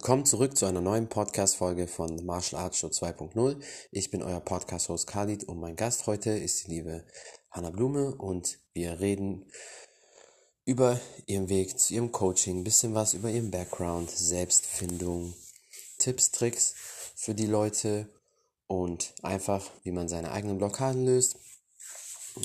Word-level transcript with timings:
Willkommen 0.00 0.24
zurück 0.24 0.56
zu 0.56 0.64
einer 0.64 0.80
neuen 0.80 1.10
Podcast-Folge 1.10 1.86
von 1.86 2.24
Martial 2.24 2.62
Arts 2.62 2.78
Show 2.78 2.86
2.0. 2.86 3.62
Ich 3.90 4.10
bin 4.10 4.22
euer 4.22 4.40
Podcast-Host 4.40 5.06
Khalid 5.06 5.44
und 5.44 5.60
mein 5.60 5.76
Gast 5.76 6.06
heute 6.06 6.30
ist 6.30 6.66
die 6.66 6.70
liebe 6.70 7.04
Hanna 7.50 7.68
Blume 7.68 8.14
und 8.14 8.60
wir 8.72 9.00
reden 9.00 9.44
über 10.64 10.98
ihren 11.26 11.50
Weg 11.50 11.78
zu 11.78 11.92
ihrem 11.92 12.12
Coaching, 12.12 12.60
ein 12.60 12.64
bisschen 12.64 12.94
was 12.94 13.12
über 13.12 13.28
ihren 13.28 13.50
Background, 13.50 14.10
Selbstfindung, 14.10 15.34
Tipps, 15.98 16.30
Tricks 16.30 16.74
für 17.14 17.34
die 17.34 17.46
Leute 17.46 18.08
und 18.68 19.12
einfach, 19.22 19.70
wie 19.82 19.92
man 19.92 20.08
seine 20.08 20.32
eigenen 20.32 20.56
Blockaden 20.56 21.04
löst, 21.04 21.36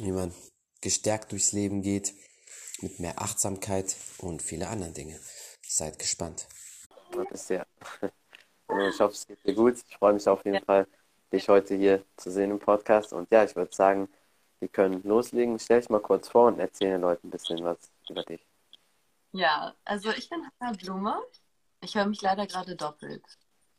wie 0.01 0.11
man 0.11 0.36
gestärkt 0.82 1.32
durchs 1.32 1.54
Leben 1.54 1.82
geht, 1.82 2.15
mit 2.82 3.00
mehr 3.00 3.21
Achtsamkeit 3.21 3.96
und 4.18 4.42
viele 4.42 4.68
andere 4.68 4.92
Dinge. 4.92 5.18
Seid 5.65 6.00
gespannt. 6.00 6.50
Bisher. 7.24 7.65
Ich 8.68 9.00
hoffe, 9.00 9.14
es 9.14 9.28
geht 9.28 9.46
dir 9.46 9.54
gut. 9.54 9.75
Ich 9.87 9.96
freue 9.96 10.14
mich 10.14 10.28
auf 10.28 10.43
jeden 10.43 10.55
ja. 10.55 10.64
Fall, 10.64 10.87
dich 11.32 11.47
heute 11.47 11.75
hier 11.75 12.04
zu 12.18 12.32
sehen 12.32 12.50
im 12.50 12.57
Podcast. 12.57 13.14
Und 13.14 13.29
ja, 13.32 13.43
ich 13.43 13.55
würde 13.55 13.74
sagen, 13.74 14.10
wir 14.60 14.69
können 14.69 15.04
loslegen. 15.04 15.60
Stell 15.60 15.82
dich 15.82 15.89
mal 15.89 16.00
kurz 16.00 16.29
vor 16.29 16.47
und 16.47 16.60
erzähl 16.60 16.89
den 16.89 17.01
Leuten 17.01 17.28
ein 17.28 17.29
bisschen 17.32 17.64
was 17.64 17.78
über 18.10 18.24
dich. 18.24 18.43
Ja, 19.33 19.75
also 19.86 20.10
ich 20.10 20.29
bin 20.29 20.41
Hanna 20.60 20.74
Blume. 20.74 21.21
Ich 21.82 21.96
höre 21.96 22.07
mich 22.07 22.21
leider 22.21 22.47
gerade 22.47 22.75
doppelt. 22.75 23.24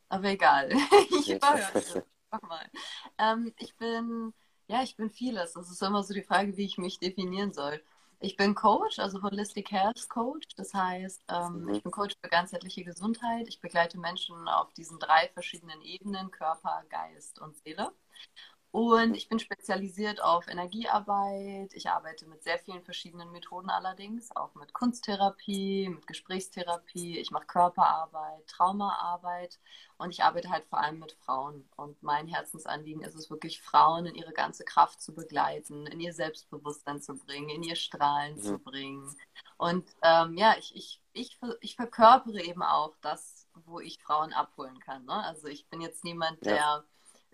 Aber 0.08 0.28
egal. 0.28 0.70
ich 1.10 1.32
überhöre 1.32 2.04
mal. 2.42 2.70
Ähm, 3.18 3.52
ich 3.58 3.76
bin, 3.76 4.32
ja, 4.68 4.82
ich 4.82 4.96
bin 4.96 5.10
vieles. 5.10 5.54
Das 5.54 5.70
ist 5.70 5.82
immer 5.82 6.04
so 6.04 6.14
die 6.14 6.22
Frage, 6.22 6.56
wie 6.56 6.64
ich 6.64 6.78
mich 6.78 7.00
definieren 7.00 7.52
soll. 7.52 7.82
Ich 8.18 8.36
bin 8.36 8.54
Coach, 8.54 8.98
also 8.98 9.22
Holistic 9.22 9.70
Health 9.70 10.08
Coach. 10.08 10.46
Das 10.56 10.72
heißt, 10.72 11.22
ähm, 11.28 11.68
ich 11.68 11.82
bin 11.82 11.92
Coach 11.92 12.14
für 12.22 12.30
ganzheitliche 12.30 12.84
Gesundheit. 12.84 13.46
Ich 13.48 13.60
begleite 13.60 13.98
Menschen 13.98 14.48
auf 14.48 14.72
diesen 14.72 14.98
drei 14.98 15.28
verschiedenen 15.34 15.82
Ebenen, 15.82 16.30
Körper, 16.30 16.82
Geist 16.88 17.38
und 17.40 17.56
Seele. 17.58 17.92
Und 18.76 19.14
ich 19.14 19.30
bin 19.30 19.38
spezialisiert 19.38 20.22
auf 20.22 20.48
Energiearbeit. 20.48 21.72
Ich 21.72 21.88
arbeite 21.88 22.26
mit 22.26 22.42
sehr 22.42 22.58
vielen 22.58 22.82
verschiedenen 22.82 23.32
Methoden 23.32 23.70
allerdings, 23.70 24.36
auch 24.36 24.54
mit 24.54 24.74
Kunsttherapie, 24.74 25.88
mit 25.88 26.06
Gesprächstherapie. 26.06 27.18
Ich 27.18 27.30
mache 27.30 27.46
Körperarbeit, 27.46 28.46
Traumaarbeit 28.46 29.58
und 29.96 30.10
ich 30.10 30.22
arbeite 30.22 30.50
halt 30.50 30.66
vor 30.66 30.78
allem 30.78 30.98
mit 30.98 31.12
Frauen. 31.12 31.66
Und 31.76 32.02
mein 32.02 32.28
Herzensanliegen 32.28 33.00
ist 33.00 33.14
es 33.14 33.30
wirklich, 33.30 33.62
Frauen 33.62 34.04
in 34.04 34.14
ihre 34.14 34.34
ganze 34.34 34.62
Kraft 34.62 35.00
zu 35.00 35.14
begleiten, 35.14 35.86
in 35.86 35.98
ihr 35.98 36.12
Selbstbewusstsein 36.12 37.00
zu 37.00 37.14
bringen, 37.16 37.48
in 37.48 37.62
ihr 37.62 37.76
Strahlen 37.76 38.36
mhm. 38.36 38.42
zu 38.42 38.58
bringen. 38.58 39.16
Und 39.56 39.88
ähm, 40.02 40.36
ja, 40.36 40.54
ich, 40.58 40.76
ich, 40.76 41.00
ich, 41.14 41.38
ich 41.62 41.76
verkörpere 41.76 42.42
eben 42.42 42.62
auch 42.62 42.94
das, 43.00 43.48
wo 43.54 43.80
ich 43.80 44.02
Frauen 44.02 44.34
abholen 44.34 44.80
kann. 44.80 45.06
Ne? 45.06 45.14
Also 45.14 45.46
ich 45.46 45.66
bin 45.70 45.80
jetzt 45.80 46.04
niemand, 46.04 46.44
der 46.44 46.56
ja 46.56 46.84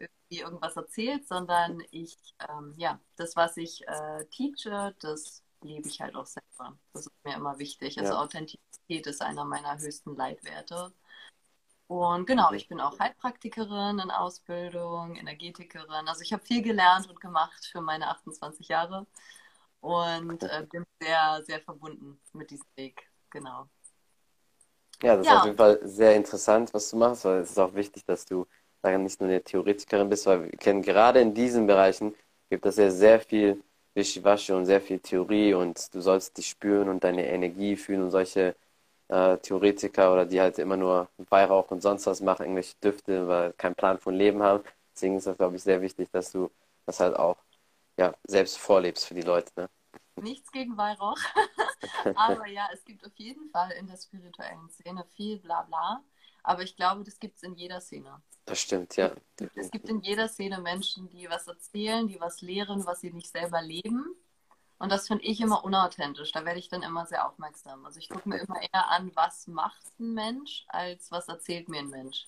irgendwie 0.02 0.40
irgendwas 0.40 0.76
erzählt, 0.76 1.26
sondern 1.26 1.82
ich, 1.90 2.16
ähm, 2.48 2.74
ja, 2.76 3.00
das, 3.16 3.36
was 3.36 3.56
ich 3.56 3.86
äh, 3.86 4.24
teache, 4.26 4.94
das 5.00 5.42
lebe 5.60 5.88
ich 5.88 6.00
halt 6.00 6.16
auch 6.16 6.26
selber. 6.26 6.76
Das 6.92 7.06
ist 7.06 7.12
mir 7.24 7.34
immer 7.34 7.58
wichtig. 7.58 7.98
Also 7.98 8.12
ja. 8.12 8.20
Authentizität 8.20 9.06
ist 9.06 9.22
einer 9.22 9.44
meiner 9.44 9.78
höchsten 9.78 10.16
Leitwerte. 10.16 10.92
Und 11.86 12.26
genau, 12.26 12.52
ich 12.52 12.68
bin 12.68 12.80
auch 12.80 12.98
Heilpraktikerin 12.98 13.98
in 13.98 14.10
Ausbildung, 14.10 15.16
Energetikerin. 15.16 16.08
Also 16.08 16.22
ich 16.22 16.32
habe 16.32 16.44
viel 16.44 16.62
gelernt 16.62 17.08
und 17.08 17.20
gemacht 17.20 17.66
für 17.70 17.80
meine 17.80 18.08
28 18.08 18.68
Jahre 18.68 19.06
und 19.80 20.42
äh, 20.42 20.66
bin 20.70 20.84
sehr, 21.00 21.42
sehr 21.44 21.60
verbunden 21.60 22.18
mit 22.32 22.50
diesem 22.50 22.66
Weg. 22.76 23.06
Genau. 23.30 23.68
Ja, 25.02 25.16
das 25.16 25.26
ja. 25.26 25.32
ist 25.32 25.38
auf 25.38 25.44
jeden 25.46 25.58
Fall 25.58 25.80
sehr 25.82 26.14
interessant, 26.14 26.72
was 26.72 26.88
du 26.90 26.96
machst, 26.96 27.24
weil 27.24 27.40
es 27.40 27.50
ist 27.50 27.58
auch 27.58 27.74
wichtig, 27.74 28.04
dass 28.06 28.24
du 28.24 28.46
daran 28.82 29.04
nicht 29.04 29.20
nur 29.20 29.30
eine 29.30 29.42
Theoretikerin 29.42 30.08
bist, 30.08 30.26
weil 30.26 30.44
wir 30.44 30.50
kennen 30.58 30.82
gerade 30.82 31.20
in 31.20 31.34
diesen 31.34 31.66
Bereichen 31.66 32.14
gibt 32.50 32.66
es 32.66 32.76
ja 32.76 32.90
sehr 32.90 33.20
viel 33.20 33.62
Wischiwaschi 33.94 34.52
und 34.52 34.66
sehr 34.66 34.80
viel 34.80 34.98
Theorie 35.00 35.54
und 35.54 35.94
du 35.94 36.00
sollst 36.00 36.36
dich 36.36 36.48
spüren 36.50 36.88
und 36.88 37.04
deine 37.04 37.26
Energie 37.26 37.76
fühlen 37.76 38.02
und 38.02 38.10
solche 38.10 38.54
äh, 39.08 39.38
Theoretiker 39.38 40.12
oder 40.12 40.26
die 40.26 40.40
halt 40.40 40.58
immer 40.58 40.76
nur 40.76 41.08
Weihrauch 41.30 41.70
und 41.70 41.82
sonst 41.82 42.06
was 42.06 42.20
machen, 42.20 42.42
irgendwelche 42.42 42.74
Düfte, 42.82 43.28
weil 43.28 43.52
keinen 43.54 43.74
Plan 43.74 43.98
von 43.98 44.14
Leben 44.14 44.42
haben. 44.42 44.64
Deswegen 44.94 45.16
ist 45.16 45.26
das, 45.26 45.36
glaube 45.36 45.56
ich, 45.56 45.62
sehr 45.62 45.80
wichtig, 45.80 46.10
dass 46.10 46.32
du 46.32 46.50
das 46.86 47.00
halt 47.00 47.16
auch 47.16 47.36
ja, 47.98 48.14
selbst 48.24 48.58
vorlebst 48.58 49.06
für 49.06 49.14
die 49.14 49.22
Leute. 49.22 49.50
Ne? 49.56 49.68
Nichts 50.16 50.50
gegen 50.52 50.76
Weihrauch. 50.76 51.18
Aber 52.14 52.46
ja, 52.46 52.68
es 52.72 52.84
gibt 52.84 53.04
auf 53.06 53.16
jeden 53.16 53.48
Fall 53.50 53.70
in 53.72 53.86
der 53.86 53.96
spirituellen 53.96 54.68
Szene 54.70 55.04
viel 55.16 55.38
Blabla. 55.38 56.02
Aber 56.42 56.62
ich 56.62 56.76
glaube, 56.76 57.04
das 57.04 57.18
gibt 57.18 57.36
es 57.36 57.42
in 57.42 57.54
jeder 57.54 57.80
Szene. 57.80 58.20
Das 58.44 58.60
stimmt, 58.60 58.96
ja. 58.96 59.12
Es 59.54 59.70
gibt 59.70 59.88
in 59.88 60.00
jeder 60.00 60.28
Szene 60.28 60.58
Menschen, 60.60 61.08
die 61.08 61.30
was 61.30 61.46
erzählen, 61.46 62.08
die 62.08 62.20
was 62.20 62.40
lehren, 62.40 62.84
was 62.84 63.00
sie 63.00 63.12
nicht 63.12 63.30
selber 63.30 63.62
leben. 63.62 64.16
Und 64.78 64.90
das 64.90 65.06
finde 65.06 65.24
ich 65.24 65.40
immer 65.40 65.64
unauthentisch. 65.64 66.32
Da 66.32 66.44
werde 66.44 66.58
ich 66.58 66.68
dann 66.68 66.82
immer 66.82 67.06
sehr 67.06 67.28
aufmerksam. 67.28 67.86
Also 67.86 68.00
ich 68.00 68.08
gucke 68.08 68.28
mir 68.28 68.40
immer 68.40 68.60
eher 68.60 68.90
an, 68.90 69.12
was 69.14 69.46
macht 69.46 69.86
ein 70.00 70.14
Mensch, 70.14 70.64
als 70.66 71.12
was 71.12 71.28
erzählt 71.28 71.68
mir 71.68 71.78
ein 71.78 71.88
Mensch. 71.88 72.26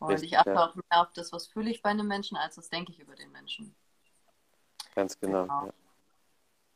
Und 0.00 0.10
Richtig, 0.10 0.32
ich 0.32 0.38
achte 0.38 0.50
ja. 0.50 0.66
auch 0.66 0.74
mehr 0.74 1.00
auf 1.00 1.12
das, 1.12 1.32
was 1.32 1.46
fühle 1.46 1.70
ich 1.70 1.82
bei 1.82 1.90
einem 1.90 2.08
Menschen, 2.08 2.36
als 2.36 2.58
was 2.58 2.68
denke 2.68 2.90
ich 2.90 2.98
über 2.98 3.14
den 3.14 3.30
Menschen. 3.30 3.76
Ganz 4.96 5.18
genau. 5.20 5.42
genau. 5.42 5.72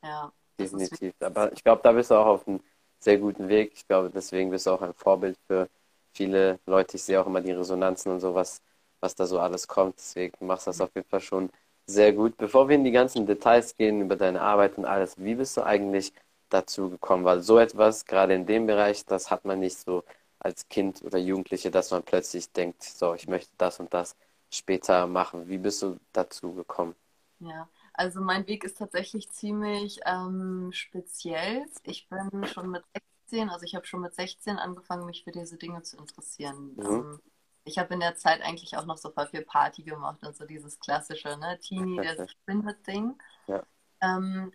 Ja. 0.02 0.08
ja 0.08 0.32
Definitiv. 0.58 1.14
Aber 1.20 1.52
ich 1.52 1.64
glaube, 1.64 1.82
da 1.82 1.90
bist 1.90 2.12
du 2.12 2.14
auch 2.14 2.26
auf 2.26 2.46
einem 2.46 2.60
sehr 3.00 3.18
guten 3.18 3.48
Weg. 3.48 3.72
Ich 3.74 3.86
glaube, 3.86 4.10
deswegen 4.10 4.50
bist 4.50 4.66
du 4.66 4.70
auch 4.70 4.82
ein 4.82 4.94
Vorbild 4.94 5.36
für 5.48 5.68
viele 6.14 6.58
Leute. 6.66 6.96
Ich 6.96 7.04
sehe 7.04 7.20
auch 7.20 7.26
immer 7.26 7.40
die 7.40 7.52
Resonanzen 7.52 8.12
und 8.12 8.20
sowas, 8.20 8.62
was 9.00 9.14
da 9.14 9.26
so 9.26 9.38
alles 9.40 9.68
kommt. 9.68 9.96
Deswegen 9.98 10.46
machst 10.46 10.66
du 10.66 10.70
das 10.70 10.80
auf 10.80 10.94
jeden 10.94 11.08
Fall 11.08 11.20
schon 11.20 11.50
sehr 11.86 12.12
gut. 12.12 12.36
Bevor 12.36 12.68
wir 12.68 12.76
in 12.76 12.84
die 12.84 12.90
ganzen 12.90 13.26
Details 13.26 13.74
gehen 13.76 14.00
über 14.02 14.16
deine 14.16 14.40
Arbeit 14.42 14.78
und 14.78 14.84
alles, 14.84 15.18
wie 15.18 15.34
bist 15.34 15.56
du 15.56 15.62
eigentlich 15.64 16.12
dazu 16.50 16.90
gekommen? 16.90 17.24
Weil 17.24 17.40
so 17.42 17.58
etwas, 17.58 18.04
gerade 18.04 18.34
in 18.34 18.46
dem 18.46 18.66
Bereich, 18.66 19.04
das 19.06 19.30
hat 19.30 19.44
man 19.44 19.60
nicht 19.60 19.78
so 19.78 20.04
als 20.40 20.68
Kind 20.68 21.02
oder 21.02 21.18
Jugendliche, 21.18 21.70
dass 21.70 21.90
man 21.90 22.02
plötzlich 22.02 22.52
denkt, 22.52 22.82
so, 22.82 23.14
ich 23.14 23.28
möchte 23.28 23.52
das 23.58 23.80
und 23.80 23.92
das 23.94 24.16
später 24.52 25.06
machen. 25.06 25.48
Wie 25.48 25.58
bist 25.58 25.82
du 25.82 25.98
dazu 26.12 26.54
gekommen? 26.54 26.94
Ja, 27.40 27.68
also 27.94 28.20
mein 28.20 28.46
Weg 28.48 28.64
ist 28.64 28.78
tatsächlich 28.78 29.30
ziemlich 29.30 30.00
ähm, 30.06 30.70
speziell. 30.72 31.66
Ich 31.84 32.08
bin 32.08 32.44
schon 32.46 32.70
mit 32.70 32.82
16, 33.28 33.50
also 33.50 33.64
ich 33.64 33.74
habe 33.74 33.86
schon 33.86 34.00
mit 34.00 34.14
16 34.14 34.58
angefangen, 34.58 35.06
mich 35.06 35.24
für 35.24 35.32
diese 35.32 35.56
Dinge 35.56 35.82
zu 35.82 35.96
interessieren. 35.96 36.74
Mhm. 36.76 36.86
Ähm, 36.86 37.20
ich 37.64 37.78
habe 37.78 37.94
in 37.94 38.00
der 38.00 38.16
Zeit 38.16 38.40
eigentlich 38.42 38.76
auch 38.76 38.86
noch 38.86 38.96
so 38.96 39.10
voll 39.10 39.26
viel 39.26 39.42
Party 39.42 39.82
gemacht 39.82 40.24
und 40.24 40.36
so 40.36 40.46
dieses 40.46 40.80
klassische, 40.80 41.36
ne, 41.36 41.58
Teenie, 41.58 42.00
der 42.00 42.16
sich 42.16 42.36
findet 42.46 42.86
Ding. 42.86 43.18
Ja. 43.46 43.62
Ähm, 44.00 44.52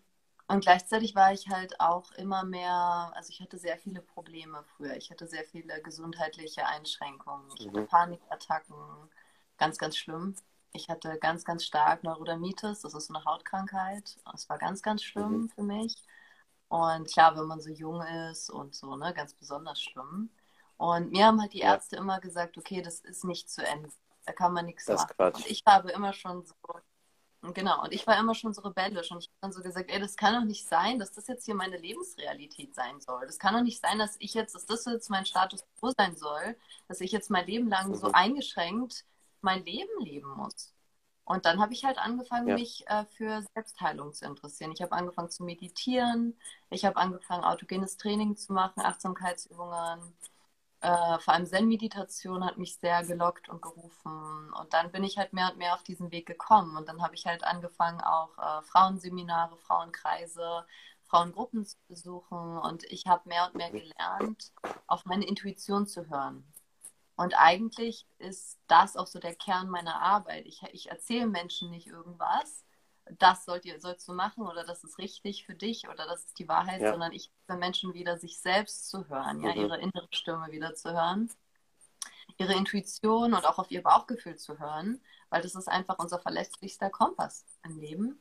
und 0.48 0.62
gleichzeitig 0.62 1.16
war 1.16 1.32
ich 1.32 1.48
halt 1.50 1.80
auch 1.80 2.12
immer 2.14 2.44
mehr, 2.44 3.12
also 3.16 3.30
ich 3.30 3.40
hatte 3.40 3.58
sehr 3.58 3.78
viele 3.78 4.02
Probleme 4.02 4.64
früher. 4.76 4.96
Ich 4.98 5.10
hatte 5.10 5.28
sehr 5.28 5.44
viele 5.46 5.82
gesundheitliche 5.82 6.66
Einschränkungen. 6.66 7.50
Ich 7.58 7.68
hatte 7.68 7.82
mhm. 7.82 7.88
Panikattacken, 7.88 8.76
ganz, 9.58 9.78
ganz 9.78 9.96
schlimm. 9.96 10.36
Ich 10.74 10.90
hatte 10.90 11.18
ganz, 11.20 11.46
ganz 11.46 11.64
stark 11.66 12.04
Neurodermitis, 12.04 12.82
das 12.82 12.96
ist 12.96 13.12
eine 13.12 13.24
Hautkrankheit. 13.24 14.18
Das 14.32 14.50
war 14.50 14.58
ganz, 14.58 14.82
ganz 14.82 15.04
schlimm 15.04 15.44
mhm. 15.44 15.50
für 15.50 15.64
mich. 15.64 15.96
Und 16.74 17.08
klar, 17.08 17.38
wenn 17.38 17.46
man 17.46 17.62
so 17.62 17.70
jung 17.70 18.02
ist 18.02 18.50
und 18.50 18.74
so, 18.74 18.96
ne, 18.96 19.14
ganz 19.14 19.36
besonders 19.36 19.80
schlimm. 19.80 20.32
Und 20.78 21.12
mir 21.12 21.28
haben 21.28 21.40
halt 21.40 21.54
die 21.54 21.60
Ärzte 21.60 21.98
ja. 21.98 22.02
immer 22.02 22.20
gesagt, 22.20 22.58
okay, 22.58 22.82
das 22.82 23.00
ist 23.02 23.24
nicht 23.26 23.48
zu 23.48 23.64
Ende. 23.64 23.90
Da 24.26 24.34
kann 24.34 24.54
man 24.54 24.66
nichts 24.66 24.86
das 24.86 25.02
machen. 25.02 25.14
Quatsch. 25.16 25.36
Und 25.36 25.52
ich 25.52 25.62
habe 25.68 25.92
immer 25.92 26.14
schon 26.14 26.44
so, 26.44 26.56
genau, 27.54 27.84
und 27.84 27.94
ich 27.94 28.08
war 28.08 28.18
immer 28.18 28.34
schon 28.34 28.56
so 28.56 28.64
rebellisch 28.64 29.12
und 29.12 29.20
ich 29.20 29.28
habe 29.28 29.38
dann 29.42 29.52
so 29.52 29.62
gesagt, 29.62 29.92
ey, 29.92 30.00
das 30.00 30.16
kann 30.16 30.34
doch 30.34 30.48
nicht 30.48 30.68
sein, 30.68 30.98
dass 30.98 31.12
das 31.12 31.28
jetzt 31.28 31.46
hier 31.46 31.54
meine 31.54 31.78
Lebensrealität 31.78 32.74
sein 32.74 33.00
soll. 33.02 33.28
Das 33.28 33.38
kann 33.38 33.54
doch 33.54 33.62
nicht 33.62 33.80
sein, 33.80 34.00
dass 34.00 34.16
ich 34.18 34.34
jetzt, 34.34 34.56
dass 34.56 34.66
das 34.66 34.86
jetzt 34.86 35.12
mein 35.12 35.28
Status 35.28 35.64
quo 35.80 35.92
sein 35.96 36.16
soll, 36.16 36.58
dass 36.88 37.02
ich 37.02 37.12
jetzt 37.12 37.30
mein 37.30 37.46
Leben 37.46 37.70
lang 37.70 37.90
mhm. 37.90 37.96
so 37.96 38.12
eingeschränkt 38.14 39.06
mein 39.42 39.64
Leben 39.64 40.04
leben 40.04 40.30
muss. 40.38 40.73
Und 41.26 41.46
dann 41.46 41.62
habe 41.62 41.74
ich 41.74 41.86
halt 41.86 41.98
angefangen, 41.98 42.50
ja. 42.50 42.56
mich 42.56 42.86
äh, 42.88 43.06
für 43.06 43.44
Selbstheilung 43.56 44.14
zu 44.14 44.26
interessieren. 44.26 44.72
Ich 44.74 44.82
habe 44.82 44.92
angefangen 44.92 45.30
zu 45.30 45.44
meditieren, 45.44 46.38
ich 46.70 46.84
habe 46.86 46.98
angefangen, 46.98 47.46
autogenes 47.46 47.98
Training 47.98 48.36
zu 48.36 48.52
machen, 48.52 48.82
Achtsamkeitsübungen. 48.82 50.14
Äh, 50.82 51.20
vor 51.20 51.34
allem 51.34 51.46
Zen-Meditation 51.46 52.44
hat 52.46 52.58
mich 52.58 52.76
sehr 52.76 53.06
gelockt 53.06 53.48
und 53.48 53.62
gerufen. 53.62 54.52
Und 54.54 54.74
dann 54.74 54.92
bin 54.92 55.06
ich 55.06 55.18
halt 55.18 55.32
mehr 55.32 55.50
und 55.50 55.58
mehr 55.58 55.76
auf 55.76 55.84
diesen 55.84 56.12
Weg 56.12 56.26
gekommen. 56.26 56.76
Und 56.76 56.90
dann 56.90 57.02
habe 57.02 57.16
ich 57.16 57.26
halt 57.26 57.46
angefangen, 57.46 58.02
auch 58.02 58.38
äh, 58.38 58.62
Frauenseminare, 58.64 59.56
Frauenkreise, 59.56 60.66
Frauengruppen 61.06 61.66
zu 61.66 61.78
besuchen. 61.88 62.58
Und 62.58 62.84
ich 62.92 63.06
habe 63.08 63.30
mehr 63.30 63.48
und 63.48 63.56
mehr 63.56 63.72
gelernt, 63.72 64.52
auf 64.88 65.06
meine 65.06 65.26
Intuition 65.26 65.88
zu 65.88 66.10
hören. 66.10 66.44
Und 67.16 67.36
eigentlich 67.38 68.08
ist 68.18 68.60
das 68.68 68.98
auch 68.98 69.08
so 69.08 69.20
der 69.20 69.36
Kern 69.36 69.70
meiner 69.70 70.02
Arbeit. 70.02 70.46
Ich, 70.46 70.64
ich 70.72 70.90
erzähle 70.90 71.28
Menschen 71.28 71.70
nicht 71.70 71.88
irgendwas, 71.88 72.66
das 73.20 73.46
sollt 73.46 73.66
ihr, 73.66 73.80
sollst 73.80 74.08
du 74.08 74.14
machen 74.14 74.48
oder 74.48 74.64
das 74.64 74.84
ist 74.84 74.98
richtig 74.98 75.46
für 75.46 75.56
dich 75.56 75.90
oder 75.90 76.06
das 76.08 76.26
ist 76.26 76.40
die 76.40 76.48
Wahrheit, 76.48 76.82
ja. 76.82 76.92
sondern 76.92 77.12
ich 77.12 77.32
für 77.46 77.58
Menschen 77.58 77.94
wieder 77.94 78.18
sich 78.18 78.40
selbst 78.40 78.90
zu 78.90 79.08
hören, 79.10 79.42
ja, 79.42 79.54
mhm. 79.54 79.62
ihre 79.62 79.78
innere 79.80 80.08
Stimme 80.12 80.52
wieder 80.52 80.74
zu 80.76 80.94
hören. 80.94 81.30
ihre 82.38 82.54
Intuition 82.54 83.34
und 83.34 83.46
auch 83.46 83.60
auf 83.60 83.70
ihr 83.72 83.84
Bauchgefühl 83.84 84.38
zu 84.38 84.58
hören, 84.60 85.02
weil 85.30 85.42
das 85.42 85.56
ist 85.56 85.68
einfach 85.68 86.00
unser 86.00 86.20
verlässlichster 86.20 86.90
Kompass 86.90 87.46
im 87.64 87.78
Leben. 87.78 88.20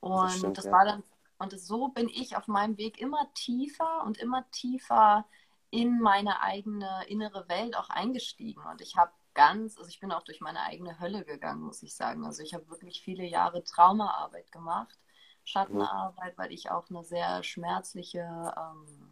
Und 0.00 0.24
das, 0.24 0.38
stimmt, 0.38 0.58
das 0.58 0.64
ja. 0.64 0.72
war 0.72 0.84
dann, 0.84 1.02
und 1.38 1.58
so 1.60 1.88
bin 1.88 2.08
ich 2.08 2.36
auf 2.36 2.48
meinem 2.48 2.76
Weg 2.78 2.98
immer 2.98 3.32
tiefer 3.34 4.04
und 4.04 4.18
immer 4.18 4.50
tiefer 4.50 5.26
in 5.70 6.00
meine 6.00 6.42
eigene 6.42 7.04
innere 7.08 7.48
Welt 7.48 7.76
auch 7.76 7.90
eingestiegen. 7.90 8.62
Und 8.62 8.80
ich 8.80 8.96
habe 8.96 9.12
ganz, 9.34 9.76
also 9.78 9.88
ich 9.88 10.00
bin 10.00 10.12
auch 10.12 10.22
durch 10.22 10.40
meine 10.40 10.60
eigene 10.62 10.98
Hölle 10.98 11.24
gegangen, 11.24 11.62
muss 11.62 11.82
ich 11.82 11.94
sagen. 11.94 12.24
Also 12.24 12.42
ich 12.42 12.54
habe 12.54 12.68
wirklich 12.68 13.02
viele 13.02 13.24
Jahre 13.24 13.62
Traumaarbeit 13.62 14.50
gemacht, 14.50 14.98
Schattenarbeit, 15.44 16.36
weil 16.38 16.52
ich 16.52 16.70
auch 16.70 16.88
eine 16.90 17.04
sehr 17.04 17.42
schmerzliche 17.42 18.54
ähm, 18.56 19.10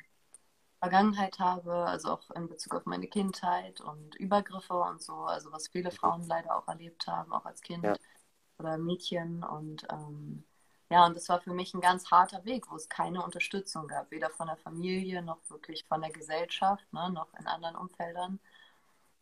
Vergangenheit 0.81 1.39
habe, 1.39 1.73
also 1.73 2.13
auch 2.13 2.31
in 2.33 2.49
Bezug 2.49 2.75
auf 2.75 2.87
meine 2.87 3.07
Kindheit 3.07 3.81
und 3.81 4.15
Übergriffe 4.17 4.75
und 4.75 5.03
so, 5.03 5.15
also 5.15 5.53
was 5.53 5.69
viele 5.69 5.91
mhm. 5.91 5.95
Frauen 5.95 6.27
leider 6.27 6.57
auch 6.57 6.69
erlebt 6.69 7.07
haben, 7.07 7.33
auch 7.33 7.45
als 7.45 7.61
Kind 7.61 7.85
ja. 7.85 7.97
oder 8.59 8.77
Mädchen. 8.79 9.45
Und 9.45 9.87
ähm, 9.91 10.45
ja, 10.95 11.07
und 11.07 11.17
das 11.17 11.29
war 11.29 11.41
für 11.41 11.53
mich 11.53 11.75
ein 11.75 11.81
ganz 11.81 12.09
harter 12.13 12.45
Weg, 12.45 12.71
wo 12.71 12.77
es 12.77 12.89
keine 12.89 13.25
Unterstützung 13.25 13.89
gab, 13.89 14.13
weder 14.13 14.31
von 14.31 14.47
der 14.47 14.57
Familie 14.57 15.23
noch 15.23 15.39
wirklich 15.49 15.85
von 15.87 16.01
der 16.01 16.13
Gesellschaft, 16.13 16.85
ne, 16.93 17.11
noch 17.11 17.35
in 17.35 17.49
anderen 17.49 17.75
Umfeldern. 17.75 18.39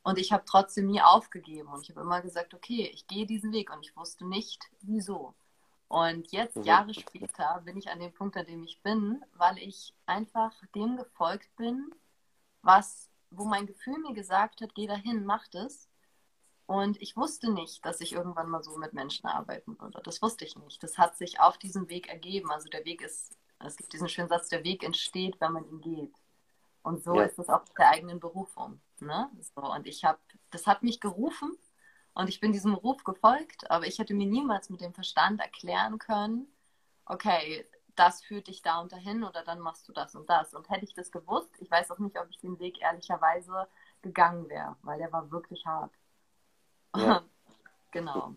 Und 0.02 0.18
ich 0.18 0.32
habe 0.32 0.44
trotzdem 0.44 0.88
nie 0.88 1.00
aufgegeben 1.00 1.68
und 1.68 1.80
ich 1.80 1.88
habe 1.88 2.02
immer 2.02 2.20
gesagt, 2.20 2.52
okay, 2.52 2.90
ich 2.92 3.06
gehe 3.06 3.24
diesen 3.24 3.52
Weg 3.54 3.72
und 3.72 3.80
ich 3.86 3.96
wusste 3.96 4.26
nicht, 4.26 4.68
wieso. 4.82 5.32
Und 5.88 6.30
jetzt, 6.30 6.56
mhm. 6.56 6.64
Jahre 6.64 6.92
später, 6.92 7.62
bin 7.64 7.78
ich 7.78 7.88
an 7.88 8.00
dem 8.00 8.12
Punkt, 8.12 8.36
an 8.36 8.44
dem 8.44 8.62
ich 8.64 8.82
bin, 8.82 9.24
weil 9.32 9.56
ich 9.56 9.94
einfach 10.04 10.52
dem 10.74 10.98
gefolgt 10.98 11.56
bin, 11.56 11.94
was, 12.60 13.08
wo 13.30 13.46
mein 13.46 13.66
Gefühl 13.66 13.96
mir 13.98 14.12
gesagt 14.12 14.60
hat, 14.60 14.74
geh 14.74 14.86
dahin, 14.86 15.24
mach 15.24 15.48
das. 15.48 15.88
Und 16.66 17.00
ich 17.02 17.16
wusste 17.16 17.52
nicht, 17.52 17.84
dass 17.84 18.00
ich 18.00 18.12
irgendwann 18.12 18.48
mal 18.48 18.62
so 18.62 18.76
mit 18.76 18.92
Menschen 18.92 19.26
arbeiten 19.26 19.78
würde. 19.78 20.00
Das 20.04 20.22
wusste 20.22 20.44
ich 20.44 20.56
nicht. 20.56 20.82
Das 20.82 20.96
hat 20.96 21.16
sich 21.16 21.40
auf 21.40 21.58
diesem 21.58 21.88
Weg 21.88 22.08
ergeben. 22.08 22.50
Also 22.50 22.68
der 22.68 22.84
Weg 22.84 23.02
ist, 23.02 23.36
es 23.58 23.76
gibt 23.76 23.92
diesen 23.92 24.08
schönen 24.08 24.28
Satz, 24.28 24.48
der 24.48 24.64
Weg 24.64 24.82
entsteht, 24.82 25.40
wenn 25.40 25.52
man 25.52 25.68
ihn 25.68 25.80
geht. 25.80 26.14
Und 26.82 27.02
so 27.02 27.14
ja. 27.14 27.24
ist 27.24 27.38
es 27.38 27.48
auch 27.48 27.64
mit 27.66 27.78
der 27.78 27.90
eigenen 27.90 28.20
Berufung. 28.20 28.80
Ne? 29.00 29.30
So, 29.54 29.62
und 29.62 29.86
ich 29.86 30.04
habe, 30.04 30.18
das 30.50 30.66
hat 30.66 30.82
mich 30.82 31.00
gerufen 31.00 31.56
und 32.14 32.28
ich 32.28 32.40
bin 32.40 32.52
diesem 32.52 32.74
Ruf 32.74 33.04
gefolgt, 33.04 33.70
aber 33.70 33.86
ich 33.86 33.98
hätte 33.98 34.14
mir 34.14 34.26
niemals 34.26 34.70
mit 34.70 34.80
dem 34.80 34.92
Verstand 34.92 35.40
erklären 35.40 35.98
können, 35.98 36.46
okay, 37.06 37.66
das 37.94 38.22
führt 38.22 38.48
dich 38.48 38.62
da 38.62 38.80
und 38.80 38.92
dahin 38.92 39.22
oder 39.22 39.44
dann 39.44 39.60
machst 39.60 39.86
du 39.88 39.92
das 39.92 40.14
und 40.14 40.28
das. 40.30 40.54
Und 40.54 40.70
hätte 40.70 40.84
ich 40.84 40.94
das 40.94 41.10
gewusst, 41.10 41.50
ich 41.58 41.70
weiß 41.70 41.90
auch 41.90 41.98
nicht, 41.98 42.18
ob 42.18 42.28
ich 42.30 42.38
den 42.38 42.58
Weg 42.58 42.80
ehrlicherweise 42.80 43.68
gegangen 44.00 44.48
wäre, 44.48 44.76
weil 44.82 44.98
der 44.98 45.12
war 45.12 45.30
wirklich 45.30 45.66
hart. 45.66 45.92
Ja. 46.96 47.22
genau. 47.90 48.34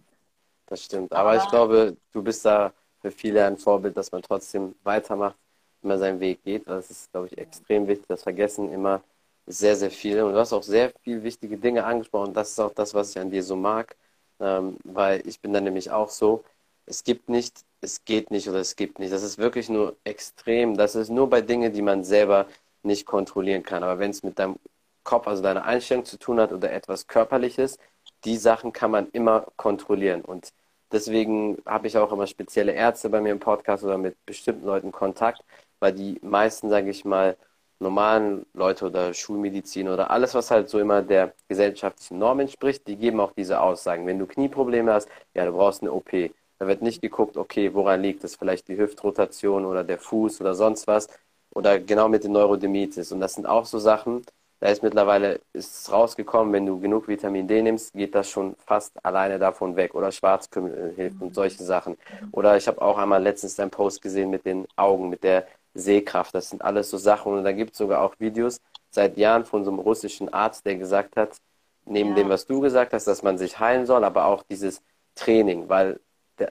Das 0.68 0.84
stimmt. 0.84 1.14
Aber, 1.14 1.32
aber 1.32 1.44
ich 1.44 1.50
glaube, 1.50 1.98
du 2.12 2.24
bist 2.24 2.46
da 2.46 2.74
für 3.02 3.12
viele 3.12 3.46
ein 3.46 3.58
Vorbild, 3.58 3.96
dass 3.96 4.12
man 4.12 4.22
trotzdem 4.22 4.76
weitermacht, 4.84 5.38
immer 5.84 5.98
seinen 5.98 6.20
Weg 6.20 6.44
geht. 6.44 6.68
Das 6.68 6.90
ist, 6.90 7.12
glaube 7.12 7.28
ich, 7.28 7.38
extrem 7.38 7.88
wichtig. 7.88 8.08
Das 8.08 8.24
vergessen 8.24 8.72
immer 8.72 9.04
sehr, 9.46 9.76
sehr 9.76 9.92
viel. 9.92 10.22
Und 10.24 10.34
du 10.34 10.40
hast 10.40 10.54
auch 10.54 10.64
sehr 10.64 10.92
viele 11.04 11.24
wichtige 11.24 11.58
Dinge 11.58 11.84
angesprochen. 11.86 12.34
Das 12.34 12.52
ist 12.52 12.60
auch 12.60 12.74
das, 12.74 12.94
was 12.96 13.12
ich 13.12 13.20
an 13.20 13.30
dir 13.30 13.44
so 13.44 13.56
mag, 13.56 13.96
ähm, 14.40 14.78
weil 14.84 15.26
ich 15.28 15.40
bin 15.40 15.54
dann 15.54 15.64
nämlich 15.64 15.92
auch 15.92 16.10
so, 16.10 16.44
es 16.88 17.04
gibt 17.04 17.30
nicht, 17.30 17.64
es 17.82 18.04
geht 18.06 18.32
nicht 18.32 18.50
oder 18.50 18.60
es 18.60 18.76
gibt 18.76 19.00
nicht. 19.00 19.14
Das 19.14 19.24
ist 19.24 19.38
wirklich 19.38 19.70
nur 19.70 19.96
extrem. 20.04 20.76
Das 20.76 20.96
ist 20.96 21.10
nur 21.10 21.30
bei 21.30 21.42
Dingen, 21.42 21.74
die 21.74 21.82
man 21.84 22.04
selber 22.04 22.48
nicht 22.84 23.06
kontrollieren 23.06 23.64
kann. 23.64 23.84
Aber 23.84 24.00
wenn 24.00 24.12
es 24.12 24.24
mit 24.24 24.40
deinem 24.40 24.58
Kopf, 25.04 25.28
also 25.28 25.44
deiner 25.44 25.66
Einstellung 25.66 26.06
zu 26.06 26.18
tun 26.18 26.40
hat 26.40 26.52
oder 26.52 26.72
etwas 26.72 27.08
Körperliches, 27.08 27.78
die 28.26 28.38
Sachen 28.38 28.74
kann 28.74 28.92
man 28.92 29.10
immer 29.12 29.48
kontrollieren. 29.58 30.22
Und 30.22 30.54
deswegen 30.92 31.58
habe 31.66 31.88
ich 31.88 31.98
auch 31.98 32.12
immer 32.12 32.28
spezielle 32.28 32.74
Ärzte 32.74 33.10
bei 33.10 33.22
mir 33.22 33.32
im 33.32 33.40
Podcast 33.40 33.84
oder 33.84 33.98
mit 33.98 34.18
bestimmten 34.26 34.66
Leuten 34.66 34.92
Kontakt, 34.92 35.44
weil 35.80 35.94
die 35.94 36.20
meisten, 36.22 36.70
sage 36.70 36.90
ich 36.90 37.06
mal, 37.06 37.38
normalen 37.80 38.46
Leute 38.54 38.86
oder 38.86 39.14
Schulmedizin 39.14 39.90
oder 39.90 40.10
alles, 40.12 40.34
was 40.34 40.52
halt 40.52 40.70
so 40.70 40.80
immer 40.80 41.02
der 41.02 41.34
gesellschaftlichen 41.50 42.18
Norm 42.20 42.40
entspricht, 42.40 42.88
die 42.88 42.96
geben 42.96 43.20
auch 43.20 43.34
diese 43.34 43.60
Aussagen. 43.62 44.08
Wenn 44.08 44.20
du 44.20 44.28
Knieprobleme 44.28 44.94
hast, 44.94 45.10
ja, 45.34 45.46
du 45.46 45.52
brauchst 45.52 45.82
eine 45.82 45.92
OP. 45.92 46.12
Da 46.58 46.68
wird 46.68 46.82
nicht 46.82 47.02
geguckt, 47.02 47.38
okay, 47.38 47.74
woran 47.74 48.02
liegt 48.02 48.24
es? 48.24 48.36
Vielleicht 48.36 48.68
die 48.70 48.78
Hüftrotation 48.78 49.66
oder 49.66 49.84
der 49.84 50.00
Fuß 50.00 50.40
oder 50.42 50.56
sonst 50.56 50.88
was. 50.88 51.08
Oder 51.52 51.80
genau 51.80 52.08
mit 52.10 52.24
den 52.24 52.32
Neurodermitis. 52.34 53.12
Und 53.12 53.20
das 53.20 53.34
sind 53.36 53.46
auch 53.46 53.66
so 53.66 53.80
Sachen, 53.80 54.24
da 54.66 54.72
ist 54.72 54.82
mittlerweile 54.82 55.42
ist 55.54 55.92
rausgekommen, 55.92 56.52
wenn 56.52 56.66
du 56.66 56.80
genug 56.80 57.08
Vitamin 57.08 57.48
D 57.48 57.62
nimmst, 57.62 57.94
geht 57.94 58.16
das 58.16 58.32
schon 58.32 58.56
fast 58.66 58.94
alleine 59.06 59.38
davon 59.38 59.76
weg. 59.76 59.94
Oder 59.94 60.12
Schwarzkümmel 60.12 60.94
hilft 60.96 61.22
und 61.22 61.36
solche 61.36 61.64
Sachen. 61.64 61.98
Oder 62.32 62.58
ich 62.58 62.68
habe 62.68 62.82
auch 62.82 62.98
einmal 62.98 63.22
letztens 63.22 63.60
einen 63.60 63.70
Post 63.70 64.02
gesehen 64.02 64.32
mit 64.32 64.44
den 64.44 64.66
Augen, 64.76 65.10
mit 65.10 65.24
der 65.24 65.46
Sehkraft. 65.76 66.34
Das 66.34 66.50
sind 66.50 66.64
alles 66.64 66.90
so 66.90 66.98
Sachen. 66.98 67.34
Und 67.34 67.44
da 67.44 67.52
gibt 67.52 67.74
es 67.74 67.78
sogar 67.78 68.02
auch 68.02 68.16
Videos 68.18 68.60
seit 68.90 69.20
Jahren 69.20 69.46
von 69.46 69.64
so 69.64 69.70
einem 69.70 69.82
russischen 69.82 70.34
Arzt, 70.34 70.66
der 70.66 70.78
gesagt 70.78 71.16
hat, 71.16 71.38
neben 71.86 72.10
ja. 72.10 72.16
dem, 72.16 72.30
was 72.30 72.48
du 72.48 72.60
gesagt 72.60 72.94
hast, 72.94 73.06
dass 73.06 73.22
man 73.22 73.38
sich 73.38 73.60
heilen 73.60 73.86
soll, 73.86 74.04
aber 74.04 74.26
auch 74.26 74.42
dieses 74.50 74.82
Training, 75.14 75.70
weil 75.70 76.00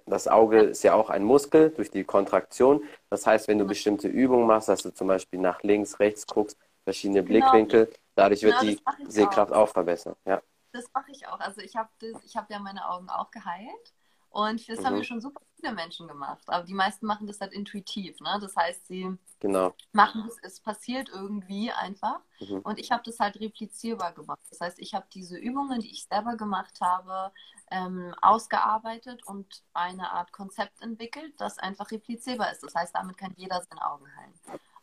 das 0.06 0.28
Auge 0.28 0.60
ist 0.60 0.84
ja 0.84 0.94
auch 0.94 1.10
ein 1.10 1.24
Muskel 1.24 1.70
durch 1.70 1.90
die 1.90 2.04
Kontraktion. 2.04 2.84
Das 3.10 3.26
heißt, 3.26 3.48
wenn 3.48 3.58
du 3.58 3.64
bestimmte 3.64 4.06
Übungen 4.06 4.46
machst, 4.46 4.68
dass 4.68 4.84
du 4.84 4.94
zum 4.94 5.08
Beispiel 5.08 5.40
nach 5.40 5.64
links, 5.64 5.98
rechts 5.98 6.28
guckst, 6.28 6.56
verschiedene 6.84 7.24
genau. 7.24 7.40
Blickwinkel, 7.40 7.92
dadurch 8.14 8.42
wird 8.42 8.60
genau, 8.60 8.72
die 8.72 9.10
Sehkraft 9.10 9.52
auch. 9.52 9.62
auch 9.62 9.68
verbessert. 9.68 10.16
Ja. 10.24 10.40
Das 10.72 10.84
mache 10.92 11.10
ich 11.12 11.26
auch. 11.26 11.40
Also 11.40 11.60
ich 11.60 11.76
habe 11.76 11.90
hab 12.34 12.50
ja 12.50 12.58
meine 12.58 12.88
Augen 12.88 13.08
auch 13.08 13.30
geheilt 13.30 13.92
und 14.34 14.68
das 14.68 14.80
mhm. 14.80 14.86
haben 14.86 14.96
wir 14.96 15.04
schon 15.04 15.20
super 15.20 15.40
viele 15.54 15.72
Menschen 15.72 16.08
gemacht. 16.08 16.42
Aber 16.48 16.64
die 16.64 16.74
meisten 16.74 17.06
machen 17.06 17.28
das 17.28 17.40
halt 17.40 17.52
intuitiv. 17.52 18.18
Ne? 18.18 18.38
Das 18.40 18.56
heißt, 18.56 18.88
sie 18.88 19.16
genau. 19.38 19.72
machen 19.92 20.24
das, 20.26 20.36
es 20.42 20.60
passiert 20.60 21.08
irgendwie 21.08 21.70
einfach. 21.70 22.18
Mhm. 22.40 22.58
Und 22.58 22.80
ich 22.80 22.90
habe 22.90 23.04
das 23.04 23.20
halt 23.20 23.38
replizierbar 23.38 24.12
gemacht. 24.12 24.40
Das 24.50 24.60
heißt, 24.60 24.80
ich 24.80 24.92
habe 24.92 25.06
diese 25.14 25.36
Übungen, 25.36 25.80
die 25.80 25.92
ich 25.92 26.06
selber 26.06 26.36
gemacht 26.36 26.80
habe, 26.80 27.32
ähm, 27.70 28.12
ausgearbeitet 28.20 29.24
und 29.24 29.62
eine 29.72 30.10
Art 30.10 30.32
Konzept 30.32 30.82
entwickelt, 30.82 31.34
das 31.38 31.58
einfach 31.58 31.92
replizierbar 31.92 32.50
ist. 32.50 32.64
Das 32.64 32.74
heißt, 32.74 32.92
damit 32.92 33.16
kann 33.16 33.32
jeder 33.36 33.62
seine 33.62 33.88
Augen 33.88 34.06
heilen. 34.16 34.34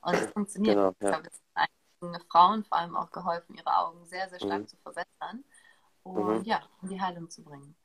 Und 0.02 0.14
es 0.14 0.32
funktioniert. 0.32 0.76
Genau, 0.78 0.96
ja. 1.02 1.10
Ich 1.10 1.14
habe 1.14 1.24
jetzt 1.26 1.42
Frauen 2.30 2.64
vor 2.64 2.78
allem 2.78 2.96
auch 2.96 3.12
geholfen, 3.12 3.56
ihre 3.56 3.78
Augen 3.78 4.06
sehr, 4.06 4.30
sehr 4.30 4.40
stark 4.40 4.62
mhm. 4.62 4.68
zu 4.68 4.78
verbessern 4.78 5.44
und 6.04 6.40
mhm. 6.40 6.44
ja, 6.44 6.62
in 6.82 6.90
die 6.90 7.02
Heilung 7.02 7.30
zu 7.30 7.44
bringen. 7.44 7.76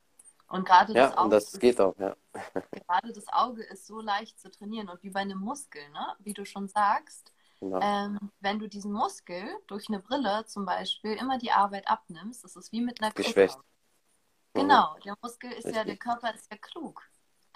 Und 0.49 0.64
gerade 0.64 0.92
ja, 0.92 1.08
das 1.08 1.18
Auge. 1.18 1.30
das 1.30 1.52
ist, 1.52 1.61
geht 1.61 1.80
auch, 1.80 1.94
ja. 1.99 2.16
gerade 2.87 3.12
das 3.12 3.28
Auge 3.28 3.64
ist 3.64 3.87
so 3.87 4.00
leicht 4.00 4.38
zu 4.38 4.50
trainieren 4.50 4.88
und 4.88 5.02
wie 5.02 5.11
bei 5.11 5.20
einem 5.20 5.38
Muskel, 5.38 5.82
ne? 5.90 6.14
Wie 6.20 6.35
du 6.35 6.44
schon 6.44 6.68
sagst, 6.68 7.32
genau. 7.61 7.80
ähm, 7.82 8.30
wenn 8.40 8.58
du 8.58 8.68
diesen 8.68 8.92
Muskel 8.92 9.44
durch 9.66 9.88
eine 9.88 9.99
Brille 9.99 10.44
zum 10.46 10.64
Beispiel 10.64 11.14
immer 11.14 11.38
die 11.38 11.50
Arbeit 11.50 11.88
abnimmst, 11.88 12.44
das 12.44 12.54
ist 12.54 12.70
wie 12.70 12.80
mit 12.80 13.02
einer 13.02 13.12
Geschwächt. 13.12 13.58
Mhm. 13.58 14.61
Genau, 14.61 14.96
der 15.04 15.16
Muskel 15.20 15.50
ist 15.50 15.66
Richtig. 15.66 15.75
ja, 15.75 15.85
der 15.85 15.96
Körper 15.96 16.32
ist 16.32 16.50
ja 16.50 16.56
klug. 16.58 17.02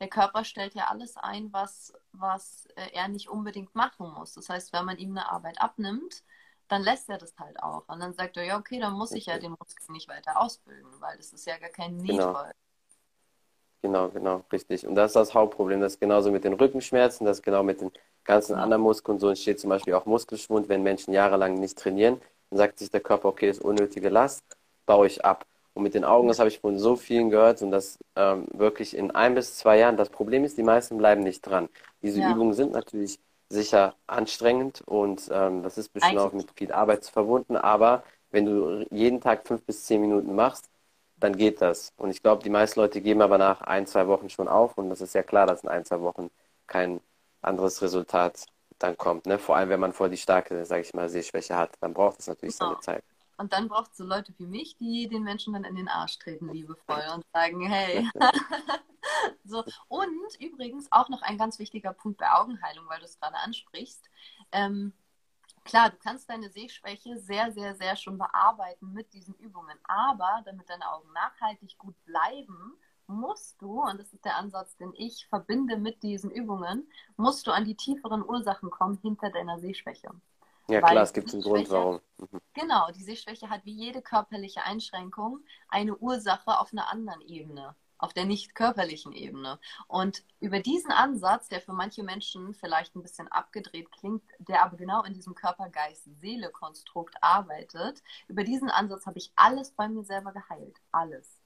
Der 0.01 0.09
Körper 0.09 0.45
stellt 0.45 0.75
ja 0.75 0.89
alles 0.89 1.17
ein, 1.17 1.53
was, 1.53 1.93
was 2.13 2.67
äh, 2.75 2.91
er 2.93 3.09
nicht 3.09 3.29
unbedingt 3.29 3.75
machen 3.75 4.11
muss. 4.13 4.33
Das 4.33 4.49
heißt, 4.49 4.73
wenn 4.73 4.87
man 4.87 4.97
ihm 4.97 5.11
eine 5.11 5.31
Arbeit 5.31 5.61
abnimmt, 5.61 6.25
dann 6.71 6.83
lässt 6.83 7.09
er 7.11 7.19
das 7.19 7.35
halt 7.39 7.61
auch. 7.63 7.83
Und 7.89 8.01
dann 8.01 8.15
sagt 8.15 8.37
er, 8.37 8.45
ja, 8.45 8.59
okay, 8.59 8.79
dann 8.79 8.95
muss 8.95 9.13
ich 9.13 9.27
ja 9.27 9.39
den 9.39 9.51
Muskel 9.59 9.93
nicht 9.93 10.09
weiter 10.09 10.41
ausbilden, 10.41 10.89
weil 11.01 11.17
das 11.17 11.33
ist 11.33 11.47
ja 11.47 11.59
gar 11.59 11.69
kein 11.69 11.97
Need. 11.97 12.19
Genau. 12.19 12.45
Genau, 13.83 14.09
genau, 14.11 14.45
richtig. 14.53 14.87
Und 14.87 14.95
das 14.95 15.11
ist 15.11 15.17
das 15.17 15.35
Hauptproblem. 15.35 15.81
Das 15.81 15.95
ist 15.95 16.01
genauso 16.01 16.31
mit 16.31 16.45
den 16.45 16.53
Rückenschmerzen, 16.53 17.25
das 17.25 17.39
ist 17.39 17.43
genau 17.43 17.63
mit 17.63 17.81
den 17.81 17.91
ganzen 18.25 18.57
ja. 18.57 18.63
anderen 18.63 18.83
Muskeln. 18.83 19.19
So 19.19 19.31
entsteht 19.31 19.59
zum 19.59 19.71
Beispiel 19.71 19.95
auch 19.95 20.07
Muskelschwund, 20.07 20.69
wenn 20.69 20.83
Menschen 20.83 21.13
jahrelang 21.15 21.55
nicht 21.55 21.79
trainieren. 21.79 22.21
Dann 22.51 22.59
sagt 22.59 22.79
sich 22.79 22.91
der 22.91 23.01
Körper, 23.01 23.29
okay, 23.29 23.49
das 23.49 23.59
ist 23.59 23.65
unnötige 23.65 24.11
Last, 24.11 24.45
baue 24.87 25.07
ich 25.07 25.25
ab. 25.25 25.47
Und 25.73 25.83
mit 25.85 25.95
den 25.95 26.05
Augen, 26.05 26.29
das 26.29 26.39
habe 26.39 26.49
ich 26.49 26.61
von 26.61 26.79
so 26.79 26.95
vielen 26.95 27.31
gehört 27.31 27.63
und 27.63 27.71
das 27.71 27.99
ähm, 28.17 28.47
wirklich 28.53 28.95
in 28.95 29.13
ein 29.13 29.35
bis 29.35 29.57
zwei 29.57 29.79
Jahren. 29.79 29.97
Das 29.97 30.11
Problem 30.11 30.45
ist, 30.45 30.59
die 30.59 30.63
meisten 30.63 30.99
bleiben 30.99 31.23
nicht 31.23 31.41
dran. 31.41 31.69
Diese 32.03 32.21
ja. 32.21 32.31
Übungen 32.31 32.53
sind 32.53 32.73
natürlich 32.73 33.19
sicher 33.51 33.95
anstrengend 34.07 34.83
und 34.87 35.29
ähm, 35.33 35.63
das 35.63 35.77
ist 35.77 35.93
bestimmt 35.93 36.19
auch 36.19 36.33
mit 36.33 36.51
viel 36.57 36.73
Arbeit 36.73 37.05
verbunden, 37.05 37.57
aber 37.57 38.05
wenn 38.31 38.47
du 38.47 38.87
jeden 38.91 39.21
Tag 39.21 39.47
fünf 39.47 39.63
bis 39.65 39.85
zehn 39.85 40.01
Minuten 40.01 40.35
machst, 40.35 40.71
dann 41.17 41.37
geht 41.37 41.61
das. 41.61 41.93
Und 41.97 42.11
ich 42.11 42.23
glaube, 42.23 42.43
die 42.43 42.49
meisten 42.51 42.81
Leute 42.81 43.01
geben 43.01 43.21
aber 43.23 43.39
nach 43.39 43.61
ein, 43.63 43.87
zwei 43.87 44.07
Wochen 44.07 44.31
schon 44.31 44.49
auf 44.49 44.79
und 44.79 44.89
das 44.89 45.01
ist 45.01 45.15
ja 45.15 45.23
klar, 45.23 45.47
dass 45.47 45.63
in 45.65 45.69
ein, 45.69 45.85
zwei 45.85 46.01
Wochen 46.01 46.31
kein 46.67 47.01
anderes 47.43 47.83
Resultat 47.83 48.47
dann 48.79 48.97
kommt. 48.97 49.27
Ne? 49.27 49.39
Vor 49.39 49.57
allem, 49.57 49.69
wenn 49.69 49.81
man 49.81 49.93
vor 49.93 50.09
die 50.09 50.17
starke, 50.17 50.65
sage 50.65 50.83
ich 50.83 50.95
mal, 50.95 51.09
Sehschwäche 51.09 51.57
hat, 51.57 51.73
dann 51.81 51.93
braucht 51.93 52.21
es 52.21 52.29
natürlich 52.29 52.59
genau. 52.59 52.71
seine 52.71 52.81
Zeit. 52.81 53.05
Und 53.41 53.55
dann 53.55 53.69
braucht 53.69 53.93
es 53.93 53.97
so 53.97 54.05
Leute 54.05 54.35
wie 54.37 54.47
mich, 54.47 54.77
die 54.77 55.09
den 55.09 55.23
Menschen 55.23 55.55
dann 55.55 55.65
in 55.65 55.75
den 55.75 55.89
Arsch 55.89 56.19
treten, 56.19 56.51
liebevoll, 56.51 57.03
und 57.15 57.25
sagen, 57.33 57.67
hey. 57.67 58.07
so. 59.45 59.65
Und 59.89 60.39
übrigens 60.39 60.93
auch 60.93 61.09
noch 61.09 61.23
ein 61.23 61.39
ganz 61.39 61.59
wichtiger 61.59 61.95
Punkt 61.95 62.19
bei 62.19 62.31
Augenheilung, 62.31 62.87
weil 62.89 62.99
du 62.99 63.07
es 63.07 63.19
gerade 63.19 63.39
ansprichst. 63.39 64.05
Ähm, 64.53 64.93
klar, 65.65 65.89
du 65.89 65.97
kannst 65.97 66.29
deine 66.29 66.51
Sehschwäche 66.51 67.17
sehr, 67.17 67.51
sehr, 67.51 67.75
sehr 67.77 67.97
schon 67.97 68.19
bearbeiten 68.19 68.93
mit 68.93 69.15
diesen 69.15 69.35
Übungen. 69.37 69.79
Aber 69.85 70.43
damit 70.45 70.69
deine 70.69 70.93
Augen 70.93 71.11
nachhaltig 71.15 71.79
gut 71.79 71.95
bleiben, 72.05 72.75
musst 73.07 73.63
du, 73.63 73.81
und 73.81 73.99
das 73.99 74.13
ist 74.13 74.27
der 74.27 74.37
Ansatz, 74.37 74.77
den 74.77 74.93
ich 74.95 75.27
verbinde 75.29 75.79
mit 75.79 76.03
diesen 76.03 76.31
Übungen, 76.31 76.87
musst 77.17 77.47
du 77.47 77.53
an 77.53 77.65
die 77.65 77.75
tieferen 77.75 78.23
Ursachen 78.23 78.71
kommen 78.71 78.99
hinter 79.01 79.31
deiner 79.31 79.59
Sehschwäche. 79.59 80.11
Ja, 80.71 80.81
klar, 80.81 81.03
es 81.03 81.13
gibt 81.13 81.33
einen 81.33 81.43
Grund, 81.43 81.71
warum. 81.71 82.01
Mhm. 82.19 82.41
Genau, 82.55 82.91
die 82.93 83.03
Sehschwäche 83.03 83.49
hat 83.51 83.65
wie 83.65 83.75
jede 83.75 84.03
körperliche 84.03 84.63
Einschränkung 84.65 85.41
eine 85.69 85.97
Ursache 85.97 86.59
auf 86.59 86.73
einer 86.73 86.91
anderen 86.91 87.21
Ebene 87.23 87.75
auf 88.01 88.13
der 88.13 88.25
nicht 88.25 88.55
körperlichen 88.55 89.13
Ebene. 89.13 89.59
Und 89.87 90.25
über 90.41 90.61
diesen 90.61 90.91
Ansatz, 90.91 91.49
der 91.49 91.61
für 91.61 91.73
manche 91.73 92.03
Menschen 92.03 92.55
vielleicht 92.55 92.97
ein 92.97 93.03
bisschen 93.03 93.29
abgedreht 93.29 93.93
klingt, 93.93 94.23
der 94.39 94.65
aber 94.65 94.77
genau 94.77 95.03
in 95.05 95.15
diesem 95.15 95.35
Körper-Geist-Seele-Konstrukt 95.35 97.17
arbeitet, 97.21 98.03
über 98.29 98.45
diesen 98.45 98.71
Ansatz 98.71 99.07
habe 99.07 99.19
ich 99.19 99.33
alles 99.37 99.73
bei 99.73 99.89
mir 99.89 100.05
selber 100.05 100.33
geheilt. 100.33 100.79
Alles. 100.91 101.41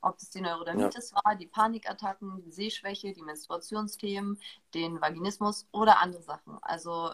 Ob 0.00 0.18
es 0.18 0.30
die 0.30 0.40
Neurodermitis 0.40 1.12
ja. 1.12 1.20
war, 1.22 1.36
die 1.36 1.46
Panikattacken, 1.46 2.42
die 2.42 2.50
Sehschwäche, 2.50 3.12
die 3.12 3.22
Menstruationsthemen, 3.22 4.40
den 4.74 5.00
Vaginismus 5.00 5.68
oder 5.70 6.02
andere 6.02 6.22
Sachen. 6.22 6.58
Also 6.62 7.12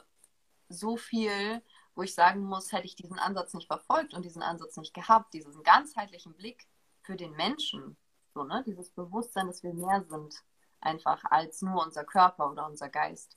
so 0.68 0.96
viel, 0.96 1.62
wo 1.94 2.02
ich 2.02 2.14
sagen 2.14 2.42
muss, 2.44 2.72
hätte 2.72 2.86
ich 2.86 2.96
diesen 2.96 3.18
Ansatz 3.18 3.54
nicht 3.54 3.66
verfolgt 3.66 4.14
und 4.14 4.24
diesen 4.24 4.42
Ansatz 4.42 4.76
nicht 4.76 4.94
gehabt, 4.94 5.34
diesen 5.34 5.62
ganzheitlichen 5.62 6.34
Blick 6.34 6.66
für 7.02 7.16
den 7.16 7.32
Menschen, 7.32 7.96
so, 8.34 8.44
ne? 8.44 8.62
Dieses 8.66 8.90
Bewusstsein, 8.90 9.46
dass 9.46 9.62
wir 9.62 9.74
mehr 9.74 10.04
sind, 10.08 10.44
einfach 10.80 11.24
als 11.24 11.62
nur 11.62 11.84
unser 11.84 12.04
Körper 12.04 12.50
oder 12.50 12.66
unser 12.66 12.88
Geist. 12.88 13.36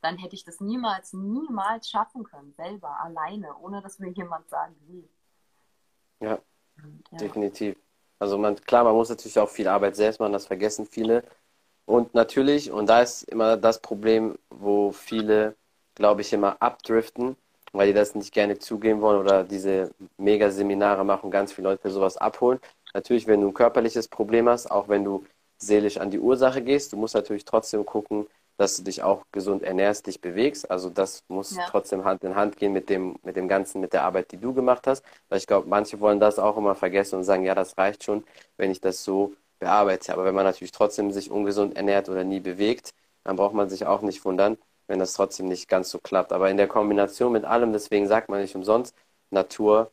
Dann 0.00 0.16
hätte 0.16 0.36
ich 0.36 0.44
das 0.44 0.60
niemals, 0.60 1.12
niemals 1.12 1.90
schaffen 1.90 2.24
können, 2.24 2.54
selber, 2.54 3.00
alleine, 3.00 3.56
ohne 3.58 3.82
dass 3.82 3.98
mir 3.98 4.10
jemand 4.10 4.48
sagen 4.48 4.76
will. 4.86 5.08
Ja, 6.20 6.38
ja, 7.10 7.18
definitiv. 7.18 7.76
Also 8.18 8.38
man, 8.38 8.56
klar, 8.56 8.84
man 8.84 8.94
muss 8.94 9.08
natürlich 9.08 9.38
auch 9.38 9.48
viel 9.48 9.68
Arbeit 9.68 9.96
selbst 9.96 10.18
machen, 10.18 10.32
das 10.32 10.46
vergessen 10.46 10.86
viele. 10.86 11.24
Und 11.84 12.14
natürlich, 12.14 12.70
und 12.70 12.86
da 12.86 13.02
ist 13.02 13.22
immer 13.24 13.56
das 13.56 13.80
Problem, 13.80 14.38
wo 14.50 14.92
viele, 14.92 15.56
glaube 15.98 16.22
ich, 16.22 16.32
immer 16.32 16.56
abdriften, 16.60 17.36
weil 17.72 17.88
die 17.88 17.94
das 17.94 18.14
nicht 18.14 18.32
gerne 18.32 18.58
zugeben 18.58 19.00
wollen 19.02 19.20
oder 19.20 19.44
diese 19.44 19.92
Mega-Seminare 20.16 21.04
machen, 21.04 21.30
ganz 21.30 21.52
viele 21.52 21.68
Leute 21.70 21.90
sowas 21.90 22.16
abholen. 22.16 22.60
Natürlich, 22.94 23.26
wenn 23.26 23.40
du 23.42 23.48
ein 23.48 23.54
körperliches 23.54 24.08
Problem 24.08 24.48
hast, 24.48 24.70
auch 24.70 24.88
wenn 24.88 25.04
du 25.04 25.24
seelisch 25.58 25.98
an 25.98 26.10
die 26.10 26.20
Ursache 26.20 26.62
gehst, 26.62 26.92
du 26.92 26.96
musst 26.96 27.14
natürlich 27.14 27.44
trotzdem 27.44 27.84
gucken, 27.84 28.26
dass 28.56 28.76
du 28.76 28.82
dich 28.82 29.02
auch 29.02 29.24
gesund 29.32 29.62
ernährst, 29.62 30.06
dich 30.06 30.20
bewegst. 30.20 30.70
Also 30.70 30.90
das 30.90 31.22
muss 31.28 31.54
ja. 31.56 31.64
trotzdem 31.68 32.04
Hand 32.04 32.24
in 32.24 32.34
Hand 32.34 32.56
gehen 32.56 32.72
mit 32.72 32.88
dem, 32.88 33.16
mit 33.22 33.36
dem 33.36 33.46
Ganzen, 33.46 33.80
mit 33.80 33.92
der 33.92 34.02
Arbeit, 34.02 34.32
die 34.32 34.36
du 34.36 34.52
gemacht 34.52 34.86
hast. 34.86 35.04
Weil 35.28 35.38
ich 35.38 35.46
glaube, 35.46 35.68
manche 35.68 36.00
wollen 36.00 36.18
das 36.18 36.38
auch 36.40 36.56
immer 36.56 36.74
vergessen 36.74 37.16
und 37.16 37.24
sagen, 37.24 37.44
ja, 37.44 37.54
das 37.54 37.78
reicht 37.78 38.02
schon, 38.04 38.24
wenn 38.56 38.70
ich 38.70 38.80
das 38.80 39.04
so 39.04 39.34
bearbeite. 39.60 40.12
Aber 40.12 40.24
wenn 40.24 40.34
man 40.34 40.44
natürlich 40.44 40.72
trotzdem 40.72 41.12
sich 41.12 41.30
ungesund 41.30 41.76
ernährt 41.76 42.08
oder 42.08 42.24
nie 42.24 42.40
bewegt, 42.40 42.94
dann 43.22 43.36
braucht 43.36 43.54
man 43.54 43.68
sich 43.68 43.86
auch 43.86 44.02
nicht 44.02 44.24
wundern, 44.24 44.58
wenn 44.88 44.98
das 44.98 45.14
trotzdem 45.14 45.48
nicht 45.48 45.68
ganz 45.68 45.90
so 45.90 45.98
klappt. 46.00 46.32
Aber 46.32 46.50
in 46.50 46.56
der 46.58 46.68
Kombination 46.68 47.32
mit 47.32 47.44
allem, 47.44 47.72
deswegen 47.72 48.08
sagt 48.08 48.28
man 48.30 48.40
nicht 48.42 48.56
umsonst, 48.56 48.94
Natur 49.30 49.92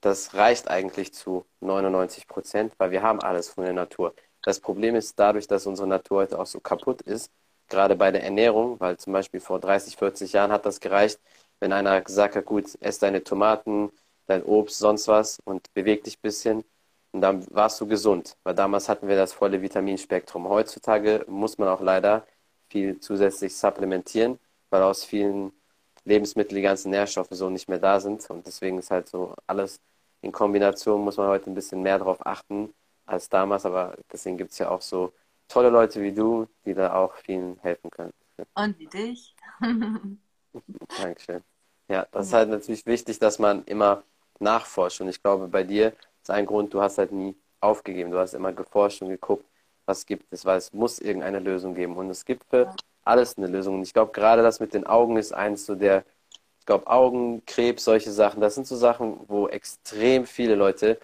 das 0.00 0.34
reicht 0.34 0.68
eigentlich 0.68 1.12
zu 1.14 1.46
99 1.60 2.28
Prozent, 2.28 2.74
weil 2.78 2.90
wir 2.90 3.02
haben 3.02 3.20
alles 3.20 3.48
von 3.48 3.64
der 3.64 3.72
Natur. 3.72 4.14
Das 4.42 4.60
Problem 4.60 4.94
ist 4.94 5.18
dadurch, 5.18 5.48
dass 5.48 5.66
unsere 5.66 5.88
Natur 5.88 6.18
heute 6.18 6.38
auch 6.38 6.46
so 6.46 6.60
kaputt 6.60 7.02
ist, 7.02 7.30
gerade 7.68 7.96
bei 7.96 8.12
der 8.12 8.22
Ernährung, 8.22 8.78
weil 8.80 8.96
zum 8.98 9.12
Beispiel 9.12 9.40
vor 9.40 9.58
30, 9.60 9.96
40 9.96 10.32
Jahren 10.32 10.52
hat 10.52 10.66
das 10.66 10.80
gereicht, 10.80 11.20
wenn 11.60 11.72
einer 11.72 12.00
gesagt 12.02 12.36
hat, 12.36 12.44
gut, 12.44 12.66
ess 12.80 12.98
deine 13.00 13.24
Tomaten, 13.24 13.90
dein 14.26 14.44
Obst, 14.44 14.78
sonst 14.78 15.08
was 15.08 15.40
und 15.44 15.72
beweg 15.74 16.04
dich 16.04 16.18
ein 16.18 16.22
bisschen 16.22 16.64
und 17.12 17.20
dann 17.22 17.46
warst 17.50 17.80
du 17.80 17.86
gesund, 17.86 18.36
weil 18.44 18.54
damals 18.54 18.88
hatten 18.88 19.08
wir 19.08 19.16
das 19.16 19.32
volle 19.32 19.62
Vitaminspektrum. 19.62 20.48
Heutzutage 20.48 21.24
muss 21.28 21.58
man 21.58 21.68
auch 21.68 21.80
leider 21.80 22.26
viel 22.68 23.00
zusätzlich 23.00 23.56
supplementieren, 23.56 24.38
weil 24.70 24.82
aus 24.82 25.04
vielen 25.04 25.52
Lebensmitteln 26.04 26.56
die 26.56 26.62
ganzen 26.62 26.90
Nährstoffe 26.90 27.28
so 27.30 27.50
nicht 27.50 27.68
mehr 27.68 27.78
da 27.78 28.00
sind 28.00 28.28
und 28.30 28.46
deswegen 28.46 28.78
ist 28.78 28.90
halt 28.90 29.08
so 29.08 29.34
alles 29.46 29.80
in 30.22 30.32
Kombination 30.32 31.02
muss 31.02 31.16
man 31.16 31.28
heute 31.28 31.50
ein 31.50 31.54
bisschen 31.54 31.82
mehr 31.82 31.98
darauf 31.98 32.24
achten 32.26 32.74
als 33.06 33.28
damals, 33.28 33.64
aber 33.64 33.96
deswegen 34.12 34.36
gibt 34.36 34.52
es 34.52 34.58
ja 34.58 34.70
auch 34.70 34.82
so 34.82 35.12
tolle 35.48 35.70
Leute 35.70 36.02
wie 36.02 36.12
du, 36.12 36.48
die 36.64 36.74
da 36.74 36.94
auch 36.94 37.14
vielen 37.16 37.58
helfen 37.60 37.90
können. 37.90 38.12
Und 38.54 38.78
wie 38.78 38.86
dich. 38.86 39.36
Dankeschön. 40.98 41.42
Ja, 41.88 42.06
das 42.10 42.28
ist 42.28 42.32
halt 42.32 42.48
natürlich 42.48 42.84
wichtig, 42.86 43.18
dass 43.18 43.38
man 43.38 43.64
immer 43.64 44.02
nachforscht. 44.40 45.00
Und 45.00 45.08
ich 45.08 45.22
glaube, 45.22 45.48
bei 45.48 45.62
dir 45.62 45.92
ist 46.22 46.30
ein 46.30 46.46
Grund, 46.46 46.74
du 46.74 46.80
hast 46.80 46.98
halt 46.98 47.12
nie 47.12 47.36
aufgegeben. 47.60 48.10
Du 48.10 48.18
hast 48.18 48.34
immer 48.34 48.52
geforscht 48.52 49.02
und 49.02 49.08
geguckt, 49.08 49.46
was 49.86 50.06
gibt 50.06 50.32
es, 50.32 50.44
weil 50.44 50.58
es 50.58 50.72
muss 50.72 50.98
irgendeine 50.98 51.38
Lösung 51.38 51.74
geben. 51.74 51.96
Und 51.96 52.10
es 52.10 52.24
gibt 52.24 52.44
für 52.50 52.74
alles 53.04 53.38
eine 53.38 53.46
Lösung. 53.46 53.76
Und 53.76 53.82
ich 53.82 53.92
glaube, 53.94 54.12
gerade 54.12 54.42
das 54.42 54.60
mit 54.60 54.74
den 54.74 54.86
Augen 54.86 55.16
ist 55.16 55.32
eins 55.32 55.66
so 55.66 55.74
der 55.74 56.04
ich 56.66 56.66
glaube, 56.66 56.88
Augenkrebs, 56.88 57.84
solche 57.84 58.10
Sachen, 58.10 58.40
das 58.40 58.56
sind 58.56 58.66
so 58.66 58.74
Sachen, 58.74 59.20
wo 59.28 59.46
extrem 59.46 60.26
viele 60.26 60.56
Leute 60.56 60.98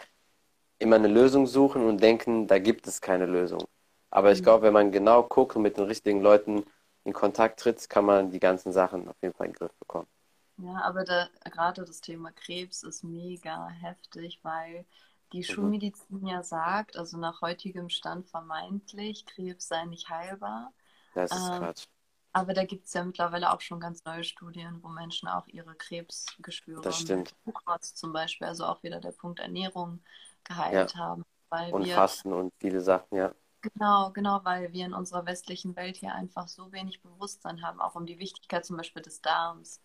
immer 0.81 0.97
eine 0.97 1.07
Lösung 1.07 1.47
suchen 1.47 1.87
und 1.87 2.03
denken, 2.03 2.49
da 2.49 2.59
gibt 2.59 2.89
es 2.89 3.01
keine 3.01 3.27
Lösung. 3.27 3.63
Aber 4.11 4.33
ich 4.33 4.41
mhm. 4.41 4.43
glaube, 4.43 4.67
wenn 4.67 4.73
man 4.73 4.91
genau 4.91 5.23
guckt 5.23 5.55
und 5.55 5.63
mit 5.63 5.77
den 5.77 5.85
richtigen 5.85 6.21
Leuten 6.21 6.65
in 7.05 7.13
Kontakt 7.13 7.61
tritt, 7.61 7.89
kann 7.89 8.05
man 8.05 8.33
die 8.33 8.41
ganzen 8.41 8.73
Sachen 8.73 9.07
auf 9.07 9.15
jeden 9.23 9.35
Fall 9.35 9.47
in 9.47 9.53
den 9.53 9.59
Griff 9.59 9.73
bekommen. 9.79 10.09
Ja, 10.57 10.83
aber 10.83 11.05
da, 11.05 11.29
gerade 11.45 11.85
das 11.85 12.01
Thema 12.01 12.33
Krebs 12.33 12.83
ist 12.83 13.05
mega 13.05 13.69
heftig, 13.69 14.41
weil 14.43 14.85
die 15.33 15.39
mhm. 15.39 15.43
Schulmedizin 15.45 16.27
ja 16.27 16.43
sagt, 16.43 16.97
also 16.97 17.17
nach 17.19 17.41
heutigem 17.41 17.89
Stand 17.89 18.29
vermeintlich, 18.29 19.27
Krebs 19.27 19.69
sei 19.69 19.85
nicht 19.87 20.09
heilbar. 20.09 20.73
Das 21.15 21.31
ist 21.31 21.49
ähm, 21.49 21.59
Quatsch. 21.59 21.87
Aber 22.35 22.55
da 22.55 22.65
gibt 22.65 22.87
es 22.87 22.95
ja 22.95 23.05
mittlerweile 23.05 23.53
auch 23.53 23.61
schon 23.61 23.79
ganz 23.79 24.05
neue 24.05 24.25
Studien, 24.25 24.79
wo 24.83 24.89
Menschen 24.89 25.29
auch 25.29 25.47
ihre 25.49 25.75
Krebsgeschwüre 25.75 26.81
das 26.81 26.99
stimmt. 26.99 27.35
mit 27.45 27.85
zum 27.85 28.13
Beispiel, 28.13 28.47
also 28.47 28.65
auch 28.65 28.83
wieder 28.83 29.01
der 29.01 29.13
Punkt 29.13 29.39
Ernährung 29.39 30.01
geheilt 30.45 30.95
ja. 30.95 30.99
haben. 30.99 31.25
und 31.73 31.85
wir, 31.85 31.95
Fasten 31.95 32.33
und 32.33 32.53
viele 32.59 32.81
Sachen, 32.81 33.17
ja. 33.17 33.35
Genau, 33.61 34.11
genau, 34.13 34.41
weil 34.45 34.73
wir 34.73 34.87
in 34.87 34.95
unserer 34.95 35.27
westlichen 35.27 35.77
Welt 35.77 35.99
hier 35.99 36.15
einfach 36.15 36.49
so 36.49 36.73
wenig 36.73 37.03
Bewusstsein 37.03 37.63
haben, 37.63 37.81
auch 37.81 37.95
um 37.95 38.07
die 38.07 38.19
Wichtigkeit 38.19 38.65
zum 38.65 38.77
Beispiel 38.77 39.03
des 39.03 39.21
Darms. 39.21 39.81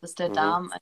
Dass 0.00 0.14
der 0.14 0.28
mhm. 0.28 0.34
Darm 0.34 0.72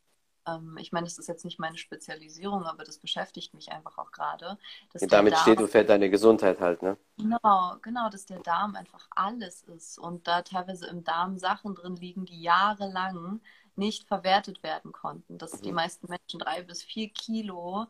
ähm, 0.47 0.77
ich 0.79 0.93
meine, 0.93 1.05
das 1.05 1.19
ist 1.19 1.29
jetzt 1.29 1.45
nicht 1.45 1.59
meine 1.59 1.77
Spezialisierung, 1.77 2.65
aber 2.65 2.85
das 2.85 2.99
beschäftigt 2.99 3.55
mich 3.55 3.71
einfach 3.73 3.99
auch 3.99 4.13
gerade. 4.13 4.59
Ja, 4.99 5.07
damit 5.09 5.35
Darm, 5.35 5.43
steht 5.43 5.61
und 5.61 5.71
fällt 5.71 5.89
deine 5.89 6.11
Gesundheit 6.11 6.61
halt, 6.61 6.83
ne? 6.83 6.97
Genau, 7.17 7.77
genau, 7.83 8.09
dass 8.11 8.27
der 8.27 8.41
Darm 8.41 8.75
einfach 8.77 9.09
alles 9.15 9.63
ist 9.63 9.99
und 9.99 10.27
da 10.27 10.43
teilweise 10.43 10.87
im 10.87 11.05
Darm 11.05 11.39
Sachen 11.39 11.75
drin 11.75 11.97
liegen, 11.97 12.27
die 12.27 12.43
jahrelang 12.43 13.41
nicht 13.77 14.07
verwertet 14.07 14.63
werden 14.63 14.93
konnten. 14.93 15.39
Dass 15.39 15.59
mhm. 15.61 15.63
die 15.63 15.73
meisten 15.73 16.09
Menschen 16.09 16.39
drei 16.39 16.63
bis 16.63 16.83
vier 16.83 17.09
Kilo 17.09 17.87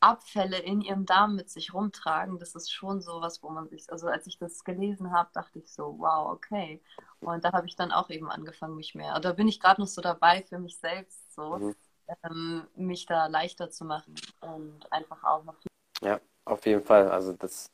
Abfälle 0.00 0.58
in 0.58 0.80
ihrem 0.80 1.06
Darm 1.06 1.36
mit 1.36 1.50
sich 1.50 1.72
rumtragen, 1.72 2.38
das 2.38 2.54
ist 2.54 2.72
schon 2.72 3.00
so 3.00 3.20
was, 3.20 3.42
wo 3.42 3.48
man 3.48 3.68
sich, 3.68 3.90
also 3.90 4.08
als 4.08 4.26
ich 4.26 4.38
das 4.38 4.64
gelesen 4.64 5.12
habe, 5.12 5.30
dachte 5.32 5.58
ich 5.58 5.72
so, 5.72 5.96
wow, 5.98 6.32
okay. 6.32 6.82
Und 7.20 7.44
da 7.44 7.52
habe 7.52 7.66
ich 7.66 7.76
dann 7.76 7.92
auch 7.92 8.10
eben 8.10 8.30
angefangen, 8.30 8.76
mich 8.76 8.94
mehr, 8.94 9.18
da 9.20 9.32
bin 9.32 9.48
ich 9.48 9.60
gerade 9.60 9.80
noch 9.80 9.88
so 9.88 10.00
dabei 10.00 10.42
für 10.42 10.58
mich 10.58 10.78
selbst 10.78 11.34
so, 11.34 11.56
mhm. 11.56 11.74
ähm, 12.22 12.66
mich 12.76 13.06
da 13.06 13.26
leichter 13.26 13.70
zu 13.70 13.84
machen 13.84 14.14
und 14.40 14.92
einfach 14.92 15.22
auch 15.24 15.44
noch. 15.44 15.56
Ja, 16.02 16.20
auf 16.44 16.66
jeden 16.66 16.84
Fall. 16.84 17.10
Also 17.10 17.32
das 17.32 17.70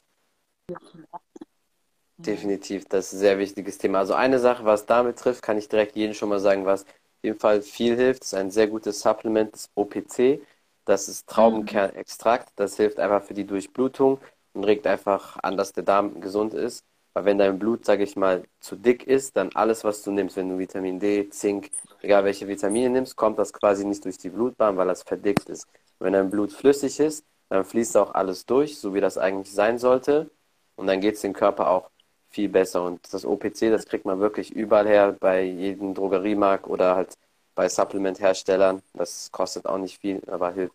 definitiv, 2.19 2.85
das 2.87 3.07
ist 3.07 3.15
ein 3.15 3.19
sehr 3.19 3.39
wichtiges 3.39 3.79
Thema. 3.79 3.99
Also 3.99 4.15
eine 4.15 4.39
Sache, 4.39 4.65
was 4.65 4.87
damit 4.87 5.19
trifft, 5.19 5.43
kann 5.43 5.59
ich 5.59 5.69
direkt 5.69 5.97
jedem 5.97 6.15
schon 6.15 6.29
mal 6.29 6.41
sagen, 6.41 6.65
was 6.65 6.85
auf 6.85 7.25
jeden 7.25 7.39
Fall 7.39 7.63
viel 7.63 7.97
hilft, 7.97 8.23
ist 8.25 8.35
ein 8.35 8.51
sehr 8.51 8.69
gutes 8.69 9.01
Supplement, 9.01 9.53
das 9.53 9.71
OPC. 9.75 10.41
Das 10.85 11.09
ist 11.09 11.29
Traubenkernextrakt. 11.29 12.53
Das 12.57 12.77
hilft 12.77 12.99
einfach 12.99 13.23
für 13.23 13.35
die 13.35 13.47
Durchblutung 13.47 14.19
und 14.53 14.65
regt 14.65 14.87
einfach 14.87 15.39
an, 15.43 15.57
dass 15.57 15.73
der 15.73 15.85
Darm 15.85 16.21
gesund 16.21 16.55
ist. 16.55 16.85
Weil 17.15 17.25
wenn 17.27 17.39
dein 17.39 17.59
Blut, 17.59 17.85
sage 17.85 18.05
ich 18.05 18.17
mal, 18.17 18.43
zu 18.61 18.75
dick 18.77 19.07
ist, 19.07 19.37
dann 19.37 19.51
alles, 19.55 19.85
was 19.85 20.03
du 20.03 20.11
nimmst, 20.11 20.37
wenn 20.37 20.49
du 20.49 20.59
Vitamin 20.59 20.99
D, 20.99 21.29
Zink, 21.31 21.71
egal 22.01 22.25
welche 22.25 22.49
Vitamine 22.49 22.89
nimmst, 22.91 23.17
kommt 23.17 23.39
das 23.39 23.53
quasi 23.53 23.85
nicht 23.85 24.05
durch 24.05 24.17
die 24.19 24.31
Blutbahn, 24.31 24.77
weil 24.77 24.89
das 24.89 25.03
verdickt 25.03 25.49
ist. 25.51 25.67
wenn 25.99 26.15
dein 26.15 26.31
Blut 26.31 26.53
flüssig 26.53 26.99
ist, 27.01 27.25
dann 27.49 27.65
fließt 27.65 27.97
auch 27.97 28.15
alles 28.15 28.47
durch, 28.47 28.79
so 28.79 28.95
wie 28.95 29.01
das 29.01 29.19
eigentlich 29.19 29.53
sein 29.55 29.79
sollte. 29.79 30.31
Und 30.77 30.87
dann 30.87 31.01
geht 31.01 31.17
es 31.17 31.21
dem 31.21 31.33
Körper 31.35 31.69
auch 31.71 31.91
viel 32.31 32.49
besser. 32.49 32.83
Und 32.85 33.13
das 33.13 33.25
OPC, 33.25 33.71
das 33.71 33.87
kriegt 33.87 34.05
man 34.07 34.21
wirklich 34.21 34.53
überall 34.53 34.89
her, 34.89 35.13
bei 35.19 35.43
jedem 35.43 35.95
Drogeriemarkt 35.95 36.67
oder 36.67 36.97
halt 36.97 37.15
bei 37.55 37.69
Supplement-Herstellern. 37.69 38.83
Das 38.95 39.31
kostet 39.33 39.67
auch 39.67 39.79
nicht 39.79 39.99
viel, 39.99 40.23
aber 40.29 40.53
hilft 40.53 40.75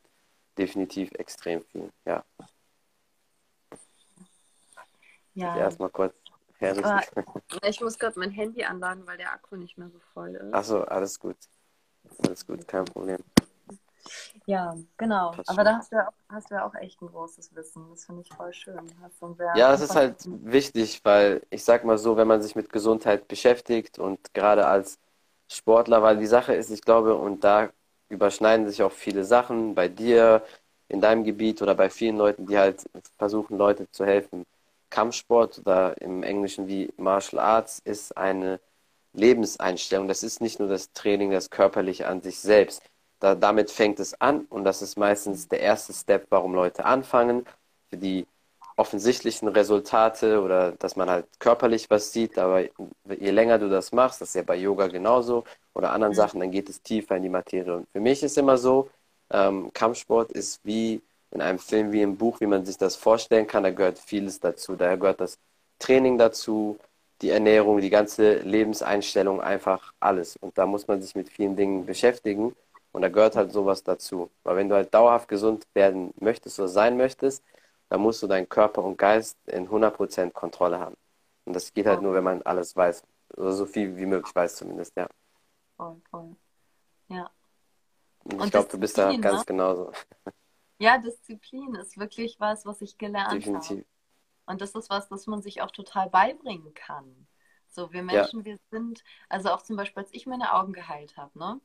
definitiv 0.58 1.12
extrem 1.14 1.64
viel. 1.66 1.92
Ja. 2.06 2.24
Ja. 5.34 5.56
Erstmal 5.56 5.90
kurz 5.90 6.16
herrichten. 6.58 7.24
ich 7.64 7.80
muss 7.82 8.00
gerade 8.00 8.20
mein 8.20 8.32
Handy 8.32 8.64
anladen, 8.64 9.06
weil 9.06 9.18
der 9.18 9.32
Akku 9.32 9.56
nicht 9.56 9.78
mehr 9.78 9.90
so 9.90 10.00
voll 10.14 10.36
ist. 10.36 10.54
Achso, 10.54 10.82
alles 10.82 11.20
gut. 11.20 11.38
Alles 12.26 12.46
gut, 12.46 12.68
kein 12.68 12.86
Problem. 12.86 13.20
Ja, 14.46 14.76
genau. 14.96 15.32
Passt 15.32 15.50
Aber 15.50 15.64
da 15.64 15.78
hast 15.78 15.92
du, 15.92 15.98
ja 15.98 16.08
auch, 16.08 16.14
hast 16.30 16.50
du 16.50 16.56
ja 16.56 16.66
auch 16.66 16.74
echt 16.76 17.02
ein 17.02 17.10
großes 17.10 17.54
Wissen. 17.56 17.90
Das 17.90 18.06
finde 18.06 18.22
ich 18.22 18.34
voll 18.34 18.54
schön. 18.54 18.80
ja, 19.56 19.72
das 19.72 19.82
ist 19.82 19.96
halt 19.96 20.16
wichtig, 20.26 21.02
weil 21.04 21.42
ich 21.50 21.64
sag 21.64 21.84
mal 21.84 21.98
so, 21.98 22.16
wenn 22.18 22.28
man 22.28 22.42
sich 22.42 22.56
mit 22.56 22.72
Gesundheit 22.72 23.28
beschäftigt 23.28 24.00
und 24.00 24.34
gerade 24.34 24.66
als 24.66 24.98
Sportler, 25.50 26.02
weil 26.02 26.18
die 26.18 26.28
Sache 26.28 26.54
ist, 26.54 26.70
ich 26.70 26.82
glaube, 26.82 27.16
und 27.16 27.44
da 27.44 27.70
überschneiden 28.10 28.68
sich 28.68 28.84
auch 28.84 28.92
viele 28.92 29.24
Sachen 29.24 29.76
bei 29.76 29.88
dir, 29.88 30.44
in 30.90 31.02
deinem 31.02 31.24
Gebiet 31.24 31.62
oder 31.62 31.76
bei 31.76 31.90
vielen 31.90 32.18
Leuten, 32.18 32.46
die 32.48 32.58
halt 32.58 32.86
versuchen, 33.18 33.58
Leute 33.58 33.90
zu 33.92 34.06
helfen. 34.06 34.46
Kampfsport 34.90 35.60
oder 35.60 36.00
im 36.02 36.24
Englischen 36.24 36.68
wie 36.68 36.94
Martial 36.98 37.42
Arts 37.42 37.80
ist 37.84 38.16
eine 38.18 38.60
Lebenseinstellung. 39.14 40.08
Das 40.08 40.24
ist 40.24 40.42
nicht 40.42 40.60
nur 40.60 40.70
das 40.70 40.92
Training, 40.94 41.32
das 41.32 41.50
körperliche 41.50 42.08
an 42.08 42.22
sich 42.22 42.40
selbst. 42.40 42.82
Da, 43.20 43.36
damit 43.36 43.72
fängt 43.72 44.00
es 44.00 44.20
an 44.22 44.46
und 44.50 44.64
das 44.64 44.82
ist 44.82 44.98
meistens 44.98 45.48
der 45.48 45.60
erste 45.62 45.94
Step, 45.94 46.28
warum 46.30 46.54
Leute 46.54 46.86
anfangen. 46.86 47.46
Für 47.90 47.98
die 47.98 48.28
offensichtlichen 48.78 49.48
Resultate 49.50 50.42
oder 50.42 50.72
dass 50.74 50.96
man 50.96 51.10
halt 51.10 51.26
körperlich 51.40 51.90
was 51.90 52.14
sieht, 52.14 52.38
aber 52.38 52.62
je 52.62 53.32
länger 53.32 53.58
du 53.58 53.70
das 53.70 53.92
machst, 53.92 54.22
das 54.22 54.30
ist 54.30 54.36
ja 54.36 54.44
bei 54.44 54.56
Yoga 54.56 54.88
genauso 54.88 55.44
oder 55.74 55.92
anderen 55.92 56.14
mhm. 56.14 56.18
Sachen, 56.18 56.40
dann 56.40 56.52
geht 56.52 56.70
es 56.70 56.82
tiefer 56.82 57.18
in 57.18 57.24
die 57.24 57.30
Materie. 57.30 57.76
Und 57.76 57.90
für 57.92 58.00
mich 58.00 58.24
ist 58.24 58.38
immer 58.38 58.58
so, 58.58 58.90
ähm, 59.32 59.72
Kampfsport 59.74 60.32
ist 60.32 60.62
wie 60.64 61.02
in 61.32 61.42
einem 61.42 61.60
Film, 61.60 61.92
wie 61.92 62.04
im 62.04 62.18
Buch, 62.18 62.40
wie 62.40 62.46
man 62.46 62.66
sich 62.66 62.78
das 62.78 62.96
vorstellen 62.96 63.48
kann, 63.48 63.64
da 63.64 63.72
gehört 63.72 64.00
vieles 64.00 64.40
dazu. 64.40 64.76
Da 64.76 64.96
gehört 64.96 65.20
das 65.22 65.38
Training 65.80 66.18
dazu, 66.18 66.78
die 67.22 67.32
Ernährung, 67.32 67.82
die 67.82 67.90
ganze 67.90 68.36
Lebenseinstellung, 68.40 69.42
einfach 69.42 69.94
alles. 70.00 70.38
Und 70.38 70.58
da 70.58 70.66
muss 70.66 70.88
man 70.88 71.02
sich 71.02 71.16
mit 71.16 71.30
vielen 71.30 71.56
Dingen 71.56 71.86
beschäftigen. 71.86 72.56
Und 72.92 73.02
da 73.02 73.10
gehört 73.10 73.36
halt 73.36 73.52
sowas 73.52 73.84
dazu. 73.84 74.30
Weil 74.44 74.56
wenn 74.56 74.70
du 74.70 74.76
halt 74.76 74.94
dauerhaft 74.94 75.28
gesund 75.28 75.66
werden 75.74 76.14
möchtest 76.20 76.60
oder 76.60 76.70
sein 76.70 76.96
möchtest, 76.96 77.44
dann 77.90 78.02
musst 78.02 78.22
du 78.22 78.28
deinen 78.28 78.50
Körper 78.50 78.84
und 78.84 78.98
Geist 78.98 79.38
in 79.48 79.70
100% 79.70 80.32
Kontrolle 80.32 80.80
haben. 80.80 80.96
Und 81.46 81.54
das 81.54 81.74
geht 81.74 81.86
halt 81.86 82.02
nur, 82.02 82.14
wenn 82.14 82.24
man 82.24 82.42
alles 82.42 82.76
weiß. 82.76 83.04
Oder 83.36 83.54
so 83.54 83.66
viel 83.66 83.96
wie 83.98 84.06
möglich 84.06 84.34
weiß 84.36 84.56
zumindest, 84.56 84.96
ja. 84.98 85.08
Voll, 85.78 86.02
voll. 86.10 86.36
Ja. 87.08 87.30
Und 88.24 88.44
ich 88.44 88.52
glaube, 88.52 88.68
du 88.70 88.78
bist 88.78 88.98
da 88.98 89.16
ganz 89.16 89.40
ne? 89.40 89.46
genauso. 89.46 89.92
Ja, 90.80 91.00
Disziplin 91.00 91.74
ist 91.74 91.98
wirklich 91.98 92.40
was, 92.40 92.64
was 92.68 92.84
ich 92.84 93.00
gelernt 93.00 93.34
Definitiv. 93.34 93.80
habe. 93.80 93.86
Und 94.46 94.62
das 94.62 94.76
ist 94.76 94.92
was, 94.92 95.10
das 95.10 95.26
man 95.26 95.42
sich 95.42 95.64
auch 95.64 95.72
total 95.72 96.08
beibringen 96.08 96.72
kann. 96.76 97.28
So, 97.68 97.92
wir 97.94 98.04
Menschen, 98.04 98.42
ja. 98.42 98.46
wir 98.46 98.60
sind, 98.70 99.04
also 99.28 99.50
auch 99.50 99.64
zum 99.64 99.76
Beispiel, 99.76 100.04
als 100.04 100.14
ich 100.14 100.28
meine 100.28 100.54
Augen 100.54 100.74
geheilt 100.74 101.18
habe, 101.18 101.38
ne? 101.38 101.60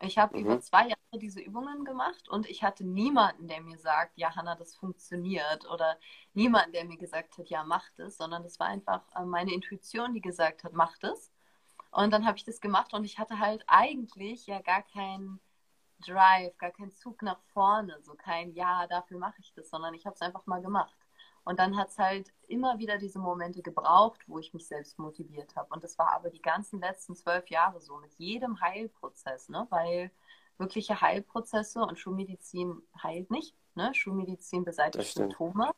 Ich 0.00 0.18
habe 0.18 0.36
mhm. 0.36 0.44
über 0.44 0.60
zwei 0.60 0.82
Jahre 0.82 0.96
diese 1.14 1.40
Übungen 1.40 1.84
gemacht 1.84 2.28
und 2.28 2.48
ich 2.48 2.62
hatte 2.62 2.84
niemanden, 2.84 3.48
der 3.48 3.60
mir 3.60 3.78
sagt, 3.78 4.16
ja, 4.16 4.34
Hanna, 4.36 4.54
das 4.54 4.76
funktioniert 4.76 5.68
oder 5.70 5.98
niemanden, 6.34 6.72
der 6.72 6.84
mir 6.84 6.98
gesagt 6.98 7.38
hat, 7.38 7.48
ja, 7.48 7.64
mach 7.64 7.84
das, 7.96 8.16
sondern 8.16 8.42
das 8.42 8.60
war 8.60 8.68
einfach 8.68 9.02
äh, 9.16 9.24
meine 9.24 9.52
Intuition, 9.52 10.14
die 10.14 10.20
gesagt 10.20 10.64
hat, 10.64 10.72
mach 10.72 10.96
das. 10.98 11.32
Und 11.90 12.12
dann 12.12 12.26
habe 12.26 12.36
ich 12.36 12.44
das 12.44 12.60
gemacht 12.60 12.92
und 12.94 13.04
ich 13.04 13.18
hatte 13.18 13.38
halt 13.38 13.64
eigentlich 13.66 14.46
ja 14.46 14.60
gar 14.60 14.82
keinen 14.82 15.40
Drive, 16.06 16.56
gar 16.58 16.70
keinen 16.70 16.92
Zug 16.92 17.22
nach 17.22 17.40
vorne, 17.52 17.98
so 18.02 18.14
kein 18.14 18.52
Ja, 18.52 18.86
dafür 18.86 19.18
mache 19.18 19.40
ich 19.40 19.52
das, 19.54 19.70
sondern 19.70 19.94
ich 19.94 20.06
habe 20.06 20.14
es 20.14 20.22
einfach 20.22 20.46
mal 20.46 20.62
gemacht. 20.62 20.94
Und 21.48 21.58
dann 21.58 21.78
hat 21.78 21.88
es 21.88 21.98
halt 21.98 22.30
immer 22.46 22.78
wieder 22.78 22.98
diese 22.98 23.18
Momente 23.18 23.62
gebraucht, 23.62 24.20
wo 24.26 24.38
ich 24.38 24.52
mich 24.52 24.66
selbst 24.66 24.98
motiviert 24.98 25.56
habe. 25.56 25.72
Und 25.72 25.82
das 25.82 25.96
war 25.96 26.12
aber 26.12 26.28
die 26.28 26.42
ganzen 26.42 26.78
letzten 26.78 27.16
zwölf 27.16 27.48
Jahre 27.48 27.80
so, 27.80 27.96
mit 27.96 28.12
jedem 28.18 28.60
Heilprozess, 28.60 29.48
ne? 29.48 29.66
weil 29.70 30.10
wirkliche 30.58 31.00
Heilprozesse 31.00 31.80
und 31.80 31.98
Schulmedizin 31.98 32.82
heilt 33.02 33.30
nicht. 33.30 33.54
Ne? 33.74 33.94
Schulmedizin 33.94 34.62
beseitigt 34.62 35.14
Symptome. 35.14 35.70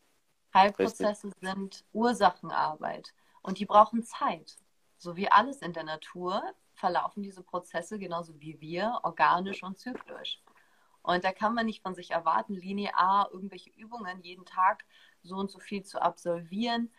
Heilprozesse 0.53 1.29
Richtig. 1.29 1.41
sind 1.41 1.85
Ursachenarbeit 1.93 3.15
und 3.41 3.61
die 3.61 3.67
brauchen 3.67 4.03
Zeit. 4.03 4.57
So 4.99 5.15
wie 5.15 5.31
alles 5.31 5.63
in 5.63 5.73
der 5.73 5.85
Natur 5.85 6.43
verlaufen 6.75 7.23
diese 7.23 7.45
Prozesse 7.45 8.01
genauso 8.01 8.41
wie 8.41 8.61
wir, 8.61 8.99
organisch 9.05 9.63
und 9.63 9.79
zyklisch. 9.79 10.43
Und 11.03 11.25
da 11.25 11.33
kann 11.33 11.55
man 11.55 11.67
nicht 11.67 11.83
von 11.83 11.95
sich 11.95 12.11
erwarten, 12.11 12.55
linear 12.55 13.31
irgendwelche 13.33 13.71
Übungen 13.71 14.21
jeden 14.23 14.45
Tag 14.45 14.85
so 15.23 15.37
und 15.37 15.51
so 15.51 15.59
viel 15.59 15.83
zu 15.83 16.01
absolvieren, 16.01 16.91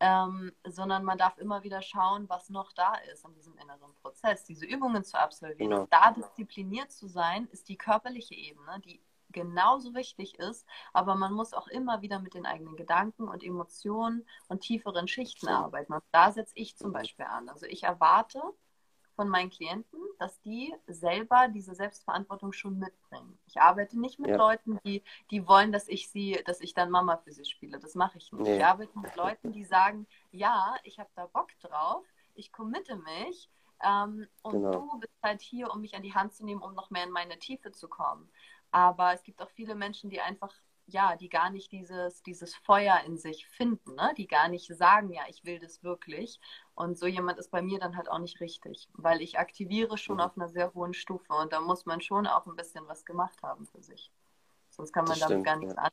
ähm, 0.00 0.52
sondern 0.64 1.04
man 1.04 1.18
darf 1.18 1.36
immer 1.38 1.62
wieder 1.62 1.82
schauen, 1.82 2.28
was 2.28 2.48
noch 2.48 2.72
da 2.72 2.94
ist 3.12 3.24
in 3.24 3.34
diesem 3.34 3.56
inneren 3.58 3.94
Prozess, 4.02 4.44
diese 4.44 4.64
Übungen 4.64 5.04
zu 5.04 5.18
absolvieren. 5.18 5.70
Genau. 5.70 5.82
Und 5.82 5.92
da 5.92 6.10
diszipliniert 6.12 6.90
zu 6.90 7.06
sein, 7.06 7.48
ist 7.52 7.68
die 7.68 7.76
körperliche 7.76 8.34
Ebene, 8.34 8.80
die 8.80 9.02
genauso 9.32 9.94
wichtig 9.94 10.38
ist, 10.38 10.66
aber 10.92 11.14
man 11.14 11.32
muss 11.32 11.54
auch 11.54 11.68
immer 11.68 12.02
wieder 12.02 12.18
mit 12.18 12.34
den 12.34 12.46
eigenen 12.46 12.76
Gedanken 12.76 13.28
und 13.28 13.44
Emotionen 13.44 14.26
und 14.48 14.62
tieferen 14.62 15.06
Schichten 15.06 15.48
arbeiten. 15.48 15.92
Und 15.92 16.02
da 16.12 16.32
setze 16.32 16.54
ich 16.56 16.76
zum 16.76 16.92
Beispiel 16.92 17.26
an. 17.26 17.48
Also 17.48 17.66
ich 17.66 17.84
erwarte, 17.84 18.42
von 19.20 19.28
meinen 19.28 19.50
Klienten, 19.50 20.00
dass 20.18 20.40
die 20.40 20.74
selber 20.86 21.48
diese 21.48 21.74
Selbstverantwortung 21.74 22.54
schon 22.54 22.78
mitbringen. 22.78 23.38
Ich 23.46 23.60
arbeite 23.60 24.00
nicht 24.00 24.18
mit 24.18 24.30
ja. 24.30 24.36
Leuten, 24.36 24.78
die, 24.82 25.02
die 25.30 25.46
wollen, 25.46 25.72
dass 25.72 25.88
ich 25.88 26.08
sie, 26.08 26.40
dass 26.46 26.62
ich 26.62 26.72
dann 26.72 26.90
Mama 26.90 27.18
für 27.18 27.30
sie 27.30 27.44
spiele. 27.44 27.78
Das 27.78 27.94
mache 27.94 28.16
ich 28.16 28.32
nicht. 28.32 28.44
Nee. 28.44 28.56
Ich 28.56 28.64
arbeite 28.64 28.98
mit 28.98 29.14
Leuten, 29.16 29.52
die 29.52 29.64
sagen, 29.64 30.06
ja, 30.30 30.74
ich 30.84 30.98
habe 30.98 31.10
da 31.16 31.26
Bock 31.26 31.50
drauf, 31.58 32.06
ich 32.34 32.50
committe 32.50 32.96
mich 32.96 33.50
ähm, 33.84 34.26
und 34.40 34.52
genau. 34.52 34.70
du 34.70 35.00
bist 35.00 35.12
halt 35.22 35.42
hier, 35.42 35.70
um 35.70 35.82
mich 35.82 35.94
an 35.94 36.02
die 36.02 36.14
Hand 36.14 36.32
zu 36.32 36.46
nehmen, 36.46 36.62
um 36.62 36.72
noch 36.72 36.88
mehr 36.88 37.04
in 37.04 37.10
meine 37.10 37.38
Tiefe 37.38 37.72
zu 37.72 37.88
kommen. 37.88 38.30
Aber 38.70 39.12
es 39.12 39.22
gibt 39.22 39.42
auch 39.42 39.50
viele 39.50 39.74
Menschen, 39.74 40.08
die 40.08 40.22
einfach 40.22 40.54
ja, 40.92 41.16
die 41.16 41.28
gar 41.28 41.50
nicht 41.50 41.72
dieses, 41.72 42.22
dieses 42.22 42.54
Feuer 42.54 43.00
in 43.06 43.16
sich 43.16 43.46
finden, 43.46 43.94
ne? 43.94 44.12
die 44.16 44.26
gar 44.26 44.48
nicht 44.48 44.66
sagen, 44.74 45.12
ja, 45.12 45.22
ich 45.28 45.44
will 45.44 45.58
das 45.58 45.82
wirklich. 45.82 46.40
Und 46.80 46.98
so 46.98 47.06
jemand 47.06 47.38
ist 47.38 47.50
bei 47.50 47.60
mir 47.60 47.78
dann 47.78 47.94
halt 47.98 48.10
auch 48.10 48.20
nicht 48.20 48.40
richtig, 48.40 48.88
weil 48.94 49.20
ich 49.20 49.38
aktiviere 49.38 49.98
schon 49.98 50.16
mhm. 50.16 50.22
auf 50.22 50.36
einer 50.38 50.48
sehr 50.48 50.72
hohen 50.72 50.94
Stufe 50.94 51.34
und 51.34 51.52
da 51.52 51.60
muss 51.60 51.84
man 51.84 52.00
schon 52.00 52.26
auch 52.26 52.46
ein 52.46 52.56
bisschen 52.56 52.88
was 52.88 53.04
gemacht 53.04 53.42
haben 53.42 53.66
für 53.66 53.82
sich. 53.82 54.10
Sonst 54.70 54.90
kann 54.90 55.04
man 55.04 55.10
das 55.10 55.18
damit 55.18 55.34
stimmt, 55.34 55.44
gar 55.44 55.56
nichts 55.56 55.74
ja. 55.76 55.82
an. 55.82 55.90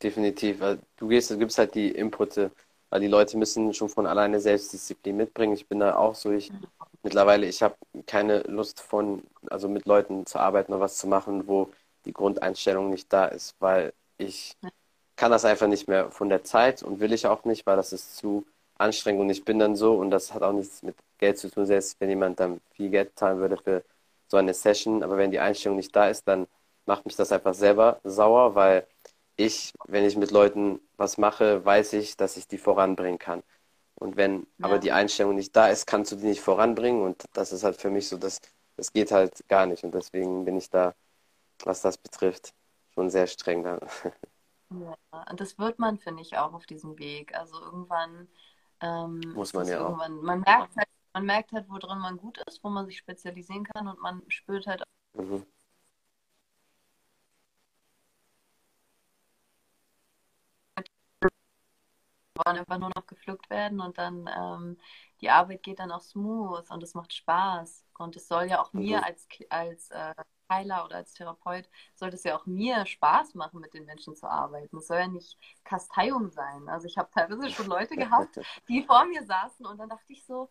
Definitiv. 0.00 0.62
Du 0.96 1.08
gehst, 1.08 1.32
du 1.32 1.36
gibst 1.36 1.58
halt 1.58 1.74
die 1.74 1.90
Inputte, 1.90 2.52
weil 2.90 3.00
die 3.00 3.08
Leute 3.08 3.36
müssen 3.36 3.74
schon 3.74 3.88
von 3.88 4.06
alleine 4.06 4.38
Selbstdisziplin 4.38 5.16
mitbringen. 5.16 5.54
Ich 5.54 5.66
bin 5.66 5.80
da 5.80 5.96
auch 5.96 6.14
so, 6.14 6.30
ich 6.30 6.52
mhm. 6.52 6.68
mittlerweile, 7.02 7.46
ich 7.46 7.60
habe 7.60 7.74
keine 8.06 8.42
Lust 8.42 8.80
von, 8.80 9.24
also 9.50 9.68
mit 9.68 9.84
Leuten 9.84 10.26
zu 10.26 10.38
arbeiten 10.38 10.72
oder 10.72 10.82
was 10.82 10.96
zu 10.96 11.08
machen, 11.08 11.48
wo 11.48 11.72
die 12.04 12.12
Grundeinstellung 12.12 12.88
nicht 12.90 13.12
da 13.12 13.24
ist, 13.24 13.56
weil 13.58 13.94
ich 14.16 14.56
kann 15.16 15.32
das 15.32 15.44
einfach 15.44 15.66
nicht 15.66 15.88
mehr 15.88 16.12
von 16.12 16.28
der 16.28 16.44
Zeit 16.44 16.84
und 16.84 17.00
will 17.00 17.12
ich 17.12 17.26
auch 17.26 17.44
nicht, 17.44 17.66
weil 17.66 17.76
das 17.76 17.92
ist 17.92 18.16
zu 18.16 18.46
anstrengend 18.80 19.22
und 19.22 19.30
ich 19.30 19.44
bin 19.44 19.58
dann 19.58 19.76
so 19.76 19.94
und 19.94 20.10
das 20.10 20.34
hat 20.34 20.42
auch 20.42 20.52
nichts 20.52 20.82
mit 20.82 20.96
Geld 21.18 21.38
zu 21.38 21.50
tun, 21.50 21.66
selbst 21.66 22.00
wenn 22.00 22.08
jemand 22.08 22.40
dann 22.40 22.60
viel 22.72 22.90
Geld 22.90 23.18
zahlen 23.18 23.38
würde 23.38 23.56
für 23.56 23.84
so 24.28 24.36
eine 24.36 24.54
Session, 24.54 25.02
aber 25.02 25.16
wenn 25.18 25.30
die 25.30 25.40
Einstellung 25.40 25.76
nicht 25.76 25.94
da 25.94 26.08
ist, 26.08 26.26
dann 26.28 26.46
macht 26.86 27.04
mich 27.04 27.16
das 27.16 27.32
einfach 27.32 27.54
selber 27.54 28.00
sauer, 28.04 28.54
weil 28.54 28.86
ich, 29.36 29.72
wenn 29.86 30.04
ich 30.04 30.16
mit 30.16 30.30
Leuten 30.30 30.80
was 30.96 31.18
mache, 31.18 31.64
weiß 31.64 31.94
ich, 31.94 32.16
dass 32.16 32.36
ich 32.36 32.48
die 32.48 32.58
voranbringen 32.58 33.18
kann. 33.18 33.42
Und 33.96 34.16
wenn 34.16 34.46
ja. 34.58 34.66
aber 34.66 34.78
die 34.78 34.92
Einstellung 34.92 35.34
nicht 35.34 35.54
da 35.56 35.68
ist, 35.68 35.86
kannst 35.86 36.12
du 36.12 36.16
die 36.16 36.26
nicht 36.26 36.40
voranbringen 36.40 37.02
und 37.02 37.24
das 37.34 37.52
ist 37.52 37.64
halt 37.64 37.76
für 37.76 37.90
mich 37.90 38.08
so, 38.08 38.16
das, 38.18 38.40
das 38.76 38.92
geht 38.92 39.12
halt 39.12 39.46
gar 39.48 39.66
nicht 39.66 39.84
und 39.84 39.94
deswegen 39.94 40.44
bin 40.44 40.56
ich 40.56 40.70
da 40.70 40.94
was 41.66 41.82
das 41.82 41.98
betrifft, 41.98 42.54
schon 42.94 43.10
sehr 43.10 43.26
streng 43.26 43.62
dann. 43.64 43.80
Ja, 44.72 44.96
und 45.28 45.40
das 45.40 45.58
wird 45.58 45.80
man, 45.80 45.98
finde 45.98 46.22
ich, 46.22 46.38
auch 46.38 46.52
auf 46.52 46.64
diesem 46.64 46.96
Weg. 46.96 47.34
Also 47.34 47.60
irgendwann 47.60 48.28
ähm, 48.80 49.20
muss 49.34 49.52
man 49.52 49.66
ja 49.66 49.86
auch. 49.86 49.96
Man 49.96 50.40
merkt, 50.40 50.76
halt, 50.76 50.88
man 51.12 51.26
merkt 51.26 51.52
halt, 51.52 51.68
worin 51.68 51.98
man 51.98 52.16
gut 52.16 52.38
ist, 52.46 52.62
wo 52.62 52.68
man 52.70 52.86
sich 52.86 52.98
spezialisieren 52.98 53.64
kann 53.64 53.88
und 53.88 54.00
man 54.00 54.22
spürt 54.28 54.66
halt 54.66 54.82
auch. 54.82 55.22
Mhm. 55.22 55.46
wollen 62.44 62.58
einfach 62.58 62.78
nur 62.78 62.90
noch 62.94 63.06
gepflückt 63.06 63.50
werden 63.50 63.80
und 63.80 63.98
dann 63.98 64.28
ähm, 64.34 64.78
die 65.20 65.30
Arbeit 65.30 65.62
geht 65.62 65.78
dann 65.78 65.90
auch 65.92 66.00
smooth 66.00 66.70
und 66.70 66.82
es 66.82 66.94
macht 66.94 67.12
Spaß 67.12 67.84
und 67.98 68.16
es 68.16 68.28
soll 68.28 68.44
ja 68.44 68.62
auch 68.62 68.72
mhm. 68.72 68.80
mir 68.80 69.04
als 69.04 69.28
als 69.50 69.90
äh, 69.90 70.14
Heiler 70.50 70.84
oder 70.84 70.96
als 70.96 71.14
Therapeut 71.14 71.68
sollte 71.94 72.16
es 72.16 72.24
ja 72.24 72.36
auch 72.36 72.44
mir 72.44 72.84
Spaß 72.84 73.34
machen, 73.34 73.60
mit 73.60 73.72
den 73.72 73.86
Menschen 73.86 74.14
zu 74.14 74.28
arbeiten. 74.28 74.76
Es 74.76 74.88
soll 74.88 74.98
ja 74.98 75.08
nicht 75.08 75.38
Kasteiung 75.64 76.30
sein. 76.30 76.68
Also 76.68 76.86
ich 76.86 76.98
habe 76.98 77.08
teilweise 77.10 77.50
schon 77.50 77.66
Leute 77.66 77.96
gehabt, 77.96 78.38
die 78.68 78.82
vor 78.82 79.06
mir 79.06 79.24
saßen 79.24 79.64
und 79.64 79.78
dann 79.78 79.88
dachte 79.88 80.12
ich 80.12 80.24
so, 80.24 80.50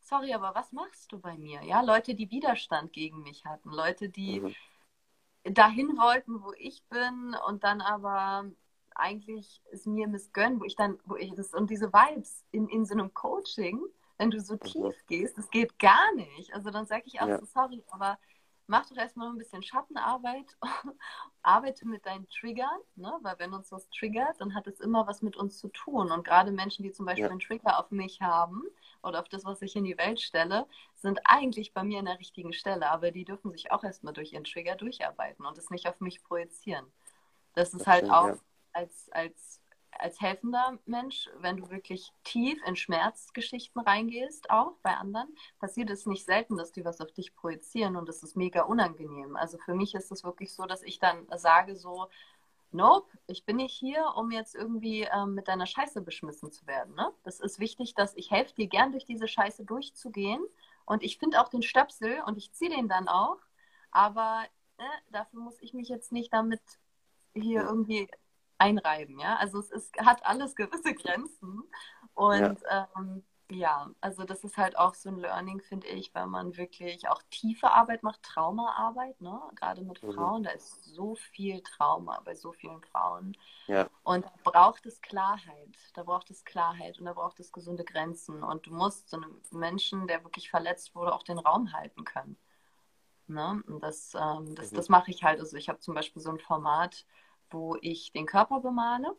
sorry, 0.00 0.34
aber 0.34 0.54
was 0.54 0.72
machst 0.72 1.10
du 1.12 1.18
bei 1.18 1.38
mir? 1.38 1.62
Ja, 1.62 1.80
Leute, 1.80 2.14
die 2.14 2.30
Widerstand 2.30 2.92
gegen 2.92 3.22
mich 3.22 3.46
hatten, 3.46 3.70
Leute, 3.70 4.08
die 4.10 4.40
mhm. 4.40 5.54
dahin 5.54 5.96
wollten, 5.96 6.42
wo 6.42 6.52
ich 6.58 6.84
bin 6.88 7.34
und 7.46 7.64
dann 7.64 7.80
aber 7.80 8.44
eigentlich 8.94 9.62
es 9.72 9.86
mir 9.86 10.08
missgönnen, 10.08 10.60
wo 10.60 10.64
ich 10.64 10.76
dann, 10.76 10.98
wo 11.04 11.16
ich 11.16 11.32
das 11.34 11.54
und 11.54 11.70
diese 11.70 11.92
Vibes 11.92 12.44
in, 12.50 12.68
in 12.68 12.84
so 12.84 12.94
einem 12.94 13.14
Coaching 13.14 13.80
wenn 14.18 14.30
du 14.30 14.40
so 14.40 14.54
mhm. 14.54 14.60
tief 14.60 15.06
gehst, 15.06 15.38
das 15.38 15.50
geht 15.50 15.78
gar 15.78 16.14
nicht. 16.14 16.52
Also 16.54 16.70
dann 16.70 16.86
sage 16.86 17.04
ich 17.06 17.20
auch 17.20 17.28
ja. 17.28 17.38
so, 17.38 17.46
sorry, 17.46 17.82
aber 17.90 18.18
mach 18.66 18.88
doch 18.88 18.96
erstmal 18.96 19.28
ein 19.28 19.38
bisschen 19.38 19.62
Schattenarbeit, 19.62 20.56
arbeite 21.42 21.86
mit 21.86 22.04
deinen 22.04 22.28
Triggern, 22.28 22.80
ne? 22.96 23.16
weil 23.22 23.38
wenn 23.38 23.54
uns 23.54 23.70
was 23.70 23.88
triggert, 23.90 24.40
dann 24.40 24.54
hat 24.54 24.66
es 24.66 24.80
immer 24.80 25.06
was 25.06 25.22
mit 25.22 25.36
uns 25.36 25.58
zu 25.58 25.68
tun. 25.68 26.10
Und 26.10 26.24
gerade 26.24 26.50
Menschen, 26.50 26.82
die 26.82 26.92
zum 26.92 27.06
Beispiel 27.06 27.24
ja. 27.24 27.30
einen 27.30 27.40
Trigger 27.40 27.78
auf 27.78 27.90
mich 27.90 28.20
haben 28.20 28.62
oder 29.02 29.20
auf 29.20 29.28
das, 29.28 29.44
was 29.44 29.62
ich 29.62 29.76
in 29.76 29.84
die 29.84 29.98
Welt 29.98 30.20
stelle, 30.20 30.66
sind 30.96 31.20
eigentlich 31.24 31.72
bei 31.72 31.84
mir 31.84 32.00
an 32.00 32.06
der 32.06 32.18
richtigen 32.18 32.52
Stelle, 32.52 32.90
aber 32.90 33.10
die 33.10 33.24
dürfen 33.24 33.52
sich 33.52 33.70
auch 33.70 33.84
erstmal 33.84 34.12
durch 34.12 34.32
ihren 34.32 34.44
Trigger 34.44 34.74
durcharbeiten 34.74 35.46
und 35.46 35.58
es 35.58 35.70
nicht 35.70 35.88
auf 35.88 36.00
mich 36.00 36.22
projizieren. 36.24 36.86
Das 37.54 37.72
ist 37.72 37.86
halt 37.86 38.10
auch 38.10 38.28
ja. 38.28 38.38
als, 38.72 39.10
als 39.12 39.60
als 40.00 40.20
helfender 40.20 40.78
Mensch, 40.86 41.28
wenn 41.38 41.56
du 41.56 41.70
wirklich 41.70 42.12
tief 42.24 42.60
in 42.66 42.76
Schmerzgeschichten 42.76 43.80
reingehst, 43.80 44.50
auch 44.50 44.72
bei 44.82 44.94
anderen, 44.96 45.28
passiert 45.58 45.90
es 45.90 46.06
nicht 46.06 46.24
selten, 46.24 46.56
dass 46.56 46.72
die 46.72 46.84
was 46.84 47.00
auf 47.00 47.12
dich 47.12 47.34
projizieren 47.34 47.96
und 47.96 48.08
das 48.08 48.22
ist 48.22 48.36
mega 48.36 48.62
unangenehm. 48.62 49.36
Also 49.36 49.58
für 49.58 49.74
mich 49.74 49.94
ist 49.94 50.12
es 50.12 50.24
wirklich 50.24 50.52
so, 50.54 50.66
dass 50.66 50.82
ich 50.82 50.98
dann 50.98 51.26
sage 51.36 51.76
so, 51.76 52.08
nope, 52.72 53.08
ich 53.26 53.44
bin 53.44 53.56
nicht 53.56 53.74
hier, 53.74 54.12
um 54.16 54.30
jetzt 54.30 54.54
irgendwie 54.54 55.02
ähm, 55.02 55.34
mit 55.34 55.48
deiner 55.48 55.66
Scheiße 55.66 56.02
beschmissen 56.02 56.52
zu 56.52 56.66
werden. 56.66 56.94
Ne? 56.94 57.12
Das 57.24 57.40
ist 57.40 57.58
wichtig, 57.58 57.94
dass 57.94 58.14
ich 58.16 58.30
helfe 58.30 58.54
dir 58.54 58.66
gern 58.68 58.92
durch 58.92 59.04
diese 59.04 59.28
Scheiße 59.28 59.64
durchzugehen 59.64 60.44
und 60.84 61.02
ich 61.02 61.18
finde 61.18 61.40
auch 61.40 61.48
den 61.48 61.62
Stöpsel 61.62 62.22
und 62.26 62.36
ich 62.36 62.52
ziehe 62.52 62.70
den 62.70 62.88
dann 62.88 63.08
auch, 63.08 63.38
aber 63.90 64.44
äh, 64.78 64.82
dafür 65.10 65.40
muss 65.40 65.60
ich 65.60 65.74
mich 65.74 65.88
jetzt 65.88 66.12
nicht 66.12 66.32
damit 66.32 66.60
hier 67.34 67.62
irgendwie 67.62 68.08
einreiben, 68.58 69.18
ja. 69.18 69.36
Also 69.36 69.58
es 69.58 69.70
ist, 69.70 69.96
hat 69.98 70.24
alles 70.24 70.54
gewisse 70.56 70.94
Grenzen. 70.94 71.62
Und 72.14 72.60
ja. 72.62 72.88
Ähm, 72.96 73.22
ja, 73.50 73.90
also 74.00 74.24
das 74.24 74.42
ist 74.42 74.56
halt 74.56 74.76
auch 74.76 74.94
so 74.94 75.08
ein 75.08 75.18
Learning, 75.18 75.60
finde 75.60 75.86
ich, 75.86 76.12
weil 76.14 76.26
man 76.26 76.56
wirklich 76.56 77.08
auch 77.08 77.22
tiefe 77.30 77.70
Arbeit 77.70 78.02
macht, 78.02 78.22
Traumaarbeit, 78.24 79.20
ne? 79.20 79.40
Gerade 79.54 79.82
mit 79.82 80.02
mhm. 80.02 80.12
Frauen, 80.12 80.42
da 80.42 80.50
ist 80.50 80.84
so 80.84 81.14
viel 81.14 81.62
Trauma 81.62 82.20
bei 82.24 82.34
so 82.34 82.52
vielen 82.52 82.82
Frauen. 82.82 83.36
Ja. 83.68 83.88
Und 84.02 84.24
da 84.24 84.32
braucht 84.42 84.84
es 84.86 85.00
Klarheit. 85.00 85.76
Da 85.94 86.02
braucht 86.02 86.30
es 86.30 86.44
Klarheit 86.44 86.98
und 86.98 87.04
da 87.04 87.12
braucht 87.12 87.38
es 87.38 87.52
gesunde 87.52 87.84
Grenzen. 87.84 88.42
Und 88.42 88.66
du 88.66 88.74
musst 88.74 89.10
so 89.10 89.16
einem 89.16 89.40
Menschen, 89.52 90.08
der 90.08 90.24
wirklich 90.24 90.50
verletzt 90.50 90.96
wurde, 90.96 91.14
auch 91.14 91.22
den 91.22 91.38
Raum 91.38 91.72
halten 91.72 92.04
können. 92.04 92.36
Ne? 93.28 93.62
Und 93.68 93.80
das, 93.80 94.14
ähm, 94.14 94.56
das, 94.56 94.72
mhm. 94.72 94.76
das 94.76 94.88
mache 94.88 95.12
ich 95.12 95.22
halt. 95.22 95.38
Also 95.38 95.56
ich 95.56 95.68
habe 95.68 95.78
zum 95.78 95.94
Beispiel 95.94 96.20
so 96.20 96.30
ein 96.30 96.40
Format, 96.40 97.06
wo 97.50 97.76
ich 97.80 98.12
den 98.12 98.26
Körper 98.26 98.60
bemale. 98.60 99.14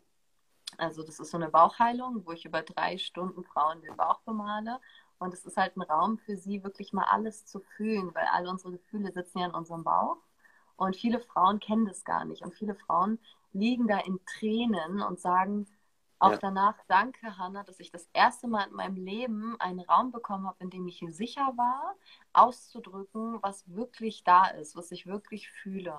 Also 0.77 1.03
das 1.03 1.19
ist 1.19 1.31
so 1.31 1.37
eine 1.37 1.49
Bauchheilung, 1.49 2.25
wo 2.25 2.31
ich 2.31 2.45
über 2.45 2.61
drei 2.61 2.97
Stunden 2.97 3.43
Frauen 3.43 3.81
den 3.81 3.95
Bauch 3.95 4.21
bemale. 4.21 4.79
Und 5.19 5.33
es 5.33 5.45
ist 5.45 5.57
halt 5.57 5.75
ein 5.77 5.81
Raum 5.81 6.17
für 6.19 6.35
sie, 6.35 6.63
wirklich 6.63 6.93
mal 6.93 7.05
alles 7.05 7.45
zu 7.45 7.59
fühlen, 7.59 8.13
weil 8.13 8.27
alle 8.31 8.49
unsere 8.49 8.73
Gefühle 8.73 9.11
sitzen 9.11 9.39
ja 9.39 9.47
in 9.47 9.53
unserem 9.53 9.83
Bauch. 9.83 10.17
Und 10.75 10.95
viele 10.95 11.19
Frauen 11.19 11.59
kennen 11.59 11.85
das 11.85 12.03
gar 12.03 12.25
nicht. 12.25 12.43
Und 12.43 12.53
viele 12.53 12.75
Frauen 12.75 13.19
liegen 13.53 13.87
da 13.87 13.99
in 13.99 14.19
Tränen 14.25 15.01
und 15.01 15.19
sagen 15.19 15.67
auch 16.19 16.31
ja. 16.31 16.37
danach, 16.37 16.75
danke 16.87 17.37
Hanna, 17.37 17.63
dass 17.63 17.79
ich 17.79 17.91
das 17.91 18.09
erste 18.13 18.47
Mal 18.47 18.67
in 18.67 18.73
meinem 18.73 18.95
Leben 18.95 19.55
einen 19.59 19.81
Raum 19.81 20.11
bekommen 20.11 20.47
habe, 20.47 20.63
in 20.63 20.69
dem 20.71 20.87
ich 20.87 21.03
sicher 21.09 21.53
war, 21.55 21.95
auszudrücken, 22.33 23.39
was 23.43 23.63
wirklich 23.67 24.23
da 24.23 24.47
ist, 24.47 24.75
was 24.75 24.91
ich 24.91 25.05
wirklich 25.05 25.49
fühle. 25.49 25.95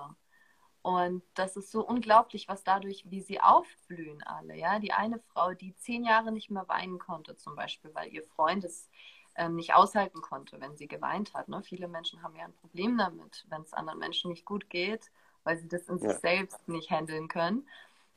Und 0.81 1.23
das 1.33 1.57
ist 1.57 1.71
so 1.71 1.85
unglaublich, 1.85 2.47
was 2.47 2.63
dadurch, 2.63 3.03
wie 3.09 3.21
sie 3.21 3.41
aufblühen 3.41 4.23
alle. 4.23 4.55
Ja, 4.55 4.79
die 4.79 4.93
eine 4.93 5.19
Frau, 5.19 5.53
die 5.53 5.75
zehn 5.75 6.05
Jahre 6.05 6.31
nicht 6.31 6.49
mehr 6.49 6.67
weinen 6.69 6.99
konnte, 6.99 7.35
zum 7.35 7.55
Beispiel, 7.55 7.93
weil 7.93 8.13
ihr 8.13 8.23
Freund 8.23 8.63
es 8.63 8.89
ähm, 9.35 9.55
nicht 9.55 9.73
aushalten 9.73 10.21
konnte, 10.21 10.59
wenn 10.61 10.77
sie 10.77 10.87
geweint 10.87 11.33
hat. 11.33 11.49
Ne? 11.49 11.61
Viele 11.63 11.87
Menschen 11.87 12.23
haben 12.23 12.35
ja 12.35 12.45
ein 12.45 12.53
Problem 12.53 12.97
damit, 12.97 13.45
wenn 13.49 13.61
es 13.61 13.73
anderen 13.73 13.99
Menschen 13.99 14.31
nicht 14.31 14.45
gut 14.45 14.69
geht, 14.69 15.11
weil 15.43 15.57
sie 15.57 15.67
das 15.67 15.87
in 15.89 15.97
ja. 15.97 16.09
sich 16.09 16.19
selbst 16.19 16.67
nicht 16.67 16.91
handeln 16.91 17.27
können. 17.27 17.67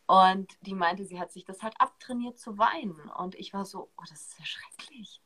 Und 0.07 0.53
die 0.63 0.75
meinte, 0.75 1.05
sie 1.05 1.19
hat 1.19 1.33
sich 1.33 1.45
das 1.45 1.63
halt 1.63 1.75
abtrainiert 1.81 2.39
zu 2.39 2.59
weinen. 2.59 3.09
Und 3.11 3.35
ich 3.35 3.53
war 3.55 3.65
so, 3.65 3.89
oh, 3.97 4.03
das 4.09 4.21
ist 4.21 4.39
ja 4.39 4.45
schrecklich. 4.45 5.21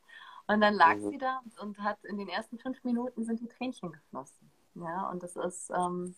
Und 0.47 0.61
dann 0.61 0.73
lag 0.73 0.95
mhm. 0.95 1.09
sie 1.09 1.17
da 1.17 1.41
und 1.59 1.79
hat 1.79 2.03
in 2.05 2.17
den 2.17 2.29
ersten 2.29 2.57
fünf 2.57 2.83
Minuten 2.83 3.25
sind 3.25 3.41
die 3.41 3.47
Tränchen 3.47 3.91
geflossen. 3.91 4.49
Ja, 4.75 5.09
und 5.09 5.23
das 5.23 5.35
ist, 5.35 5.71
ähm, 5.71 6.15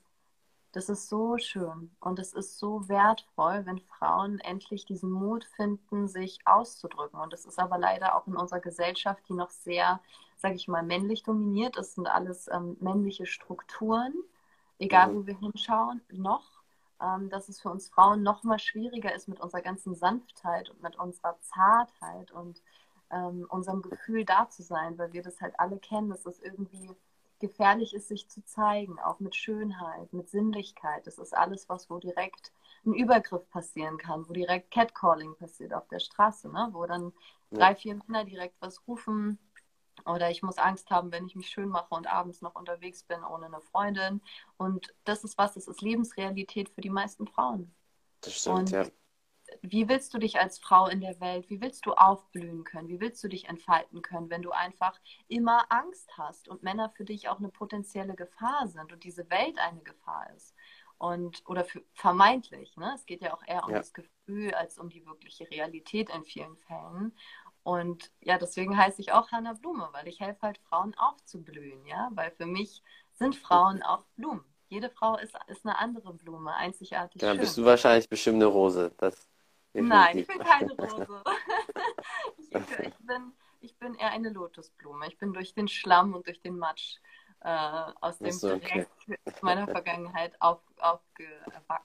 das 0.71 0.89
ist 0.89 1.09
so 1.09 1.37
schön 1.37 1.91
und 1.99 2.19
es 2.19 2.33
ist 2.33 2.59
so 2.59 2.87
wertvoll, 2.87 3.65
wenn 3.65 3.79
Frauen 3.79 4.39
endlich 4.39 4.85
diesen 4.85 5.09
Mut 5.09 5.43
finden, 5.55 6.07
sich 6.07 6.39
auszudrücken. 6.45 7.19
Und 7.19 7.33
es 7.33 7.45
ist 7.45 7.59
aber 7.59 7.77
leider 7.77 8.15
auch 8.15 8.27
in 8.27 8.35
unserer 8.35 8.59
Gesellschaft, 8.59 9.23
die 9.27 9.33
noch 9.33 9.49
sehr, 9.49 9.99
sage 10.37 10.55
ich 10.55 10.67
mal, 10.67 10.83
männlich 10.83 11.23
dominiert. 11.23 11.77
Es 11.77 11.95
sind 11.95 12.07
alles 12.07 12.47
ähm, 12.51 12.77
männliche 12.79 13.25
Strukturen, 13.25 14.13
egal 14.77 15.15
wo 15.15 15.25
wir 15.25 15.37
hinschauen, 15.37 16.01
noch. 16.11 16.59
Ähm, 17.01 17.29
dass 17.29 17.47
es 17.49 17.61
für 17.61 17.69
uns 17.69 17.87
Frauen 17.87 18.23
noch 18.23 18.43
mal 18.43 18.59
schwieriger 18.59 19.15
ist 19.15 19.29
mit 19.29 19.39
unserer 19.39 19.61
ganzen 19.61 19.95
Sanftheit 19.95 20.69
und 20.69 20.83
mit 20.83 20.97
unserer 20.97 21.39
Zartheit 21.41 22.31
und 22.31 22.61
ähm, 23.09 23.47
unserem 23.49 23.81
Gefühl 23.81 24.25
da 24.25 24.49
zu 24.49 24.63
sein, 24.63 24.97
weil 24.97 25.13
wir 25.13 25.23
das 25.23 25.39
halt 25.41 25.57
alle 25.59 25.79
kennen. 25.79 26.09
Das 26.09 26.25
ist 26.25 26.43
irgendwie 26.43 26.91
gefährlich 27.39 27.93
ist, 27.93 28.07
sich 28.07 28.27
zu 28.27 28.43
zeigen, 28.43 28.99
auch 28.99 29.19
mit 29.19 29.35
Schönheit, 29.35 30.11
mit 30.13 30.29
Sinnlichkeit. 30.29 31.07
Das 31.07 31.17
ist 31.17 31.35
alles, 31.35 31.69
was 31.69 31.89
wo 31.89 31.99
direkt 31.99 32.51
ein 32.85 32.93
Übergriff 32.93 33.49
passieren 33.49 33.97
kann, 33.97 34.27
wo 34.27 34.33
direkt 34.33 34.71
Catcalling 34.71 35.35
passiert 35.35 35.73
auf 35.73 35.87
der 35.87 35.99
Straße, 35.99 36.49
ne? 36.49 36.69
wo 36.71 36.85
dann 36.85 37.13
drei, 37.51 37.75
vier 37.75 37.95
Männer 38.07 38.25
direkt 38.25 38.55
was 38.61 38.87
rufen. 38.87 39.39
Oder 40.05 40.31
ich 40.31 40.41
muss 40.43 40.57
Angst 40.57 40.89
haben, 40.91 41.11
wenn 41.11 41.25
ich 41.25 41.35
mich 41.35 41.49
schön 41.49 41.67
mache 41.67 41.93
und 41.93 42.07
abends 42.07 42.41
noch 42.41 42.55
unterwegs 42.55 43.03
bin 43.03 43.21
ohne 43.23 43.47
eine 43.47 43.59
Freundin. 43.59 44.21
Und 44.57 44.93
das 45.03 45.23
ist 45.25 45.37
was, 45.37 45.55
das 45.55 45.67
ist 45.67 45.81
Lebensrealität 45.81 46.69
für 46.69 46.81
die 46.81 46.89
meisten 46.89 47.27
Frauen. 47.27 47.73
Das 48.21 48.33
stimmt, 48.33 48.59
und 48.59 48.71
ja 48.71 48.85
wie 49.61 49.87
willst 49.89 50.13
du 50.13 50.17
dich 50.17 50.39
als 50.39 50.59
Frau 50.59 50.87
in 50.87 51.01
der 51.01 51.19
Welt, 51.19 51.49
wie 51.49 51.61
willst 51.61 51.85
du 51.85 51.93
aufblühen 51.93 52.63
können, 52.63 52.87
wie 52.87 52.99
willst 52.99 53.23
du 53.23 53.27
dich 53.27 53.47
entfalten 53.47 54.01
können, 54.01 54.29
wenn 54.29 54.41
du 54.41 54.51
einfach 54.51 54.99
immer 55.27 55.65
Angst 55.69 56.11
hast 56.17 56.47
und 56.47 56.63
Männer 56.63 56.89
für 56.89 57.05
dich 57.05 57.29
auch 57.29 57.39
eine 57.39 57.49
potenzielle 57.49 58.15
Gefahr 58.15 58.67
sind 58.67 58.91
und 58.91 59.03
diese 59.03 59.29
Welt 59.29 59.57
eine 59.59 59.81
Gefahr 59.81 60.29
ist. 60.35 60.55
Und, 60.97 61.43
oder 61.47 61.63
für, 61.63 61.81
vermeintlich, 61.93 62.75
ne? 62.75 62.91
Es 62.93 63.05
geht 63.05 63.21
ja 63.21 63.33
auch 63.33 63.43
eher 63.47 63.63
um 63.63 63.71
ja. 63.71 63.77
das 63.77 63.93
Gefühl 63.93 64.53
als 64.53 64.77
um 64.77 64.89
die 64.89 65.05
wirkliche 65.05 65.49
Realität 65.49 66.09
in 66.09 66.25
vielen 66.25 66.57
Fällen. 66.57 67.13
Und 67.63 68.11
ja, 68.19 68.37
deswegen 68.37 68.77
heiße 68.77 68.99
ich 68.99 69.13
auch 69.13 69.31
Hannah 69.31 69.53
Blume, 69.53 69.87
weil 69.93 70.07
ich 70.07 70.19
helfe 70.19 70.41
halt 70.41 70.57
Frauen 70.57 70.93
aufzublühen, 70.97 71.85
ja, 71.85 72.09
weil 72.13 72.31
für 72.31 72.45
mich 72.45 72.83
sind 73.13 73.35
Frauen 73.35 73.81
auch 73.81 74.03
Blumen. 74.15 74.43
Jede 74.69 74.89
Frau 74.89 75.17
ist, 75.17 75.33
ist 75.47 75.65
eine 75.65 75.77
andere 75.77 76.13
Blume, 76.13 76.53
einzigartig. 76.53 77.21
Ja, 77.21 77.31
schön. 77.31 77.39
bist 77.39 77.57
du 77.57 77.65
wahrscheinlich 77.65 78.09
bestimmt 78.09 78.35
eine 78.35 78.45
Rose. 78.45 78.91
Das 78.97 79.28
Nein, 79.73 80.17
ich 80.17 80.27
bin 80.27 80.39
keine 80.39 80.73
Rose. 80.73 81.23
ich, 82.37 82.51
ich, 82.51 82.97
bin, 82.99 83.33
ich 83.61 83.77
bin 83.77 83.95
eher 83.95 84.11
eine 84.11 84.29
Lotusblume. 84.29 85.07
Ich 85.07 85.17
bin 85.17 85.33
durch 85.33 85.53
den 85.53 85.67
Schlamm 85.67 86.13
und 86.13 86.27
durch 86.27 86.41
den 86.41 86.57
Matsch 86.57 86.97
äh, 87.41 87.91
aus 88.01 88.17
dem 88.17 88.31
so, 88.31 88.53
okay. 88.53 88.85
meiner 89.41 89.67
Vergangenheit 89.67 90.33
auf, 90.39 90.59
auf, 90.79 90.99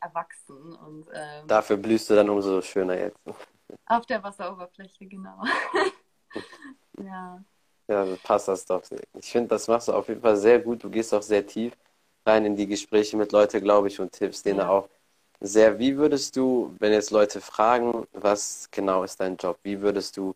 erwachsen. 0.01 0.75
Und, 0.75 1.09
ähm, 1.13 1.47
Dafür 1.47 1.77
blühst 1.77 2.09
du 2.11 2.15
dann 2.15 2.29
umso 2.31 2.61
schöner 2.63 2.99
jetzt. 2.99 3.19
Auf 3.87 4.07
der 4.07 4.23
Wasseroberfläche, 4.23 5.07
genau. 5.07 5.43
ja. 7.03 7.43
Ja, 7.87 8.07
passt 8.23 8.49
das 8.49 8.65
doch. 8.65 8.83
Ich 9.13 9.31
finde, 9.31 9.49
das 9.49 9.69
machst 9.69 9.89
du 9.89 9.93
auf 9.93 10.09
jeden 10.09 10.23
Fall 10.23 10.37
sehr 10.37 10.59
gut. 10.59 10.83
Du 10.83 10.91
gehst 10.91 11.13
auch 11.13 11.23
sehr 11.23 11.47
tief 11.47 11.77
rein 12.27 12.47
in 12.47 12.57
die 12.57 12.67
Gespräche 12.67 13.17
mit 13.17 13.33
Leuten, 13.33 13.61
glaube 13.61 13.89
ich, 13.89 14.01
und 14.01 14.13
tippst 14.13 14.47
denen 14.47 14.61
ja. 14.61 14.69
auch 14.69 14.89
sehr. 15.47 15.79
Wie 15.79 15.97
würdest 15.97 16.37
du, 16.37 16.75
wenn 16.79 16.93
jetzt 16.93 17.11
Leute 17.11 17.41
fragen, 17.41 18.07
was 18.13 18.69
genau 18.71 19.05
ist 19.05 19.21
dein 19.21 19.37
Job, 19.37 19.59
wie 19.63 19.81
würdest 19.81 20.17
du 20.17 20.35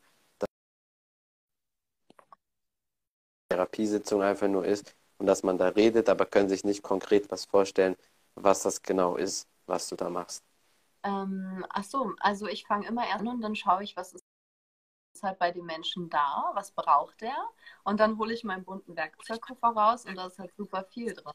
Therapiesitzung 3.51 4.23
einfach 4.23 4.49
nur 4.49 4.65
ist 4.65 4.95
und 5.19 5.27
dass 5.27 5.43
man 5.43 5.59
da 5.59 5.69
redet, 5.69 6.09
aber 6.09 6.27
können 6.27 6.49
sich 6.49 6.65
nicht 6.65 6.83
konkret 6.83 7.31
was 7.31 7.47
vorstellen, 7.47 7.97
was 8.35 8.63
das 8.63 8.83
genau 8.83 9.17
ist, 9.17 9.49
was 9.67 9.89
du 9.89 9.97
da 9.97 10.11
machst? 10.11 10.45
Ähm, 11.03 11.65
ach 11.71 11.85
so, 11.85 12.13
also 12.21 12.47
ich 12.47 12.67
fange 12.67 12.87
immer 12.87 13.09
an 13.11 13.27
und 13.27 13.41
dann 13.41 13.57
schaue 13.57 13.83
ich, 13.85 13.97
was 13.97 14.15
ist 14.15 14.23
halt 15.23 15.39
bei 15.39 15.51
den 15.51 15.65
Menschen 15.65 16.11
da, 16.11 16.51
was 16.55 16.71
braucht 16.73 17.23
er 17.23 17.37
und 17.85 17.99
dann 18.01 18.19
hole 18.19 18.35
ich 18.35 18.45
meinen 18.45 18.65
bunten 18.65 18.97
Werkzeugkoffer 18.97 19.69
raus 19.69 20.05
und 20.05 20.17
da 20.17 20.27
ist 20.27 20.39
halt 20.39 20.55
super 20.57 20.85
viel 20.85 21.15
drin. 21.15 21.33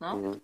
Ne? 0.00 0.16
Mhm. 0.16 0.40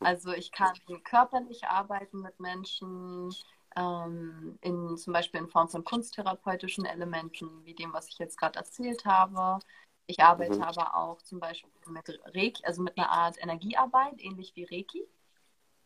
Also 0.00 0.32
ich 0.32 0.52
kann 0.52 0.74
körperlich 1.04 1.64
arbeiten 1.64 2.20
mit 2.20 2.38
Menschen, 2.40 3.34
ähm, 3.76 4.58
in, 4.62 4.96
zum 4.96 5.12
Beispiel 5.12 5.40
in 5.40 5.48
Form 5.48 5.68
von 5.68 5.84
kunsttherapeutischen 5.84 6.84
Elementen, 6.84 7.64
wie 7.64 7.74
dem, 7.74 7.92
was 7.92 8.08
ich 8.08 8.18
jetzt 8.18 8.38
gerade 8.38 8.58
erzählt 8.58 9.04
habe. 9.04 9.58
Ich 10.06 10.22
arbeite 10.22 10.56
mhm. 10.58 10.62
aber 10.62 10.96
auch 10.96 11.20
zum 11.22 11.40
Beispiel 11.40 11.70
mit 11.88 12.20
Reiki, 12.34 12.64
also 12.64 12.82
mit 12.82 12.96
einer 12.96 13.10
Art 13.10 13.36
Energiearbeit, 13.42 14.22
ähnlich 14.22 14.54
wie 14.54 14.64
Reiki. 14.64 15.06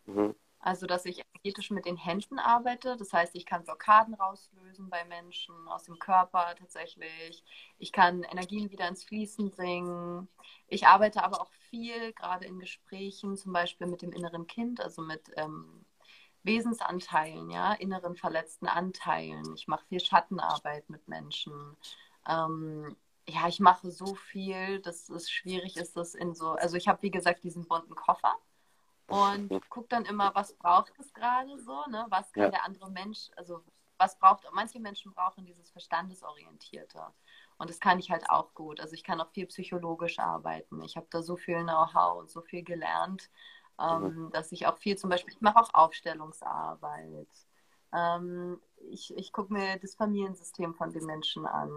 Mhm. 0.06 0.34
Also, 0.60 0.86
dass 0.86 1.06
ich 1.06 1.22
energetisch 1.34 1.70
mit 1.70 1.86
den 1.86 1.96
Händen 1.96 2.38
arbeite. 2.38 2.96
Das 2.98 3.12
heißt, 3.12 3.34
ich 3.34 3.46
kann 3.46 3.64
Blockaden 3.64 4.14
rauslösen 4.14 4.90
bei 4.90 5.04
Menschen 5.06 5.54
aus 5.68 5.84
dem 5.84 5.98
Körper 5.98 6.54
tatsächlich. 6.58 7.42
Ich 7.78 7.92
kann 7.92 8.22
Energien 8.24 8.70
wieder 8.70 8.86
ins 8.86 9.04
Fließen 9.04 9.50
bringen. 9.50 10.28
Ich 10.68 10.86
arbeite 10.86 11.24
aber 11.24 11.40
auch 11.40 11.50
viel, 11.70 12.12
gerade 12.12 12.44
in 12.44 12.58
Gesprächen, 12.58 13.36
zum 13.38 13.52
Beispiel 13.54 13.86
mit 13.86 14.02
dem 14.02 14.12
inneren 14.12 14.46
Kind, 14.46 14.80
also 14.82 15.00
mit 15.00 15.30
ähm, 15.36 15.86
Wesensanteilen, 16.42 17.50
ja, 17.50 17.72
inneren 17.74 18.16
verletzten 18.16 18.66
Anteilen. 18.66 19.54
Ich 19.54 19.66
mache 19.66 19.86
viel 19.86 20.00
Schattenarbeit 20.00 20.90
mit 20.90 21.08
Menschen. 21.08 21.76
Ähm, 22.28 22.96
ja, 23.28 23.48
ich 23.48 23.60
mache 23.60 23.90
so 23.90 24.14
viel, 24.14 24.80
dass 24.80 25.08
es 25.08 25.30
schwierig 25.30 25.76
ist, 25.76 25.96
das 25.96 26.14
in 26.14 26.34
so. 26.34 26.50
Also, 26.52 26.76
ich 26.76 26.88
habe, 26.88 27.02
wie 27.02 27.10
gesagt, 27.10 27.44
diesen 27.44 27.66
bunten 27.66 27.94
Koffer 27.94 28.34
und 29.10 29.70
gucke 29.70 29.88
dann 29.88 30.04
immer, 30.04 30.34
was 30.34 30.54
braucht 30.54 30.92
es 30.98 31.12
gerade 31.12 31.58
so, 31.58 31.84
ne? 31.90 32.06
Was 32.08 32.32
kann 32.32 32.44
ja. 32.44 32.50
der 32.50 32.64
andere 32.64 32.90
Mensch, 32.90 33.30
also 33.36 33.62
was 33.98 34.18
braucht, 34.18 34.44
manche 34.52 34.80
Menschen 34.80 35.12
brauchen 35.12 35.44
dieses 35.44 35.70
Verstandesorientierte. 35.70 37.02
Und 37.58 37.68
das 37.68 37.78
kann 37.78 37.98
ich 37.98 38.10
halt 38.10 38.28
auch 38.30 38.54
gut. 38.54 38.80
Also 38.80 38.94
ich 38.94 39.04
kann 39.04 39.20
auch 39.20 39.28
viel 39.28 39.46
psychologisch 39.46 40.18
arbeiten. 40.18 40.82
Ich 40.82 40.96
habe 40.96 41.06
da 41.10 41.22
so 41.22 41.36
viel 41.36 41.62
Know-how 41.62 42.18
und 42.18 42.30
so 42.30 42.40
viel 42.40 42.62
gelernt, 42.62 43.30
ähm, 43.78 44.02
mhm. 44.02 44.30
dass 44.32 44.52
ich 44.52 44.66
auch 44.66 44.78
viel 44.78 44.96
zum 44.96 45.10
Beispiel, 45.10 45.34
ich 45.34 45.40
mache 45.42 45.60
auch 45.60 45.74
Aufstellungsarbeit. 45.74 47.28
Ähm, 47.92 48.60
ich 48.90 49.14
ich 49.16 49.32
gucke 49.32 49.52
mir 49.52 49.78
das 49.78 49.94
Familiensystem 49.94 50.74
von 50.74 50.90
den 50.90 51.04
Menschen 51.04 51.46
an, 51.46 51.70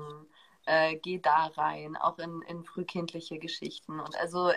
äh, 0.66 0.96
gehe 0.96 1.20
da 1.20 1.48
rein, 1.48 1.98
auch 1.98 2.20
in, 2.20 2.42
in 2.44 2.64
frühkindliche 2.64 3.38
Geschichten. 3.40 4.00
Und 4.00 4.16
also 4.18 4.52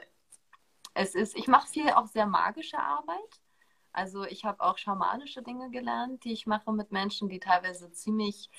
es 0.96 1.14
ist, 1.14 1.36
ich 1.36 1.46
mache 1.46 1.68
viel 1.68 1.90
auch 1.90 2.06
sehr 2.06 2.26
magische 2.26 2.78
Arbeit. 2.78 3.40
Also 3.92 4.24
ich 4.24 4.44
habe 4.44 4.62
auch 4.62 4.78
schamanische 4.78 5.42
Dinge 5.42 5.70
gelernt, 5.70 6.24
die 6.24 6.32
ich 6.32 6.46
mache 6.46 6.72
mit 6.72 6.90
Menschen, 6.90 7.28
die 7.28 7.38
teilweise 7.38 7.92
ziemlich 7.92 8.50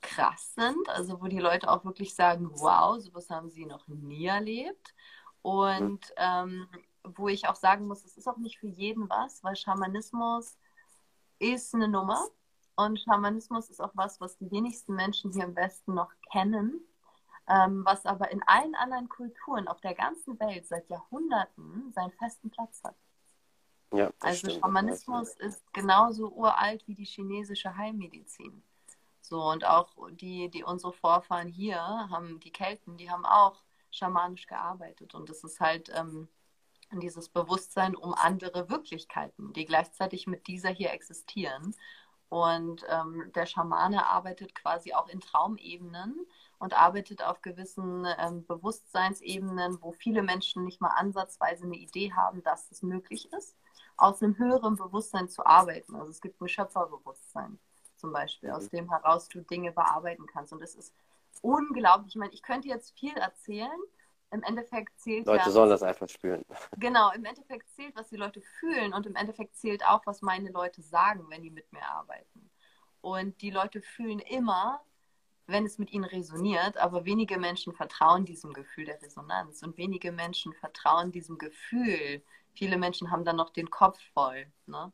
krass 0.00 0.54
sind. 0.54 0.88
Also 0.88 1.20
wo 1.20 1.26
die 1.26 1.38
Leute 1.38 1.70
auch 1.70 1.84
wirklich 1.84 2.14
sagen, 2.14 2.50
wow, 2.54 2.98
sowas 2.98 3.28
haben 3.28 3.50
sie 3.50 3.66
noch 3.66 3.86
nie 3.88 4.26
erlebt. 4.26 4.94
Und 5.42 6.12
ähm, 6.16 6.66
wo 7.04 7.28
ich 7.28 7.46
auch 7.46 7.56
sagen 7.56 7.86
muss, 7.86 8.04
es 8.04 8.16
ist 8.16 8.26
auch 8.26 8.38
nicht 8.38 8.58
für 8.58 8.68
jeden 8.68 9.10
was, 9.10 9.44
weil 9.44 9.56
Schamanismus 9.56 10.56
ist 11.38 11.74
eine 11.74 11.88
Nummer. 11.88 12.26
Und 12.74 13.00
Schamanismus 13.00 13.68
ist 13.68 13.80
auch 13.80 13.92
was, 13.94 14.18
was 14.18 14.38
die 14.38 14.50
wenigsten 14.50 14.94
Menschen 14.94 15.32
hier 15.32 15.44
im 15.44 15.56
Westen 15.56 15.92
noch 15.92 16.10
kennen 16.30 16.80
ähm, 17.52 17.84
was 17.84 18.06
aber 18.06 18.30
in 18.30 18.42
allen 18.44 18.74
anderen 18.74 19.08
Kulturen 19.08 19.68
auf 19.68 19.80
der 19.80 19.94
ganzen 19.94 20.38
Welt 20.40 20.66
seit 20.66 20.88
Jahrhunderten 20.88 21.92
seinen 21.92 22.12
festen 22.12 22.50
Platz 22.50 22.82
hat. 22.82 22.96
Ja, 23.92 24.10
also 24.20 24.38
stimmt, 24.38 24.60
Schamanismus 24.60 25.34
ist 25.34 25.70
genauso 25.74 26.30
uralt 26.30 26.86
wie 26.86 26.94
die 26.94 27.04
chinesische 27.04 27.76
Heilmedizin. 27.76 28.62
So, 29.20 29.42
und 29.42 29.66
auch 29.66 29.90
die, 30.12 30.48
die 30.50 30.64
unsere 30.64 30.92
Vorfahren 30.92 31.48
hier 31.48 31.78
haben, 31.78 32.40
die 32.40 32.50
Kelten, 32.50 32.96
die 32.96 33.10
haben 33.10 33.26
auch 33.26 33.62
schamanisch 33.90 34.46
gearbeitet. 34.46 35.14
Und 35.14 35.28
das 35.28 35.44
ist 35.44 35.60
halt 35.60 35.92
ähm, 35.94 36.28
dieses 36.90 37.28
Bewusstsein 37.28 37.94
um 37.94 38.14
andere 38.14 38.70
Wirklichkeiten, 38.70 39.52
die 39.52 39.66
gleichzeitig 39.66 40.26
mit 40.26 40.46
dieser 40.46 40.70
hier 40.70 40.90
existieren. 40.90 41.74
Und 42.30 42.82
ähm, 42.88 43.30
der 43.34 43.44
Schamane 43.44 44.06
arbeitet 44.06 44.54
quasi 44.54 44.94
auch 44.94 45.08
in 45.08 45.20
Traumebenen 45.20 46.26
und 46.62 46.74
arbeitet 46.74 47.24
auf 47.24 47.42
gewissen 47.42 48.06
ähm, 48.18 48.46
Bewusstseinsebenen, 48.46 49.82
wo 49.82 49.90
viele 49.90 50.22
Menschen 50.22 50.64
nicht 50.64 50.80
mal 50.80 50.90
ansatzweise 50.90 51.64
eine 51.64 51.74
Idee 51.74 52.12
haben, 52.12 52.40
dass 52.44 52.70
es 52.70 52.82
möglich 52.82 53.32
ist, 53.32 53.56
aus 53.96 54.22
einem 54.22 54.38
höheren 54.38 54.76
Bewusstsein 54.76 55.28
zu 55.28 55.44
arbeiten. 55.44 55.96
Also 55.96 56.10
es 56.10 56.20
gibt 56.20 56.40
ein 56.40 56.48
Schöpferbewusstsein 56.48 57.58
zum 57.96 58.12
Beispiel, 58.12 58.52
aus 58.52 58.66
mhm. 58.66 58.76
dem 58.76 58.90
heraus 58.90 59.26
du 59.26 59.40
Dinge 59.40 59.72
bearbeiten 59.72 60.24
kannst. 60.26 60.52
Und 60.52 60.62
es 60.62 60.76
ist 60.76 60.94
unglaublich. 61.40 62.12
Ich 62.14 62.16
meine, 62.16 62.32
ich 62.32 62.44
könnte 62.44 62.68
jetzt 62.68 62.96
viel 62.96 63.16
erzählen. 63.16 63.80
Im 64.30 64.44
Endeffekt 64.44 65.00
zählt. 65.00 65.26
Leute 65.26 65.46
ja, 65.46 65.50
sollen 65.50 65.68
das 65.68 65.82
einfach 65.82 66.08
spüren. 66.08 66.44
Genau, 66.78 67.10
im 67.10 67.24
Endeffekt 67.24 67.70
zählt, 67.70 67.96
was 67.96 68.08
die 68.08 68.16
Leute 68.16 68.40
fühlen 68.40 68.94
und 68.94 69.04
im 69.04 69.16
Endeffekt 69.16 69.56
zählt 69.56 69.84
auch, 69.84 70.06
was 70.06 70.22
meine 70.22 70.52
Leute 70.52 70.80
sagen, 70.80 71.26
wenn 71.28 71.42
die 71.42 71.50
mit 71.50 71.72
mir 71.72 71.84
arbeiten. 71.84 72.50
Und 73.00 73.42
die 73.42 73.50
Leute 73.50 73.82
fühlen 73.82 74.20
immer, 74.20 74.80
wenn 75.46 75.66
es 75.66 75.78
mit 75.78 75.92
ihnen 75.92 76.04
resoniert, 76.04 76.76
aber 76.76 77.04
wenige 77.04 77.38
Menschen 77.38 77.72
vertrauen 77.72 78.24
diesem 78.24 78.52
Gefühl 78.52 78.86
der 78.86 79.00
Resonanz 79.02 79.62
und 79.62 79.76
wenige 79.76 80.12
Menschen 80.12 80.52
vertrauen 80.54 81.12
diesem 81.12 81.38
Gefühl. 81.38 82.22
Viele 82.54 82.76
Menschen 82.78 83.10
haben 83.10 83.24
dann 83.24 83.36
noch 83.36 83.50
den 83.50 83.70
Kopf 83.70 83.98
voll. 84.14 84.46
Ne? 84.66 84.92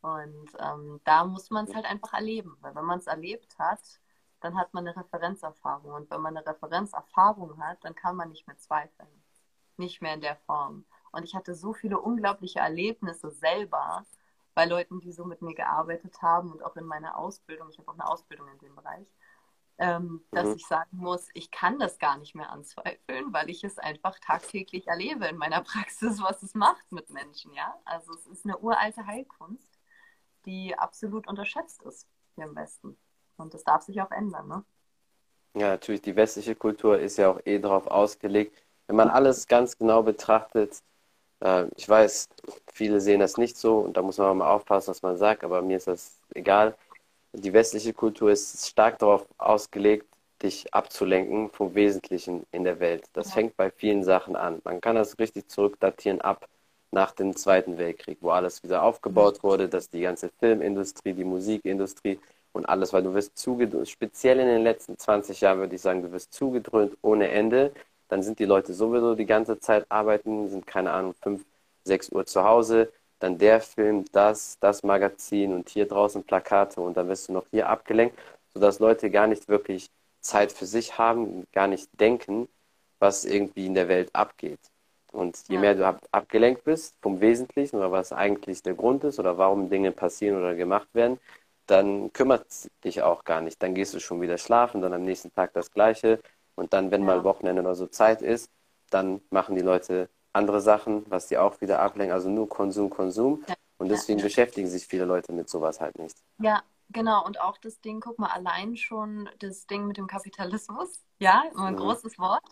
Und 0.00 0.50
ähm, 0.58 1.00
da 1.04 1.24
muss 1.24 1.50
man 1.50 1.66
es 1.66 1.74
halt 1.74 1.84
einfach 1.84 2.14
erleben, 2.14 2.56
weil 2.60 2.74
wenn 2.74 2.84
man 2.84 2.98
es 2.98 3.06
erlebt 3.06 3.58
hat, 3.58 4.00
dann 4.40 4.56
hat 4.56 4.72
man 4.72 4.86
eine 4.86 4.96
Referenzerfahrung. 4.96 5.92
Und 5.92 6.10
wenn 6.10 6.22
man 6.22 6.36
eine 6.36 6.46
Referenzerfahrung 6.46 7.62
hat, 7.62 7.84
dann 7.84 7.94
kann 7.94 8.16
man 8.16 8.30
nicht 8.30 8.46
mehr 8.46 8.56
zweifeln. 8.56 9.08
Nicht 9.76 10.00
mehr 10.00 10.14
in 10.14 10.22
der 10.22 10.36
Form. 10.36 10.86
Und 11.12 11.24
ich 11.24 11.34
hatte 11.34 11.54
so 11.54 11.74
viele 11.74 11.98
unglaubliche 11.98 12.60
Erlebnisse 12.60 13.30
selber 13.30 14.06
bei 14.54 14.64
Leuten, 14.64 15.00
die 15.00 15.12
so 15.12 15.24
mit 15.24 15.42
mir 15.42 15.54
gearbeitet 15.54 16.22
haben 16.22 16.52
und 16.52 16.62
auch 16.64 16.76
in 16.76 16.84
meiner 16.84 17.18
Ausbildung. 17.18 17.68
Ich 17.70 17.78
habe 17.78 17.90
auch 17.90 17.94
eine 17.94 18.08
Ausbildung 18.08 18.48
in 18.48 18.58
dem 18.58 18.74
Bereich 18.74 19.06
ähm, 19.80 20.22
dass 20.30 20.46
mhm. 20.46 20.56
ich 20.56 20.66
sagen 20.66 20.98
muss, 20.98 21.28
ich 21.32 21.50
kann 21.50 21.78
das 21.78 21.98
gar 21.98 22.18
nicht 22.18 22.34
mehr 22.34 22.50
anzweifeln, 22.50 23.32
weil 23.32 23.48
ich 23.48 23.64
es 23.64 23.78
einfach 23.78 24.18
tagtäglich 24.18 24.86
erlebe 24.86 25.26
in 25.26 25.38
meiner 25.38 25.62
Praxis, 25.64 26.20
was 26.22 26.42
es 26.42 26.54
macht 26.54 26.92
mit 26.92 27.08
Menschen, 27.08 27.52
ja. 27.54 27.74
Also 27.86 28.12
es 28.12 28.26
ist 28.26 28.44
eine 28.44 28.58
uralte 28.58 29.06
Heilkunst, 29.06 29.78
die 30.44 30.78
absolut 30.78 31.26
unterschätzt 31.26 31.82
ist 31.82 32.06
hier 32.34 32.44
im 32.44 32.54
Westen. 32.54 32.98
Und 33.38 33.54
das 33.54 33.64
darf 33.64 33.82
sich 33.82 34.02
auch 34.02 34.10
ändern, 34.10 34.48
ne? 34.48 34.64
Ja, 35.54 35.68
natürlich, 35.68 36.02
die 36.02 36.14
westliche 36.14 36.54
Kultur 36.54 36.98
ist 36.98 37.16
ja 37.16 37.30
auch 37.30 37.40
eh 37.46 37.58
darauf 37.58 37.86
ausgelegt. 37.86 38.54
Wenn 38.86 38.96
man 38.96 39.08
alles 39.08 39.48
ganz 39.48 39.78
genau 39.78 40.02
betrachtet, 40.02 40.82
äh, 41.40 41.66
ich 41.74 41.88
weiß, 41.88 42.28
viele 42.70 43.00
sehen 43.00 43.20
das 43.20 43.38
nicht 43.38 43.56
so 43.56 43.78
und 43.78 43.96
da 43.96 44.02
muss 44.02 44.18
man 44.18 44.28
auch 44.28 44.34
mal 44.34 44.50
aufpassen, 44.50 44.90
was 44.90 45.02
man 45.02 45.16
sagt, 45.16 45.42
aber 45.42 45.62
mir 45.62 45.78
ist 45.78 45.86
das 45.86 46.20
egal 46.34 46.76
die 47.32 47.52
westliche 47.52 47.92
Kultur 47.92 48.30
ist 48.30 48.66
stark 48.66 48.98
darauf 48.98 49.26
ausgelegt, 49.38 50.06
dich 50.42 50.72
abzulenken 50.72 51.50
vom 51.50 51.74
Wesentlichen 51.74 52.46
in 52.50 52.64
der 52.64 52.80
Welt. 52.80 53.04
Das 53.12 53.28
ja. 53.28 53.34
fängt 53.34 53.56
bei 53.56 53.70
vielen 53.70 54.02
Sachen 54.04 54.36
an. 54.36 54.60
Man 54.64 54.80
kann 54.80 54.96
das 54.96 55.18
richtig 55.18 55.48
zurückdatieren 55.48 56.20
ab 56.20 56.48
nach 56.92 57.12
dem 57.12 57.36
Zweiten 57.36 57.78
Weltkrieg, 57.78 58.18
wo 58.20 58.30
alles 58.30 58.62
wieder 58.62 58.82
aufgebaut 58.82 59.42
wurde, 59.42 59.68
dass 59.68 59.90
die 59.90 60.00
ganze 60.00 60.30
Filmindustrie, 60.40 61.12
die 61.12 61.24
Musikindustrie 61.24 62.18
und 62.52 62.68
alles, 62.68 62.92
weil 62.92 63.02
du 63.02 63.14
wirst 63.14 63.38
zugedröhnt, 63.38 63.88
speziell 63.88 64.40
in 64.40 64.46
den 64.48 64.62
letzten 64.62 64.98
20 64.98 65.40
Jahren 65.40 65.60
würde 65.60 65.74
ich 65.76 65.80
sagen, 65.80 66.02
du 66.02 66.10
wirst 66.10 66.32
zugedröhnt 66.32 66.96
ohne 67.02 67.28
Ende. 67.28 67.72
Dann 68.08 68.22
sind 68.22 68.40
die 68.40 68.44
Leute 68.44 68.74
sowieso 68.74 69.14
die 69.14 69.26
ganze 69.26 69.60
Zeit 69.60 69.86
arbeiten, 69.88 70.48
sind 70.48 70.66
keine 70.66 70.90
Ahnung, 70.90 71.14
5, 71.22 71.44
6 71.84 72.10
Uhr 72.10 72.26
zu 72.26 72.42
Hause, 72.42 72.92
dann 73.20 73.38
der 73.38 73.60
Film, 73.60 74.04
das, 74.12 74.58
das 74.60 74.82
Magazin 74.82 75.54
und 75.54 75.68
hier 75.68 75.86
draußen 75.86 76.24
Plakate 76.24 76.80
und 76.80 76.96
dann 76.96 77.08
wirst 77.08 77.28
du 77.28 77.34
noch 77.34 77.46
hier 77.50 77.68
abgelenkt, 77.68 78.18
sodass 78.52 78.80
Leute 78.80 79.10
gar 79.10 79.26
nicht 79.26 79.48
wirklich 79.48 79.90
Zeit 80.20 80.52
für 80.52 80.66
sich 80.66 80.98
haben, 80.98 81.46
gar 81.52 81.68
nicht 81.68 81.88
denken, 82.00 82.48
was 82.98 83.24
irgendwie 83.24 83.66
in 83.66 83.74
der 83.74 83.88
Welt 83.88 84.10
abgeht. 84.14 84.60
Und 85.12 85.38
je 85.48 85.56
ja. 85.56 85.60
mehr 85.60 85.74
du 85.74 86.00
abgelenkt 86.12 86.64
bist 86.64 86.94
vom 87.02 87.20
Wesentlichen 87.20 87.76
oder 87.76 87.92
was 87.92 88.12
eigentlich 88.12 88.62
der 88.62 88.74
Grund 88.74 89.04
ist 89.04 89.18
oder 89.18 89.38
warum 89.38 89.68
Dinge 89.68 89.92
passieren 89.92 90.38
oder 90.38 90.54
gemacht 90.54 90.88
werden, 90.92 91.18
dann 91.66 92.12
kümmert 92.12 92.46
es 92.48 92.70
dich 92.84 93.02
auch 93.02 93.24
gar 93.24 93.40
nicht. 93.40 93.62
Dann 93.62 93.74
gehst 93.74 93.94
du 93.94 94.00
schon 94.00 94.20
wieder 94.20 94.38
schlafen, 94.38 94.82
dann 94.82 94.92
am 94.92 95.04
nächsten 95.04 95.32
Tag 95.34 95.52
das 95.52 95.70
Gleiche. 95.72 96.20
Und 96.54 96.72
dann, 96.72 96.90
wenn 96.90 97.02
ja. 97.02 97.06
mal 97.06 97.24
Wochenende 97.24 97.62
oder 97.62 97.74
so 97.74 97.86
Zeit 97.86 98.22
ist, 98.22 98.50
dann 98.90 99.20
machen 99.30 99.54
die 99.54 99.62
Leute 99.62 100.08
andere 100.32 100.60
Sachen, 100.60 101.04
was 101.08 101.26
die 101.26 101.38
auch 101.38 101.60
wieder 101.60 101.80
ablenken, 101.80 102.14
also 102.14 102.28
nur 102.28 102.48
Konsum, 102.48 102.90
Konsum. 102.90 103.44
Ja. 103.48 103.54
Und 103.78 103.88
deswegen 103.88 104.18
ja. 104.18 104.24
beschäftigen 104.24 104.68
sich 104.68 104.86
viele 104.86 105.04
Leute 105.04 105.32
mit 105.32 105.48
sowas 105.48 105.80
halt 105.80 105.98
nicht. 105.98 106.16
Ja, 106.38 106.62
genau. 106.90 107.24
Und 107.24 107.40
auch 107.40 107.56
das 107.58 107.80
Ding, 107.80 108.00
guck 108.00 108.18
mal, 108.18 108.28
allein 108.28 108.76
schon 108.76 109.28
das 109.38 109.66
Ding 109.66 109.86
mit 109.86 109.96
dem 109.96 110.06
Kapitalismus, 110.06 111.00
ja, 111.18 111.44
immer 111.52 111.66
ein 111.66 111.74
mhm. 111.74 111.78
großes 111.78 112.18
Wort. 112.18 112.44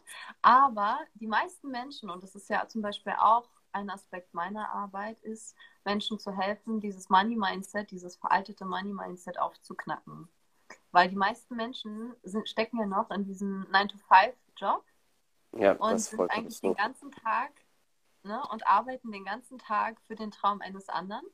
Aber 0.42 0.98
die 1.14 1.26
meisten 1.26 1.70
Menschen, 1.70 2.10
und 2.10 2.22
das 2.22 2.34
ist 2.34 2.48
ja 2.48 2.66
zum 2.66 2.82
Beispiel 2.82 3.12
auch 3.18 3.48
ein 3.72 3.90
Aspekt 3.90 4.32
meiner 4.32 4.70
Arbeit, 4.70 5.20
ist, 5.20 5.54
Menschen 5.84 6.18
zu 6.18 6.36
helfen, 6.36 6.80
dieses 6.80 7.08
Money-Mindset, 7.08 7.90
dieses 7.90 8.16
veraltete 8.16 8.64
Money-Mindset 8.64 9.38
aufzuknacken. 9.38 10.28
Weil 10.92 11.08
die 11.08 11.16
meisten 11.16 11.56
Menschen 11.56 12.14
sind, 12.22 12.48
stecken 12.48 12.78
ja 12.78 12.86
noch 12.86 13.10
in 13.10 13.24
diesem 13.24 13.66
9-to-5-Job 13.70 14.84
ja, 15.56 15.72
und 15.72 15.98
sind 15.98 16.30
eigentlich 16.30 16.60
den 16.60 16.74
ganzen 16.74 17.10
Tag 17.10 17.52
ne, 18.22 18.42
und 18.50 18.66
arbeiten 18.66 19.12
den 19.12 19.24
ganzen 19.24 19.58
Tag 19.58 20.00
für 20.02 20.14
den 20.14 20.30
Traum 20.30 20.60
eines 20.60 20.88
anderen 20.88 21.24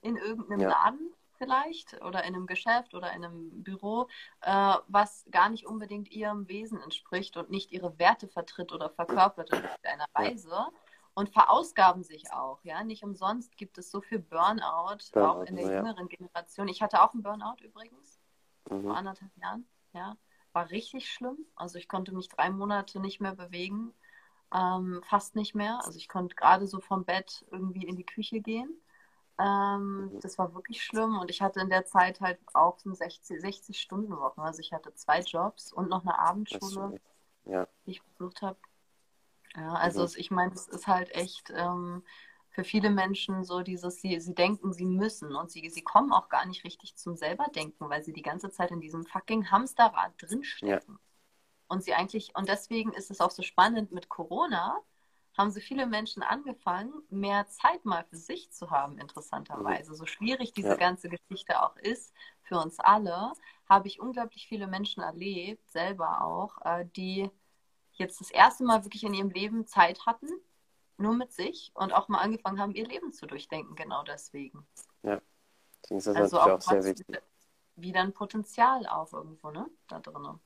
in 0.00 0.16
irgendeinem 0.16 0.60
ja. 0.60 0.68
Laden 0.68 1.14
vielleicht 1.38 2.00
oder 2.02 2.24
in 2.24 2.34
einem 2.34 2.46
Geschäft 2.46 2.94
oder 2.94 3.12
in 3.12 3.24
einem 3.24 3.62
Büro, 3.62 4.08
äh, 4.42 4.74
was 4.86 5.24
gar 5.30 5.48
nicht 5.48 5.66
unbedingt 5.66 6.10
ihrem 6.10 6.48
Wesen 6.48 6.80
entspricht 6.80 7.36
und 7.36 7.50
nicht 7.50 7.72
ihre 7.72 7.98
Werte 7.98 8.28
vertritt 8.28 8.72
oder 8.72 8.90
verkörpert 8.90 9.50
in 9.50 9.62
irgendeiner 9.62 10.06
Weise. 10.14 10.68
und 11.14 11.28
verausgaben 11.28 12.04
sich 12.04 12.32
auch. 12.32 12.60
Ja, 12.62 12.84
nicht 12.84 13.02
umsonst 13.02 13.56
gibt 13.58 13.76
es 13.76 13.90
so 13.90 14.00
viel 14.00 14.18
Burnout, 14.18 14.98
Burnout 15.12 15.28
auch 15.28 15.42
in 15.42 15.56
der 15.56 15.66
ja. 15.66 15.76
jüngeren 15.76 16.08
Generation. 16.08 16.68
Ich 16.68 16.80
hatte 16.80 17.02
auch 17.02 17.12
einen 17.12 17.22
Burnout 17.22 17.62
übrigens 17.62 18.18
mhm. 18.70 18.84
vor 18.84 18.96
anderthalb 18.96 19.36
Jahren. 19.36 19.68
Ja, 19.92 20.16
war 20.52 20.70
richtig 20.70 21.10
schlimm. 21.10 21.36
Also 21.54 21.78
ich 21.78 21.88
konnte 21.88 22.12
mich 22.12 22.28
drei 22.28 22.50
Monate 22.50 22.98
nicht 22.98 23.20
mehr 23.20 23.34
bewegen, 23.34 23.92
ähm, 24.52 25.02
fast 25.04 25.34
nicht 25.34 25.54
mehr. 25.54 25.80
Also 25.84 25.98
ich 25.98 26.08
konnte 26.08 26.34
gerade 26.34 26.66
so 26.66 26.80
vom 26.80 27.04
Bett 27.04 27.44
irgendwie 27.50 27.86
in 27.86 27.96
die 27.96 28.06
Küche 28.06 28.40
gehen. 28.40 28.80
Ähm, 29.38 30.10
das 30.20 30.38
war 30.38 30.54
wirklich 30.54 30.82
schlimm 30.82 31.18
und 31.18 31.30
ich 31.30 31.40
hatte 31.40 31.60
in 31.60 31.70
der 31.70 31.86
Zeit 31.86 32.20
halt 32.20 32.38
auch 32.52 32.78
so 32.78 32.92
60, 32.92 33.40
60 33.40 33.80
Stunden 33.80 34.16
Wochen. 34.16 34.40
Also 34.40 34.60
ich 34.60 34.72
hatte 34.72 34.94
zwei 34.94 35.20
Jobs 35.20 35.72
und 35.72 35.88
noch 35.88 36.02
eine 36.02 36.18
Abendschule, 36.18 37.00
ja. 37.44 37.66
die 37.86 37.92
ich 37.92 38.02
besucht 38.02 38.42
habe. 38.42 38.58
Ja, 39.56 39.74
also 39.74 40.02
mhm. 40.02 40.12
ich 40.16 40.30
meine, 40.30 40.52
es 40.52 40.68
ist 40.68 40.86
halt 40.86 41.14
echt 41.14 41.52
ähm, 41.54 42.02
für 42.50 42.64
viele 42.64 42.90
Menschen 42.90 43.44
so 43.44 43.62
dieses, 43.62 44.00
sie, 44.00 44.20
sie 44.20 44.34
denken, 44.34 44.72
sie 44.72 44.84
müssen 44.84 45.34
und 45.34 45.50
sie, 45.50 45.68
sie 45.70 45.82
kommen 45.82 46.12
auch 46.12 46.28
gar 46.28 46.46
nicht 46.46 46.64
richtig 46.64 46.96
zum 46.96 47.16
selber 47.16 47.46
denken, 47.54 47.88
weil 47.88 48.02
sie 48.02 48.12
die 48.12 48.22
ganze 48.22 48.50
Zeit 48.50 48.70
in 48.70 48.80
diesem 48.80 49.04
fucking 49.06 49.50
Hamsterrad 49.50 50.12
drinstecken. 50.20 50.94
Ja. 50.94 51.00
Und 51.72 51.82
sie 51.82 51.94
eigentlich, 51.94 52.36
und 52.36 52.50
deswegen 52.50 52.92
ist 52.92 53.10
es 53.10 53.22
auch 53.22 53.30
so 53.30 53.42
spannend 53.42 53.92
mit 53.92 54.10
Corona, 54.10 54.78
haben 55.38 55.50
so 55.50 55.58
viele 55.58 55.86
Menschen 55.86 56.22
angefangen, 56.22 56.92
mehr 57.08 57.48
Zeit 57.48 57.86
mal 57.86 58.04
für 58.04 58.16
sich 58.16 58.52
zu 58.52 58.70
haben, 58.70 58.98
interessanterweise. 58.98 59.94
So 59.94 60.04
schwierig 60.04 60.52
diese 60.52 60.68
ja. 60.68 60.76
ganze 60.76 61.08
Geschichte 61.08 61.62
auch 61.62 61.74
ist 61.76 62.12
für 62.42 62.58
uns 62.58 62.78
alle, 62.78 63.32
habe 63.70 63.88
ich 63.88 64.00
unglaublich 64.00 64.46
viele 64.46 64.66
Menschen 64.66 65.02
erlebt, 65.02 65.70
selber 65.70 66.22
auch, 66.22 66.58
äh, 66.62 66.84
die 66.94 67.30
jetzt 67.92 68.20
das 68.20 68.30
erste 68.30 68.64
Mal 68.64 68.84
wirklich 68.84 69.04
in 69.04 69.14
ihrem 69.14 69.30
Leben 69.30 69.66
Zeit 69.66 70.04
hatten, 70.04 70.28
nur 70.98 71.14
mit 71.14 71.32
sich 71.32 71.70
und 71.72 71.94
auch 71.94 72.08
mal 72.08 72.18
angefangen 72.18 72.60
haben, 72.60 72.74
ihr 72.74 72.86
Leben 72.86 73.14
zu 73.14 73.24
durchdenken, 73.24 73.76
genau 73.76 74.02
deswegen. 74.02 74.66
Ja, 75.04 75.22
das 75.88 76.06
ist 76.06 76.16
also 76.16 76.38
auch, 76.38 76.48
auch 76.48 76.60
sehr 76.60 76.84
wichtig. 76.84 77.06
Wieder 77.76 78.02
ein 78.02 78.12
Potenzial 78.12 78.86
auch 78.86 79.14
irgendwo, 79.14 79.50
ne, 79.50 79.70
da 79.88 79.98
drin. 79.98 80.38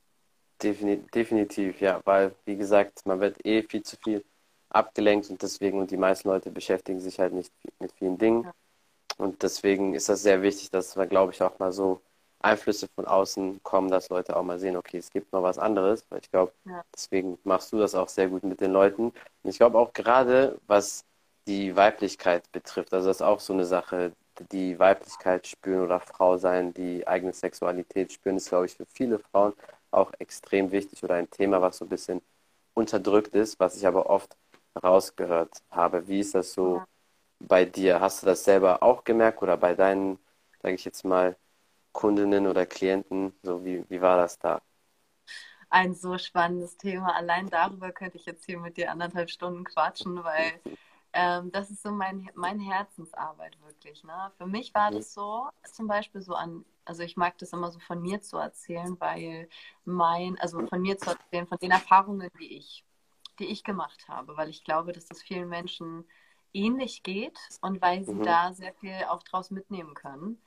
Definitiv, 0.63 1.11
definitiv, 1.11 1.81
ja, 1.81 2.01
weil, 2.05 2.35
wie 2.47 2.57
gesagt, 2.57 3.05
man 3.05 3.21
wird 3.21 3.45
eh 3.45 3.63
viel 3.63 3.83
zu 3.83 3.97
viel 4.03 4.25
abgelenkt 4.71 5.31
und 5.31 5.43
deswegen, 5.43 5.79
und 5.81 5.91
die 5.91 5.97
meisten 5.97 6.29
Leute 6.29 6.51
beschäftigen 6.51 7.01
sich 7.01 7.19
halt 7.19 7.33
nicht 7.33 7.53
mit 7.79 7.93
vielen 7.93 8.19
Dingen. 8.19 8.45
Ja. 8.45 8.55
Und 9.19 9.43
deswegen 9.43 9.95
ist 9.95 10.09
das 10.09 10.23
sehr 10.23 10.43
wichtig, 10.43 10.71
dass 10.71 10.97
man, 10.97 11.09
glaube 11.09 11.33
ich, 11.33 11.43
auch 11.43 11.59
mal 11.59 11.73
so 11.73 12.01
Einflüsse 12.41 12.89
von 12.95 13.07
außen 13.07 13.61
kommen, 13.63 13.91
dass 13.91 14.09
Leute 14.09 14.37
auch 14.37 14.43
mal 14.43 14.59
sehen, 14.59 14.77
okay, 14.77 14.99
es 14.99 15.11
gibt 15.11 15.33
noch 15.33 15.43
was 15.43 15.59
anderes. 15.59 16.05
Weil 16.11 16.21
ich 16.21 16.31
glaube, 16.31 16.53
ja. 16.65 16.85
deswegen 16.95 17.39
machst 17.45 17.73
du 17.73 17.79
das 17.79 17.95
auch 17.95 18.09
sehr 18.09 18.29
gut 18.29 18.45
mit 18.45 18.61
den 18.61 18.73
Leuten. 18.73 19.07
Und 19.43 19.51
ich 19.51 19.59
glaube 19.59 19.79
auch 19.79 19.93
gerade, 19.93 20.59
was 20.67 21.05
die 21.47 21.77
Weiblichkeit 21.77 22.51
betrifft, 22.53 22.93
also 22.93 23.09
das 23.09 23.19
ist 23.19 23.23
auch 23.23 23.41
so 23.41 23.53
eine 23.53 23.65
Sache, 23.65 24.13
die 24.53 24.79
Weiblichkeit 24.79 25.47
spüren 25.47 25.85
oder 25.85 26.01
Frau 26.01 26.37
sein, 26.37 26.75
die 26.75 27.07
eigene 27.07 27.33
Sexualität 27.33 28.13
spüren, 28.13 28.37
ist, 28.37 28.51
glaube 28.51 28.67
ich, 28.67 28.75
für 28.75 28.85
viele 28.87 29.19
Frauen 29.19 29.55
auch 29.91 30.13
extrem 30.19 30.71
wichtig 30.73 31.03
oder 31.03 31.15
ein 31.15 31.31
Thema, 31.31 31.61
was 31.63 31.79
so 31.79 31.85
ein 31.85 31.89
bisschen 31.89 32.23
unterdrückt 32.75 33.35
ist, 33.35 33.59
was 33.61 33.77
ich 33.77 33.87
aber 33.87 34.09
oft 34.11 34.37
rausgehört 34.83 35.63
habe. 35.71 36.07
Wie 36.09 36.21
ist 36.21 36.35
das 36.35 36.53
so 36.53 36.77
ja. 36.77 36.87
bei 37.41 37.65
dir? 37.65 38.01
Hast 38.01 38.23
du 38.23 38.27
das 38.27 38.45
selber 38.45 38.83
auch 38.83 39.05
gemerkt 39.05 39.43
oder 39.43 39.57
bei 39.57 39.75
deinen, 39.75 40.19
sage 40.63 40.75
ich 40.75 40.85
jetzt 40.85 41.05
mal, 41.05 41.37
Kundinnen 41.93 42.47
oder 42.47 42.67
Klienten? 42.67 43.33
So, 43.43 43.65
wie, 43.65 43.85
wie 43.89 44.01
war 44.01 44.19
das 44.19 44.39
da? 44.39 44.61
Ein 45.69 45.95
so 45.95 46.17
spannendes 46.19 46.77
Thema. 46.77 47.15
Allein 47.17 47.49
darüber 47.49 47.91
könnte 47.93 48.19
ich 48.19 48.27
jetzt 48.27 48.45
hier 48.45 48.59
mit 48.59 48.77
dir 48.77 48.91
anderthalb 48.91 49.31
Stunden 49.31 49.65
quatschen, 49.65 50.23
weil 50.23 50.61
ähm, 51.17 51.51
das 51.51 51.71
ist 51.71 51.83
so 51.83 51.91
mein, 51.91 52.29
mein 52.35 52.61
Herzensarbeit 52.61 53.59
wirklich. 53.63 54.05
Ne? 54.05 54.33
Für 54.37 54.47
mich 54.47 54.75
war 54.75 54.91
das 54.91 55.15
so, 55.15 55.49
zum 55.65 55.87
Beispiel 55.87 56.21
so 56.21 56.35
an, 56.35 56.67
also 56.85 57.03
ich 57.03 57.17
mag 57.17 57.39
das 57.39 57.55
immer 57.55 57.71
so 57.71 57.79
von 57.79 58.03
mir 58.03 58.21
zu 58.21 58.37
erzählen, 58.37 59.01
weil 59.01 59.49
mein, 59.87 60.39
also 60.39 60.67
von 60.67 60.83
mir 60.83 60.99
zu 60.99 61.11
erzählen, 61.11 61.47
von 61.47 61.57
den 61.57 61.71
Erfahrungen, 61.71 62.31
die 62.39 62.59
ich, 62.59 62.85
die 63.39 63.47
ich 63.47 63.65
gemacht 63.65 64.09
habe, 64.09 64.37
weil 64.37 64.51
ich 64.51 64.63
glaube, 64.63 64.93
dass 64.93 65.07
das 65.07 65.23
vielen 65.23 65.49
Menschen 65.49 66.05
ähnlich 66.53 67.03
geht 67.03 67.39
und 67.63 67.81
weil 67.81 68.05
sie 68.05 68.15
mhm. 68.15 68.23
da 68.23 68.53
sehr 68.53 68.75
viel 68.75 69.05
auch 69.09 69.23
draus 69.23 69.51
mitnehmen 69.51 69.95
können. 69.95 70.39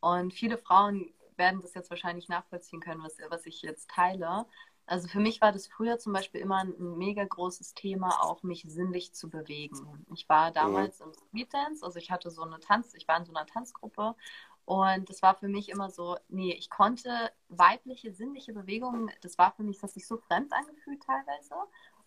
Und 0.00 0.34
viele 0.34 0.58
Frauen 0.58 1.10
werden 1.36 1.62
das 1.62 1.72
jetzt 1.72 1.88
wahrscheinlich 1.88 2.28
nachvollziehen 2.28 2.80
können, 2.80 3.02
was, 3.02 3.16
was 3.30 3.46
ich 3.46 3.62
jetzt 3.62 3.88
teile. 3.88 4.44
Also 4.88 5.06
für 5.06 5.20
mich 5.20 5.40
war 5.40 5.52
das 5.52 5.66
früher 5.66 5.98
zum 5.98 6.14
Beispiel 6.14 6.40
immer 6.40 6.58
ein, 6.58 6.74
mega 6.96 7.22
großes 7.22 7.74
Thema, 7.74 8.22
auch 8.22 8.42
mich 8.42 8.64
sinnlich 8.66 9.12
zu 9.12 9.28
bewegen. 9.28 10.06
Ich 10.14 10.28
war 10.28 10.50
damals 10.50 11.00
mhm. 11.00 11.06
im 11.06 11.12
Street 11.12 11.54
Dance, 11.54 11.84
also 11.84 11.98
ich 11.98 12.10
hatte 12.10 12.30
so 12.30 12.42
eine 12.42 12.58
Tanz, 12.58 12.94
ich 12.94 13.06
war 13.06 13.18
in 13.18 13.26
so 13.26 13.32
einer 13.34 13.46
Tanzgruppe 13.46 14.16
und 14.64 15.08
das 15.08 15.22
war 15.22 15.34
für 15.34 15.48
mich 15.48 15.68
immer 15.68 15.90
so, 15.90 16.16
nee, 16.28 16.52
ich 16.52 16.70
konnte 16.70 17.30
weibliche, 17.48 18.12
sinnliche 18.12 18.52
Bewegungen, 18.52 19.10
das 19.20 19.38
war 19.38 19.52
für 19.52 19.62
mich, 19.62 19.78
das 19.78 19.94
sich 19.94 20.06
so 20.06 20.16
fremd 20.16 20.52
angefühlt 20.52 21.02
teilweise. 21.02 21.54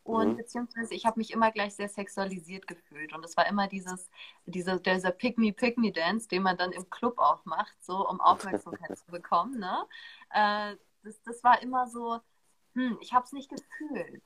Und 0.04 0.30
mhm. 0.34 0.38
beziehungsweise 0.38 0.96
ich 0.96 1.06
habe 1.06 1.20
mich 1.20 1.32
immer 1.32 1.52
gleich 1.52 1.76
sehr 1.76 1.90
sexualisiert 1.90 2.68
gefühlt. 2.68 3.14
Und 3.14 3.24
es 3.24 3.38
war 3.38 3.48
immer 3.48 3.68
dieses, 3.68 4.10
dieser, 4.46 4.80
dieser 4.80 5.12
Pick-Me-Pick-Me-Dance, 5.12 6.28
den 6.28 6.42
man 6.42 6.58
dann 6.58 6.72
im 6.72 6.90
Club 6.90 7.20
auch 7.20 7.46
macht, 7.46 7.84
so 7.84 8.08
um 8.08 8.20
Aufmerksamkeit 8.20 8.98
zu 8.98 9.12
bekommen. 9.12 9.60
Ne? 9.60 9.86
Äh, 10.32 10.76
das, 11.04 11.22
das 11.24 11.44
war 11.44 11.62
immer 11.62 11.88
so, 11.88 12.20
hm, 12.74 12.98
ich 13.02 13.14
habe 13.14 13.26
es 13.26 13.34
nicht 13.34 13.50
gefühlt. 13.50 14.24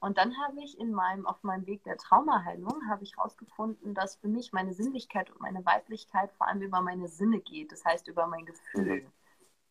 Und 0.00 0.16
dann 0.16 0.36
habe 0.38 0.62
ich 0.62 0.78
in 0.78 0.92
meinem, 0.92 1.26
auf 1.26 1.42
meinem 1.42 1.66
Weg 1.66 1.82
der 1.82 1.96
Traumaheilung, 1.96 2.88
habe 2.88 3.02
ich 3.02 3.16
herausgefunden, 3.16 3.94
dass 3.94 4.16
für 4.16 4.28
mich 4.28 4.52
meine 4.52 4.72
Sinnlichkeit 4.72 5.30
und 5.30 5.40
meine 5.40 5.64
Weiblichkeit 5.66 6.30
vor 6.32 6.46
allem 6.46 6.62
über 6.62 6.80
meine 6.82 7.08
Sinne 7.08 7.40
geht. 7.40 7.72
Das 7.72 7.84
heißt 7.84 8.06
über 8.06 8.28
mein 8.28 8.46
Gefühl. 8.46 9.02
Mhm. 9.02 9.12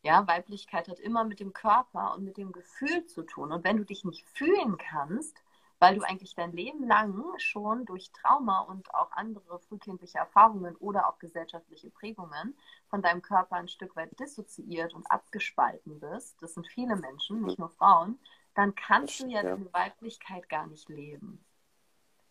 Ja, 0.04 0.28
Weiblichkeit 0.28 0.90
hat 0.90 1.00
immer 1.00 1.24
mit 1.24 1.40
dem 1.40 1.54
Körper 1.54 2.14
und 2.14 2.24
mit 2.24 2.38
dem 2.38 2.52
Gefühl 2.52 3.06
zu 3.06 3.24
tun. 3.24 3.52
Und 3.52 3.64
wenn 3.64 3.78
du 3.78 3.86
dich 3.86 4.04
nicht 4.04 4.28
fühlen 4.30 4.78
kannst, 4.78 5.42
weil 5.80 5.96
du 5.96 6.02
eigentlich 6.02 6.34
dein 6.36 6.52
Leben 6.52 6.88
lang 6.88 7.24
schon 7.38 7.86
durch 7.86 8.12
Trauma 8.12 8.62
und 8.62 8.94
auch 8.94 9.12
andere 9.12 9.60
frühkindliche 9.60 10.18
Erfahrungen 10.18 10.76
oder 10.78 11.08
auch 11.08 11.20
gesellschaftliche 11.20 11.90
Prägungen 11.90 12.58
von 12.90 13.02
deinem 13.02 13.22
Körper 13.22 13.58
ein 13.58 13.68
Stück 13.68 13.96
weit 13.96 14.20
dissoziiert 14.20 14.94
und 14.94 15.10
abgespalten 15.12 16.00
bist, 16.00 16.42
das 16.42 16.54
sind 16.54 16.68
viele 16.68 16.96
Menschen, 16.96 17.44
nicht 17.44 17.60
nur 17.60 17.70
Frauen, 17.70 18.20
dann 18.56 18.74
kannst 18.74 19.20
du 19.20 19.28
ja, 19.28 19.44
ja. 19.44 19.52
deine 19.52 19.72
Weiblichkeit 19.72 20.50
gar 20.50 20.66
nicht 20.68 20.90
leben. 20.90 21.44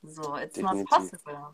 So, 0.02 0.37
it's 0.37 0.54
Definitiv. 0.54 0.90
not 0.90 1.00
possible. 1.00 1.52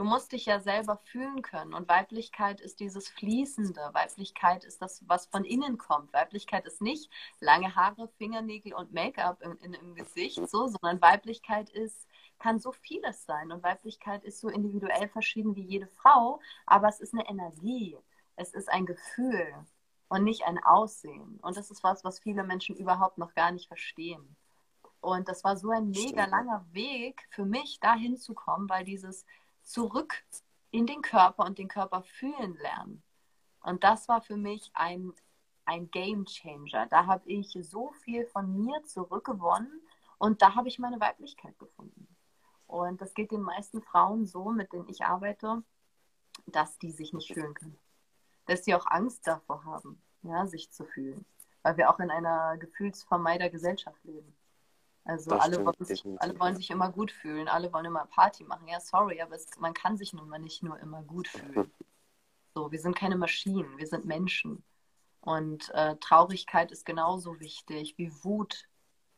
Du 0.00 0.06
musst 0.06 0.32
dich 0.32 0.46
ja 0.46 0.60
selber 0.60 0.96
fühlen 0.96 1.42
können. 1.42 1.74
Und 1.74 1.86
Weiblichkeit 1.86 2.62
ist 2.62 2.80
dieses 2.80 3.10
Fließende. 3.10 3.90
Weiblichkeit 3.92 4.64
ist 4.64 4.80
das, 4.80 5.06
was 5.06 5.26
von 5.26 5.44
innen 5.44 5.76
kommt. 5.76 6.14
Weiblichkeit 6.14 6.64
ist 6.64 6.80
nicht 6.80 7.10
lange 7.38 7.76
Haare, 7.76 8.08
Fingernägel 8.16 8.72
und 8.72 8.94
Make-up 8.94 9.42
im, 9.42 9.94
Gesicht, 9.94 10.40
so, 10.48 10.68
sondern 10.68 11.02
Weiblichkeit 11.02 11.68
ist, 11.68 12.08
kann 12.38 12.58
so 12.58 12.72
vieles 12.72 13.26
sein. 13.26 13.52
Und 13.52 13.62
Weiblichkeit 13.62 14.24
ist 14.24 14.40
so 14.40 14.48
individuell 14.48 15.06
verschieden 15.06 15.54
wie 15.54 15.66
jede 15.66 15.86
Frau, 15.86 16.40
aber 16.64 16.88
es 16.88 17.00
ist 17.00 17.12
eine 17.12 17.28
Energie. 17.28 17.98
Es 18.36 18.54
ist 18.54 18.70
ein 18.70 18.86
Gefühl 18.86 19.52
und 20.08 20.24
nicht 20.24 20.46
ein 20.46 20.56
Aussehen. 20.64 21.38
Und 21.42 21.58
das 21.58 21.70
ist 21.70 21.84
was, 21.84 22.04
was 22.04 22.20
viele 22.20 22.42
Menschen 22.42 22.74
überhaupt 22.74 23.18
noch 23.18 23.34
gar 23.34 23.52
nicht 23.52 23.68
verstehen. 23.68 24.34
Und 25.02 25.28
das 25.28 25.44
war 25.44 25.56
so 25.56 25.70
ein 25.70 25.90
mega 25.90 26.26
langer 26.26 26.64
Weg 26.72 27.26
für 27.30 27.44
mich, 27.44 27.80
da 27.80 27.94
hinzukommen, 27.94 28.68
weil 28.68 28.84
dieses 28.84 29.24
zurück 29.70 30.24
in 30.70 30.86
den 30.86 31.02
Körper 31.02 31.44
und 31.44 31.58
den 31.58 31.68
Körper 31.68 32.02
fühlen 32.02 32.56
lernen. 32.56 33.02
Und 33.62 33.84
das 33.84 34.08
war 34.08 34.20
für 34.20 34.36
mich 34.36 34.70
ein, 34.74 35.12
ein 35.64 35.90
Game 35.90 36.24
Changer. 36.24 36.86
Da 36.86 37.06
habe 37.06 37.28
ich 37.28 37.56
so 37.62 37.92
viel 37.92 38.26
von 38.26 38.56
mir 38.56 38.82
zurückgewonnen 38.84 39.80
und 40.18 40.42
da 40.42 40.54
habe 40.54 40.68
ich 40.68 40.78
meine 40.78 41.00
Weiblichkeit 41.00 41.58
gefunden. 41.58 42.08
Und 42.66 43.00
das 43.00 43.14
geht 43.14 43.30
den 43.32 43.42
meisten 43.42 43.82
Frauen 43.82 44.26
so, 44.26 44.50
mit 44.50 44.72
denen 44.72 44.88
ich 44.88 45.04
arbeite, 45.04 45.62
dass 46.46 46.78
die 46.78 46.92
sich 46.92 47.12
nicht 47.12 47.32
fühlen 47.32 47.54
können. 47.54 47.78
Dass 48.46 48.64
sie 48.64 48.74
auch 48.74 48.86
Angst 48.86 49.26
davor 49.26 49.64
haben, 49.64 50.00
ja, 50.22 50.46
sich 50.46 50.70
zu 50.70 50.84
fühlen. 50.84 51.24
Weil 51.62 51.76
wir 51.76 51.90
auch 51.90 51.98
in 52.00 52.10
einer 52.10 52.56
Gefühlsvermeider-Gesellschaft 52.58 54.02
leben. 54.04 54.34
Also 55.04 55.30
alle 55.32 55.64
wollen, 55.64 55.84
sich, 55.84 56.04
alle 56.18 56.38
wollen 56.38 56.56
sich 56.56 56.70
immer 56.70 56.90
gut 56.92 57.10
fühlen, 57.10 57.48
alle 57.48 57.72
wollen 57.72 57.86
immer 57.86 58.06
Party 58.06 58.44
machen. 58.44 58.68
Ja, 58.68 58.80
sorry, 58.80 59.20
aber 59.20 59.34
es, 59.34 59.48
man 59.58 59.74
kann 59.74 59.96
sich 59.96 60.12
nun 60.12 60.28
mal 60.28 60.38
nicht 60.38 60.62
nur 60.62 60.78
immer 60.78 61.02
gut 61.02 61.28
fühlen. 61.28 61.70
So, 62.52 62.72
wir 62.72 62.80
sind 62.80 62.96
keine 62.96 63.14
Maschinen, 63.14 63.78
wir 63.78 63.86
sind 63.86 64.06
Menschen. 64.06 64.64
Und 65.20 65.70
äh, 65.70 65.94
Traurigkeit 65.98 66.72
ist 66.72 66.84
genauso 66.84 67.38
wichtig 67.38 67.96
wie 67.96 68.12
Wut. 68.24 68.64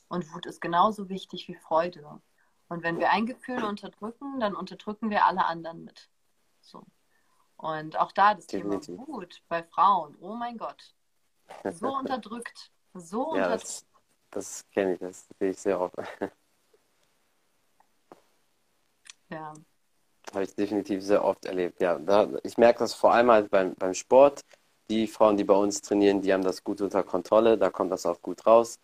Und 0.09 0.35
Wut 0.35 0.45
ist 0.45 0.61
genauso 0.61 1.09
wichtig 1.09 1.49
wie 1.49 1.55
Freude. 1.55 2.21
Und 2.69 2.83
wenn 2.83 2.99
wir 2.99 3.11
ein 3.11 3.25
Gefühl 3.25 3.65
unterdrücken, 3.65 4.39
dann 4.39 4.55
unterdrücken 4.55 5.09
wir 5.09 5.25
alle 5.25 5.47
anderen 5.47 5.85
mit. 5.85 6.11
So. 6.61 6.85
Und 7.57 7.99
auch 7.99 8.13
da 8.13 8.35
das 8.35 8.47
Definitiv. 8.49 8.97
Thema 8.97 9.07
Wut 9.07 9.43
bei 9.49 9.63
Frauen, 9.63 10.17
oh 10.21 10.35
mein 10.35 10.59
Gott. 10.59 10.95
So 11.71 11.89
unterdrückt. 11.97 12.73
So 12.93 13.37
ja, 13.37 13.45
unterdrückt. 13.45 13.87
Das 14.33 14.65
kenne 14.73 14.95
ich, 14.95 15.01
das 15.01 15.29
sehe 15.39 15.51
ich 15.51 15.59
sehr 15.59 15.81
oft. 15.81 15.95
Ja. 19.31 19.55
Habe 20.35 20.45
ich 20.45 20.55
definitiv 20.55 21.03
sehr 21.03 21.25
oft 21.25 21.47
erlebt, 21.47 21.81
ja. 21.81 21.99
Da, 21.99 22.29
ich 22.43 22.59
merke 22.59 22.81
das 22.81 22.95
vor 22.95 23.13
allem 23.15 23.31
halt 23.31 23.51
beim, 23.51 23.75
beim 23.77 23.95
Sport. 23.95 24.43
Die 24.91 25.07
Frauen, 25.07 25.37
die 25.39 25.45
bei 25.45 25.55
uns 25.55 25.81
trainieren, 25.83 26.21
die 26.23 26.33
haben 26.33 26.45
das 26.45 26.63
gut 26.65 26.81
unter 26.83 27.03
Kontrolle, 27.03 27.57
da 27.59 27.71
kommt 27.71 27.93
das 27.93 28.07
auch 28.07 28.21
gut 28.23 28.47
raus. 28.47 28.79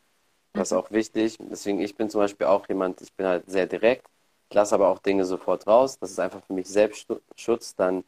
Das 0.55 0.68
ist 0.68 0.72
mhm. 0.72 0.78
auch 0.78 0.90
wichtig. 0.90 1.36
Deswegen, 1.40 1.80
ich 1.80 1.96
bin 1.96 2.11
zum 2.11 2.20
Beispiel 2.22 2.46
auch 2.46 2.68
jemand, 2.68 3.01
ich 3.03 3.12
bin 3.14 3.26
halt 3.26 3.51
sehr 3.51 3.66
direkt, 3.66 4.07
ich 4.51 4.55
lasse 4.55 4.74
aber 4.74 4.88
auch 4.88 5.01
Dinge 5.01 5.24
sofort 5.26 5.66
raus. 5.66 5.99
Das 5.99 6.11
ist 6.11 6.20
einfach 6.20 6.42
für 6.44 6.55
mich 6.55 6.68
Selbstschutz. 6.68 7.74
Dann 7.76 8.05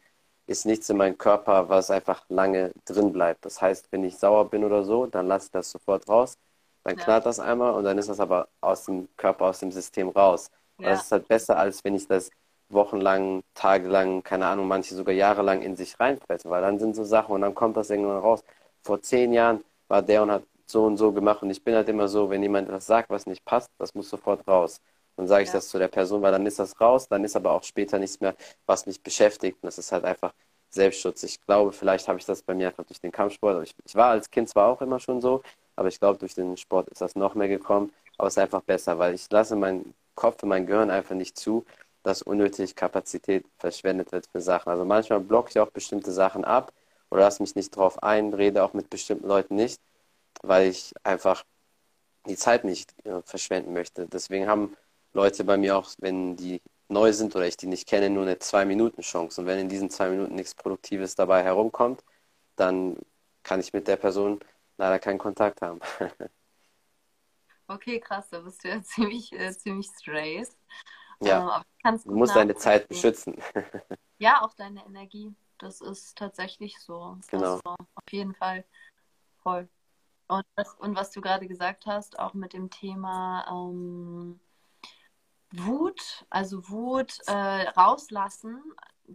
ist 0.47 0.65
nichts 0.65 0.89
in 0.89 0.97
meinem 0.97 1.17
Körper, 1.17 1.69
was 1.69 1.91
einfach 1.91 2.25
lange 2.29 2.73
drin 2.85 3.13
bleibt. 3.13 3.45
Das 3.45 3.61
heißt, 3.61 3.91
wenn 3.91 4.03
ich 4.03 4.17
sauer 4.17 4.49
bin 4.49 4.63
oder 4.63 4.83
so, 4.83 5.05
dann 5.07 5.27
lasse 5.27 5.47
ich 5.47 5.51
das 5.51 5.71
sofort 5.71 6.09
raus. 6.09 6.37
Dann 6.83 6.97
ja. 6.97 7.03
knallt 7.03 7.25
das 7.25 7.39
einmal 7.39 7.73
und 7.73 7.83
dann 7.83 7.97
ist 7.97 8.09
das 8.09 8.19
aber 8.19 8.47
aus 8.61 8.85
dem 8.85 9.07
Körper, 9.17 9.45
aus 9.45 9.59
dem 9.59 9.71
System 9.71 10.09
raus. 10.09 10.49
Ja. 10.79 10.89
Das 10.89 11.03
ist 11.03 11.11
halt 11.11 11.27
besser, 11.27 11.57
als 11.57 11.83
wenn 11.83 11.95
ich 11.95 12.07
das 12.07 12.31
wochenlang, 12.69 13.43
tagelang, 13.53 14.23
keine 14.23 14.47
Ahnung, 14.47 14.67
manche 14.67 14.95
sogar 14.95 15.13
jahrelang 15.13 15.61
in 15.61 15.75
sich 15.75 15.99
reinfressen, 15.99 16.49
weil 16.49 16.61
dann 16.61 16.79
sind 16.79 16.95
so 16.95 17.03
Sachen 17.03 17.35
und 17.35 17.41
dann 17.41 17.53
kommt 17.55 17.77
das 17.77 17.89
irgendwann 17.89 18.19
raus. 18.19 18.43
Vor 18.83 19.01
zehn 19.01 19.33
Jahren 19.33 19.63
war 19.87 20.01
der 20.01 20.23
und 20.23 20.31
hat 20.31 20.43
so 20.65 20.85
und 20.85 20.97
so 20.97 21.11
gemacht 21.11 21.43
und 21.43 21.49
ich 21.49 21.63
bin 21.63 21.75
halt 21.75 21.89
immer 21.89 22.07
so, 22.07 22.29
wenn 22.29 22.41
jemand 22.41 22.69
etwas 22.69 22.87
sagt, 22.87 23.09
was 23.09 23.25
nicht 23.25 23.43
passt, 23.45 23.69
das 23.77 23.93
muss 23.93 24.09
sofort 24.09 24.47
raus. 24.47 24.79
Dann 25.17 25.27
sage 25.27 25.43
ich 25.43 25.49
ja. 25.49 25.55
das 25.55 25.67
zu 25.67 25.77
der 25.77 25.89
Person, 25.89 26.21
weil 26.21 26.31
dann 26.31 26.45
ist 26.45 26.59
das 26.59 26.79
raus, 26.79 27.07
dann 27.09 27.23
ist 27.23 27.35
aber 27.35 27.51
auch 27.51 27.63
später 27.63 27.99
nichts 27.99 28.19
mehr, 28.21 28.35
was 28.65 28.85
mich 28.85 29.01
beschäftigt 29.03 29.57
und 29.61 29.67
das 29.67 29.77
ist 29.77 29.91
halt 29.91 30.05
einfach 30.05 30.33
Selbstschutz. 30.69 31.23
Ich 31.23 31.41
glaube, 31.41 31.73
vielleicht 31.73 32.07
habe 32.07 32.19
ich 32.19 32.25
das 32.25 32.41
bei 32.41 32.53
mir 32.55 32.67
einfach 32.67 32.85
durch 32.85 33.01
den 33.01 33.11
Kampfsport. 33.11 33.63
Ich, 33.63 33.75
ich 33.85 33.95
war 33.95 34.11
als 34.11 34.29
Kind 34.31 34.49
zwar 34.49 34.67
auch 34.69 34.81
immer 34.81 34.99
schon 34.99 35.21
so, 35.21 35.41
aber 35.81 35.87
ich 35.87 35.99
glaube, 35.99 36.19
durch 36.19 36.35
den 36.35 36.57
Sport 36.57 36.89
ist 36.89 37.01
das 37.01 37.15
noch 37.15 37.33
mehr 37.33 37.47
gekommen. 37.47 37.91
Aber 38.19 38.27
es 38.27 38.35
ist 38.35 38.37
einfach 38.37 38.61
besser, 38.61 38.99
weil 38.99 39.15
ich 39.15 39.27
lasse 39.31 39.55
meinen 39.55 39.95
Kopf 40.13 40.43
und 40.43 40.49
mein 40.49 40.67
Gehirn 40.67 40.91
einfach 40.91 41.15
nicht 41.15 41.39
zu, 41.39 41.65
dass 42.03 42.21
unnötig 42.21 42.75
Kapazität 42.75 43.45
verschwendet 43.57 44.11
wird 44.11 44.27
für 44.27 44.41
Sachen. 44.41 44.69
Also 44.69 44.85
manchmal 44.85 45.21
blocke 45.21 45.49
ich 45.49 45.59
auch 45.59 45.71
bestimmte 45.71 46.11
Sachen 46.11 46.45
ab 46.45 46.71
oder 47.09 47.21
lasse 47.21 47.41
mich 47.41 47.55
nicht 47.55 47.75
drauf 47.75 48.03
ein, 48.03 48.31
rede 48.31 48.63
auch 48.63 48.73
mit 48.73 48.91
bestimmten 48.91 49.27
Leuten 49.27 49.55
nicht, 49.55 49.81
weil 50.43 50.67
ich 50.67 50.93
einfach 51.03 51.43
die 52.27 52.35
Zeit 52.37 52.63
nicht 52.63 52.93
äh, 53.03 53.23
verschwenden 53.23 53.73
möchte. 53.73 54.05
Deswegen 54.05 54.47
haben 54.47 54.77
Leute 55.13 55.43
bei 55.43 55.57
mir 55.57 55.77
auch, 55.77 55.89
wenn 55.97 56.35
die 56.35 56.61
neu 56.89 57.11
sind 57.11 57.35
oder 57.35 57.47
ich 57.47 57.57
die 57.57 57.65
nicht 57.65 57.87
kenne, 57.87 58.11
nur 58.11 58.23
eine 58.23 58.37
Zwei-Minuten-Chance. 58.37 59.41
Und 59.41 59.47
wenn 59.47 59.57
in 59.57 59.69
diesen 59.69 59.89
zwei 59.89 60.09
Minuten 60.09 60.35
nichts 60.35 60.53
Produktives 60.53 61.15
dabei 61.15 61.41
herumkommt, 61.43 62.03
dann 62.55 62.97
kann 63.41 63.59
ich 63.59 63.73
mit 63.73 63.87
der 63.87 63.95
Person 63.95 64.41
leider 64.81 64.99
keinen 64.99 65.19
Kontakt 65.19 65.61
haben. 65.61 65.79
okay, 67.67 67.99
krass, 67.99 68.29
da 68.29 68.39
bist 68.39 68.63
du 68.63 68.69
ja 68.69 68.81
ziemlich, 68.83 69.31
äh, 69.31 69.51
ziemlich 69.53 69.87
straight. 69.87 70.49
Ja, 71.23 71.63
ähm, 71.85 72.01
du 72.03 72.15
musst 72.15 72.35
deine 72.35 72.55
Zeit 72.55 72.87
beschützen. 72.87 73.37
ja, 74.17 74.41
auch 74.41 74.55
deine 74.55 74.83
Energie. 74.85 75.33
Das 75.59 75.79
ist 75.79 76.17
tatsächlich 76.17 76.79
so. 76.79 77.19
Genau. 77.29 77.57
So, 77.57 77.75
auf 77.75 78.11
jeden 78.11 78.33
Fall. 78.33 78.65
Voll. 79.43 79.69
Und 80.27 80.43
was, 80.55 80.73
und 80.75 80.95
was 80.95 81.11
du 81.11 81.21
gerade 81.21 81.47
gesagt 81.47 81.85
hast, 81.85 82.17
auch 82.17 82.33
mit 82.33 82.53
dem 82.53 82.71
Thema 82.71 83.45
ähm, 83.51 84.39
Wut, 85.51 86.25
also 86.31 86.67
Wut 86.69 87.19
äh, 87.27 87.69
rauslassen, 87.69 88.63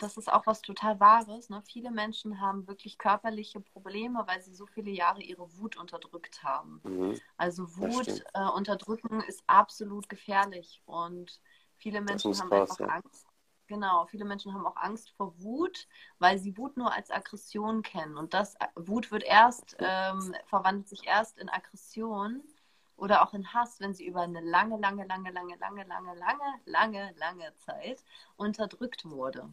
das 0.02 0.16
ist 0.16 0.32
auch 0.32 0.46
was 0.46 0.62
total 0.62 1.00
Wahres. 1.00 1.48
Ne? 1.48 1.62
Viele 1.62 1.90
Menschen 1.90 2.40
haben 2.40 2.66
wirklich 2.66 2.98
körperliche 2.98 3.60
Probleme, 3.60 4.24
weil 4.26 4.40
sie 4.40 4.54
so 4.54 4.66
viele 4.66 4.90
Jahre 4.90 5.22
ihre 5.22 5.58
Wut 5.58 5.76
unterdrückt 5.76 6.42
haben. 6.42 6.80
Mhm. 6.84 7.20
Also 7.36 7.76
Wut 7.76 8.24
äh, 8.34 8.48
unterdrücken 8.54 9.20
ist 9.22 9.42
absolut 9.46 10.08
gefährlich 10.08 10.82
und 10.86 11.40
Viele 11.76 12.00
Menschen 12.00 12.38
haben 12.38 12.52
raus, 12.52 12.70
einfach 12.70 12.80
ja. 12.80 12.86
Angst. 12.86 13.26
Genau, 13.68 14.06
viele 14.06 14.24
Menschen 14.24 14.54
haben 14.54 14.66
auch 14.66 14.76
Angst 14.76 15.10
vor 15.16 15.40
Wut, 15.42 15.88
weil 16.18 16.38
sie 16.38 16.56
Wut 16.56 16.76
nur 16.76 16.92
als 16.92 17.10
Aggression 17.10 17.82
kennen. 17.82 18.16
Und 18.16 18.32
das 18.32 18.56
Wut 18.76 19.10
wird 19.10 19.24
erst, 19.24 19.76
ähm, 19.80 20.34
verwandelt 20.46 20.88
sich 20.88 21.06
erst 21.06 21.38
in 21.38 21.48
Aggression 21.48 22.42
oder 22.96 23.22
auch 23.22 23.34
in 23.34 23.52
Hass, 23.52 23.80
wenn 23.80 23.92
sie 23.92 24.06
über 24.06 24.22
eine 24.22 24.40
lange, 24.40 24.78
lange, 24.78 25.04
lange, 25.04 25.32
lange, 25.32 25.56
lange, 25.56 25.84
lange, 25.84 26.14
lange, 26.14 26.60
lange, 26.64 27.14
lange 27.18 27.56
Zeit 27.56 28.04
unterdrückt 28.36 29.04
wurde. 29.04 29.50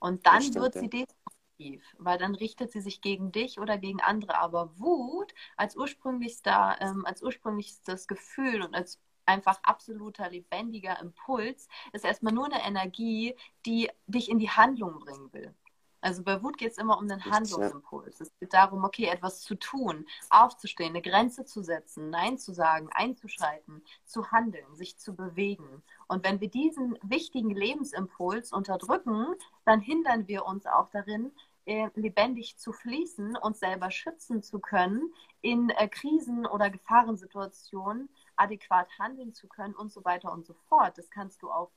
Und 0.00 0.26
dann 0.26 0.42
stimmt, 0.42 0.64
wird 0.64 0.74
sie 0.78 0.90
destruktiv, 0.90 1.84
weil 1.98 2.18
dann 2.18 2.34
richtet 2.34 2.72
sie 2.72 2.80
sich 2.80 3.02
gegen 3.02 3.32
dich 3.32 3.60
oder 3.60 3.78
gegen 3.78 4.00
andere. 4.02 4.38
Aber 4.38 4.78
Wut 4.78 5.34
als 5.56 5.76
ursprünglichster, 5.76 6.78
ähm, 6.80 7.06
als 7.06 7.22
ursprünglichstes 7.22 8.08
Gefühl 8.08 8.62
und 8.62 8.74
als 8.74 9.00
einfach 9.26 9.60
absoluter 9.62 10.30
lebendiger 10.30 10.98
Impuls, 11.00 11.68
ist 11.92 12.04
erstmal 12.04 12.32
nur 12.34 12.46
eine 12.46 12.64
Energie, 12.64 13.36
die 13.66 13.90
dich 14.06 14.30
in 14.30 14.38
die 14.40 14.50
Handlung 14.50 14.98
bringen 15.00 15.32
will. 15.32 15.54
Also 16.00 16.22
bei 16.22 16.42
Wut 16.42 16.56
geht 16.56 16.72
es 16.72 16.78
immer 16.78 16.98
um 16.98 17.08
den 17.08 17.24
Handlungsimpuls. 17.24 18.20
Es 18.20 18.30
geht 18.38 18.54
darum, 18.54 18.84
okay, 18.84 19.06
etwas 19.06 19.42
zu 19.42 19.54
tun, 19.54 20.06
aufzustehen, 20.30 20.90
eine 20.90 21.02
Grenze 21.02 21.44
zu 21.44 21.62
setzen, 21.62 22.10
Nein 22.10 22.38
zu 22.38 22.52
sagen, 22.52 22.88
einzuschreiten, 22.92 23.82
zu 24.06 24.30
handeln, 24.30 24.74
sich 24.74 24.98
zu 24.98 25.14
bewegen. 25.14 25.82
Und 26.08 26.24
wenn 26.24 26.40
wir 26.40 26.48
diesen 26.48 26.98
wichtigen 27.02 27.50
Lebensimpuls 27.50 28.52
unterdrücken, 28.52 29.26
dann 29.64 29.80
hindern 29.80 30.26
wir 30.26 30.46
uns 30.46 30.66
auch 30.66 30.88
darin, 30.90 31.32
äh, 31.66 31.90
lebendig 31.94 32.56
zu 32.56 32.72
fließen, 32.72 33.36
uns 33.36 33.60
selber 33.60 33.90
schützen 33.90 34.42
zu 34.42 34.58
können 34.58 35.12
in 35.42 35.68
äh, 35.70 35.88
Krisen 35.88 36.46
oder 36.46 36.70
Gefahrensituationen, 36.70 38.08
adäquat 38.36 38.88
handeln 38.98 39.34
zu 39.34 39.46
können 39.46 39.74
und 39.74 39.92
so 39.92 40.02
weiter 40.04 40.32
und 40.32 40.46
so 40.46 40.54
fort. 40.68 40.96
Das 40.96 41.10
kannst 41.10 41.42
du 41.42 41.50
auch, 41.50 41.70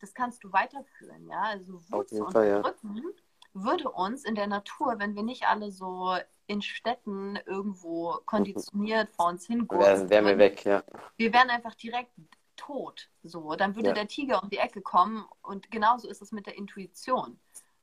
das 0.00 0.14
kannst 0.14 0.42
du 0.42 0.52
weiterführen, 0.52 1.28
ja. 1.28 1.42
Also 1.42 1.74
Wut 1.90 2.08
zu 2.08 2.24
unterdrücken 2.24 2.96
ja. 2.96 3.02
Würde 3.64 3.90
uns 3.90 4.24
in 4.24 4.34
der 4.34 4.46
Natur, 4.46 4.98
wenn 4.98 5.14
wir 5.14 5.22
nicht 5.22 5.46
alle 5.48 5.70
so 5.70 6.16
in 6.46 6.62
Städten 6.62 7.38
irgendwo 7.46 8.18
konditioniert 8.24 9.10
vor 9.10 9.28
uns 9.28 9.46
hingehen. 9.46 9.80
Wären 10.10 10.26
wir 10.26 10.38
weg, 10.38 10.64
ja. 10.64 10.84
Wir 11.16 11.32
wären 11.32 11.50
einfach 11.50 11.74
direkt 11.74 12.12
tot. 12.56 13.08
So, 13.22 13.54
dann 13.56 13.76
würde 13.76 13.88
ja. 13.88 13.94
der 13.94 14.08
Tiger 14.08 14.42
um 14.42 14.50
die 14.50 14.58
Ecke 14.58 14.80
kommen 14.80 15.24
und 15.42 15.70
genauso 15.70 16.08
ist 16.08 16.22
es 16.22 16.32
mit 16.32 16.46
der 16.46 16.56
Intuition. 16.56 17.38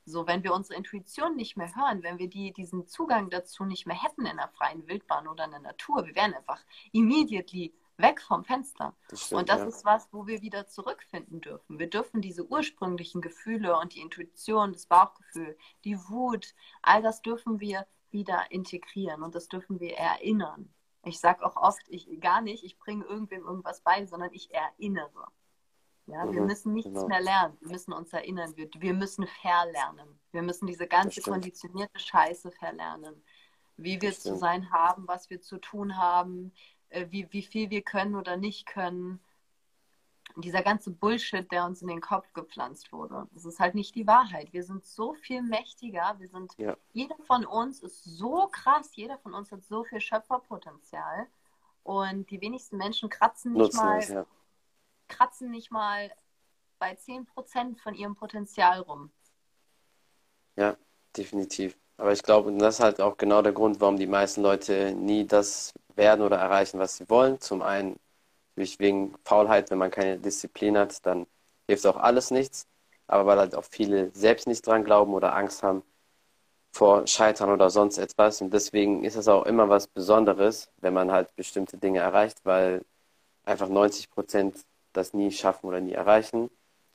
So, 0.06 0.28
wenn 0.28 0.44
wir 0.44 0.54
unsere 0.54 0.78
Intuition 0.78 1.36
nicht 1.36 1.56
mehr 1.56 1.74
hören, 1.76 2.04
wenn 2.04 2.20
wir 2.20 2.30
die, 2.30 2.52
diesen 2.52 2.88
Zugang 2.88 3.30
dazu 3.30 3.64
nicht 3.64 3.86
mehr 3.86 4.02
hätten 4.02 4.26
in 4.26 4.36
der 4.38 4.50
freien 4.50 4.86
Wildbahn 4.88 5.28
oder 5.28 5.46
in 5.46 5.52
der 5.52 5.62
Natur, 5.62 6.06
wir 6.06 6.16
wären 6.16 6.34
einfach 6.34 6.62
immediately 6.92 7.74
weg 7.98 8.22
vom 8.22 8.44
Fenster. 8.44 8.96
Das 9.10 9.26
stimmt, 9.26 9.42
und 9.42 9.50
das 9.50 9.60
ja. 9.60 9.68
ist 9.68 9.86
was, 9.86 10.08
wo 10.12 10.28
wir 10.28 10.42
wieder 10.42 10.68
zurückfinden 10.68 11.42
dürfen. 11.42 11.80
Wir 11.80 11.90
dürfen 11.90 12.22
diese 12.22 12.46
ursprünglichen 12.46 13.22
Gefühle 13.22 13.78
und 13.78 13.94
die 13.94 14.02
Intuition, 14.02 14.74
das 14.74 14.88
Bauchgefühl, 14.88 15.58
die 15.84 15.98
Wut, 16.10 16.54
all 16.82 17.02
das 17.02 17.22
dürfen 17.22 17.60
wir 17.60 17.86
wieder 18.12 18.52
integrieren 18.52 19.24
und 19.24 19.36
das 19.36 19.48
dürfen 19.48 19.80
wir 19.80 19.98
erinnern. 19.98 20.74
Ich 21.06 21.20
sage 21.20 21.46
auch 21.46 21.58
oft, 21.58 21.82
ich 21.88 22.08
gar 22.22 22.42
nicht, 22.42 22.64
ich 22.64 22.78
bringe 22.78 23.04
irgendwem 23.06 23.44
irgendwas 23.46 23.82
bei, 23.82 24.06
sondern 24.06 24.32
ich 24.32 24.54
erinnere. 24.54 25.28
Ja, 26.06 26.26
mhm, 26.26 26.34
wir 26.34 26.42
müssen 26.42 26.74
nichts 26.74 26.94
genau. 26.94 27.08
mehr 27.08 27.22
lernen. 27.22 27.58
Wir 27.62 27.72
müssen 27.72 27.94
uns 27.94 28.12
erinnern. 28.14 28.56
Wir, 28.56 28.70
wir 28.78 28.94
müssen 28.94 29.28
verlernen. 29.28 30.20
Wir 30.32 30.42
müssen 30.42 30.68
diese 30.68 30.88
ganze 30.88 31.22
konditionierte 31.22 32.00
Scheiße 32.00 32.52
verlernen. 32.52 33.24
Wie 33.76 34.02
wir 34.02 34.14
zu 34.14 34.38
sein 34.38 34.72
haben, 34.72 35.08
was 35.08 35.30
wir 35.30 35.42
zu 35.42 35.58
tun 35.58 35.98
haben, 35.98 36.54
wie, 37.10 37.28
wie 37.32 37.42
viel 37.42 37.70
wir 37.70 37.82
können 37.82 38.16
oder 38.16 38.38
nicht 38.38 38.66
können. 38.66 39.20
Dieser 40.36 40.64
ganze 40.64 40.90
Bullshit, 40.90 41.52
der 41.52 41.66
uns 41.66 41.82
in 41.82 41.88
den 41.88 42.02
Kopf 42.02 42.32
gepflanzt 42.34 42.92
wurde. 42.92 43.28
Das 43.34 43.46
ist 43.46 43.60
halt 43.60 43.76
nicht 43.76 43.94
die 43.96 44.08
Wahrheit. 44.08 44.52
Wir 44.52 44.64
sind 44.64 44.84
so 44.84 45.14
viel 45.14 45.44
mächtiger. 45.44 46.16
Wir 46.18 46.28
sind, 46.28 46.54
ja. 46.58 46.76
jeder 46.94 47.16
von 47.28 47.46
uns 47.46 47.84
ist 47.84 48.04
so 48.04 48.48
krass. 48.52 48.96
Jeder 48.96 49.18
von 49.20 49.34
uns 49.34 49.52
hat 49.52 49.64
so 49.64 49.84
viel 49.84 50.02
Schöpferpotenzial. 50.02 51.28
Und 51.84 52.30
die 52.32 52.42
wenigsten 52.42 52.78
Menschen 52.78 53.10
kratzen 53.10 53.54
nicht 53.54 53.62
Nutzen 53.62 53.78
mal, 53.78 54.00
es, 54.00 54.10
ja. 54.10 54.26
kratzen 55.10 55.52
nicht 55.52 55.72
mal 55.72 56.12
bei 56.80 56.94
10% 56.94 57.78
von 57.78 57.94
ihrem 57.94 58.16
Potenzial 58.16 58.80
rum. 58.80 59.12
Ja, 60.56 60.78
definitiv. 61.16 61.78
Aber 61.98 62.12
ich 62.12 62.24
glaube, 62.24 62.52
das 62.54 62.76
ist 62.76 62.84
halt 62.84 63.02
auch 63.02 63.18
genau 63.18 63.42
der 63.42 63.54
Grund, 63.54 63.80
warum 63.80 63.98
die 63.98 64.08
meisten 64.08 64.42
Leute 64.42 64.94
nie 64.94 65.26
das 65.26 65.74
werden 65.96 66.22
oder 66.22 66.38
erreichen, 66.38 66.80
was 66.80 66.98
sie 66.98 67.10
wollen. 67.10 67.40
Zum 67.40 67.62
einen 67.62 68.00
natürlich 68.56 68.80
wegen 68.80 69.16
Faulheit, 69.26 69.72
wenn 69.72 69.78
man 69.78 69.92
keine 69.92 70.18
Disziplin 70.20 70.78
hat, 70.78 71.06
dann 71.06 71.28
hilft 71.68 71.86
auch 71.86 71.98
alles 71.98 72.32
nichts. 72.32 72.68
Aber 73.08 73.26
weil 73.26 73.40
halt 73.40 73.56
auch 73.56 73.66
viele 73.66 74.12
selbst 74.14 74.48
nicht 74.48 74.66
dran 74.66 74.84
glauben 74.84 75.14
oder 75.14 75.36
Angst 75.36 75.64
haben 75.64 75.84
vor 76.72 77.06
Scheitern 77.08 77.52
oder 77.52 77.70
sonst 77.70 77.98
etwas. 77.98 78.42
Und 78.42 78.54
deswegen 78.54 79.04
ist 79.04 79.16
es 79.16 79.28
auch 79.28 79.46
immer 79.46 79.70
was 79.70 79.88
Besonderes, 79.88 80.72
wenn 80.78 80.94
man 80.94 81.12
halt 81.12 81.36
bestimmte 81.36 81.78
Dinge 81.78 82.00
erreicht, 82.00 82.40
weil 82.44 82.84
einfach 83.46 83.70
90 83.70 84.10
Prozent 84.10 84.66
das 84.94 85.14
nie 85.14 85.32
schaffen 85.32 85.68
oder 85.68 85.82
nie 85.82 85.94
erreichen. 85.94 86.50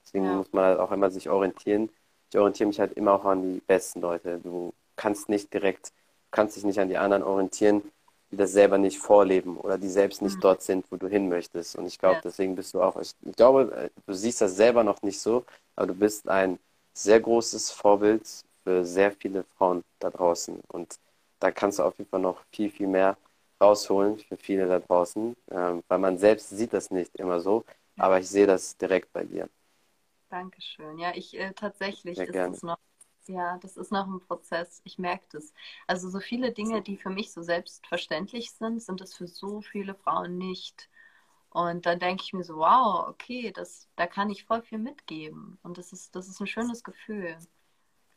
Deswegen 0.05 0.24
ja. 0.26 0.34
muss 0.34 0.53
man 0.53 0.64
halt 0.64 0.80
auch 0.80 0.92
immer 0.92 1.11
sich 1.11 1.28
orientieren. 1.28 1.90
Ich 2.30 2.38
orientiere 2.38 2.68
mich 2.68 2.80
halt 2.80 2.92
immer 2.94 3.12
auch 3.12 3.24
an 3.24 3.42
die 3.42 3.61
besten 3.61 4.01
Leute. 4.01 4.38
Du 4.38 4.72
kannst 4.99 5.30
nicht 5.30 5.55
direkt, 5.55 5.92
kannst 6.30 6.57
dich 6.57 6.64
nicht 6.64 6.78
an 6.78 6.88
die 6.88 6.99
anderen 6.99 7.22
orientieren, 7.22 7.82
die 8.30 8.36
das 8.36 8.53
selber 8.53 8.76
nicht 8.76 8.99
vorleben 8.99 9.57
oder 9.57 9.78
die 9.78 9.88
selbst 9.88 10.20
nicht 10.20 10.36
mhm. 10.36 10.40
dort 10.40 10.62
sind, 10.62 10.84
wo 10.90 10.96
du 10.96 11.09
hin 11.09 11.30
möchtest. 11.30 11.76
Und 11.76 11.86
ich 11.86 11.99
glaube, 11.99 12.16
ja. 12.16 12.20
deswegen 12.22 12.55
bist 12.55 12.74
du 12.74 12.82
auch, 12.82 13.01
ich 13.01 13.14
glaube, 13.36 13.90
du 14.07 14.12
siehst 14.12 14.42
das 14.42 14.57
selber 14.57 14.84
noch 14.84 15.01
nicht 15.01 15.18
so, 15.20 15.46
aber 15.76 15.86
du 15.86 15.94
bist 15.94 16.28
ein 16.28 16.59
sehr 16.92 17.20
großes 17.20 17.70
Vorbild 17.70 18.28
für 18.64 18.84
sehr 18.84 19.12
viele 19.12 19.44
Frauen 19.57 19.82
da 19.99 20.11
draußen. 20.11 20.61
Und 20.68 20.99
da 21.40 21.51
kannst 21.51 21.78
du 21.78 21.84
auf 21.84 21.96
jeden 21.96 22.11
Fall 22.11 22.20
noch 22.20 22.42
viel, 22.53 22.70
viel 22.70 22.88
mehr 22.88 23.16
rausholen 23.61 24.18
für 24.18 24.36
viele 24.36 24.66
da 24.66 24.78
draußen, 24.78 25.36
ähm, 25.51 25.82
weil 25.88 25.99
man 25.99 26.18
selbst 26.18 26.51
sieht 26.51 26.72
das 26.72 26.90
nicht 26.90 27.14
immer 27.16 27.40
so, 27.40 27.64
aber 27.96 28.20
ich 28.20 28.28
sehe 28.28 28.46
das 28.46 28.76
direkt 28.76 29.12
bei 29.12 29.24
dir. 29.24 29.49
Dankeschön. 30.30 30.99
Ja, 30.99 31.12
ich 31.14 31.36
äh, 31.38 31.53
tatsächlich 31.55 32.16
Sehr 32.16 32.26
ist 32.26 32.32
gerne. 32.32 32.55
es 32.55 32.62
noch, 32.62 32.78
ja, 33.28 33.58
das 33.58 33.76
ist 33.76 33.92
noch 33.92 34.06
ein 34.06 34.20
Prozess. 34.20 34.80
Ich 34.84 34.98
merke 34.98 35.26
das. 35.32 35.52
Also 35.86 36.08
so 36.10 36.20
viele 36.20 36.52
Dinge, 36.52 36.82
die 36.82 36.96
für 36.96 37.10
mich 37.10 37.32
so 37.32 37.42
selbstverständlich 37.42 38.52
sind, 38.52 38.82
sind 38.82 39.00
es 39.00 39.14
für 39.14 39.28
so 39.28 39.60
viele 39.60 39.94
Frauen 39.94 40.38
nicht. 40.38 40.88
Und 41.50 41.86
dann 41.86 41.98
denke 41.98 42.22
ich 42.24 42.32
mir 42.32 42.44
so, 42.44 42.56
wow, 42.56 43.08
okay, 43.08 43.52
das, 43.52 43.88
da 43.96 44.06
kann 44.06 44.30
ich 44.30 44.44
voll 44.44 44.62
viel 44.62 44.78
mitgeben. 44.78 45.58
Und 45.62 45.78
das 45.78 45.92
ist, 45.92 46.14
das 46.16 46.28
ist 46.28 46.40
ein 46.40 46.46
schönes 46.46 46.84
Gefühl. 46.84 47.36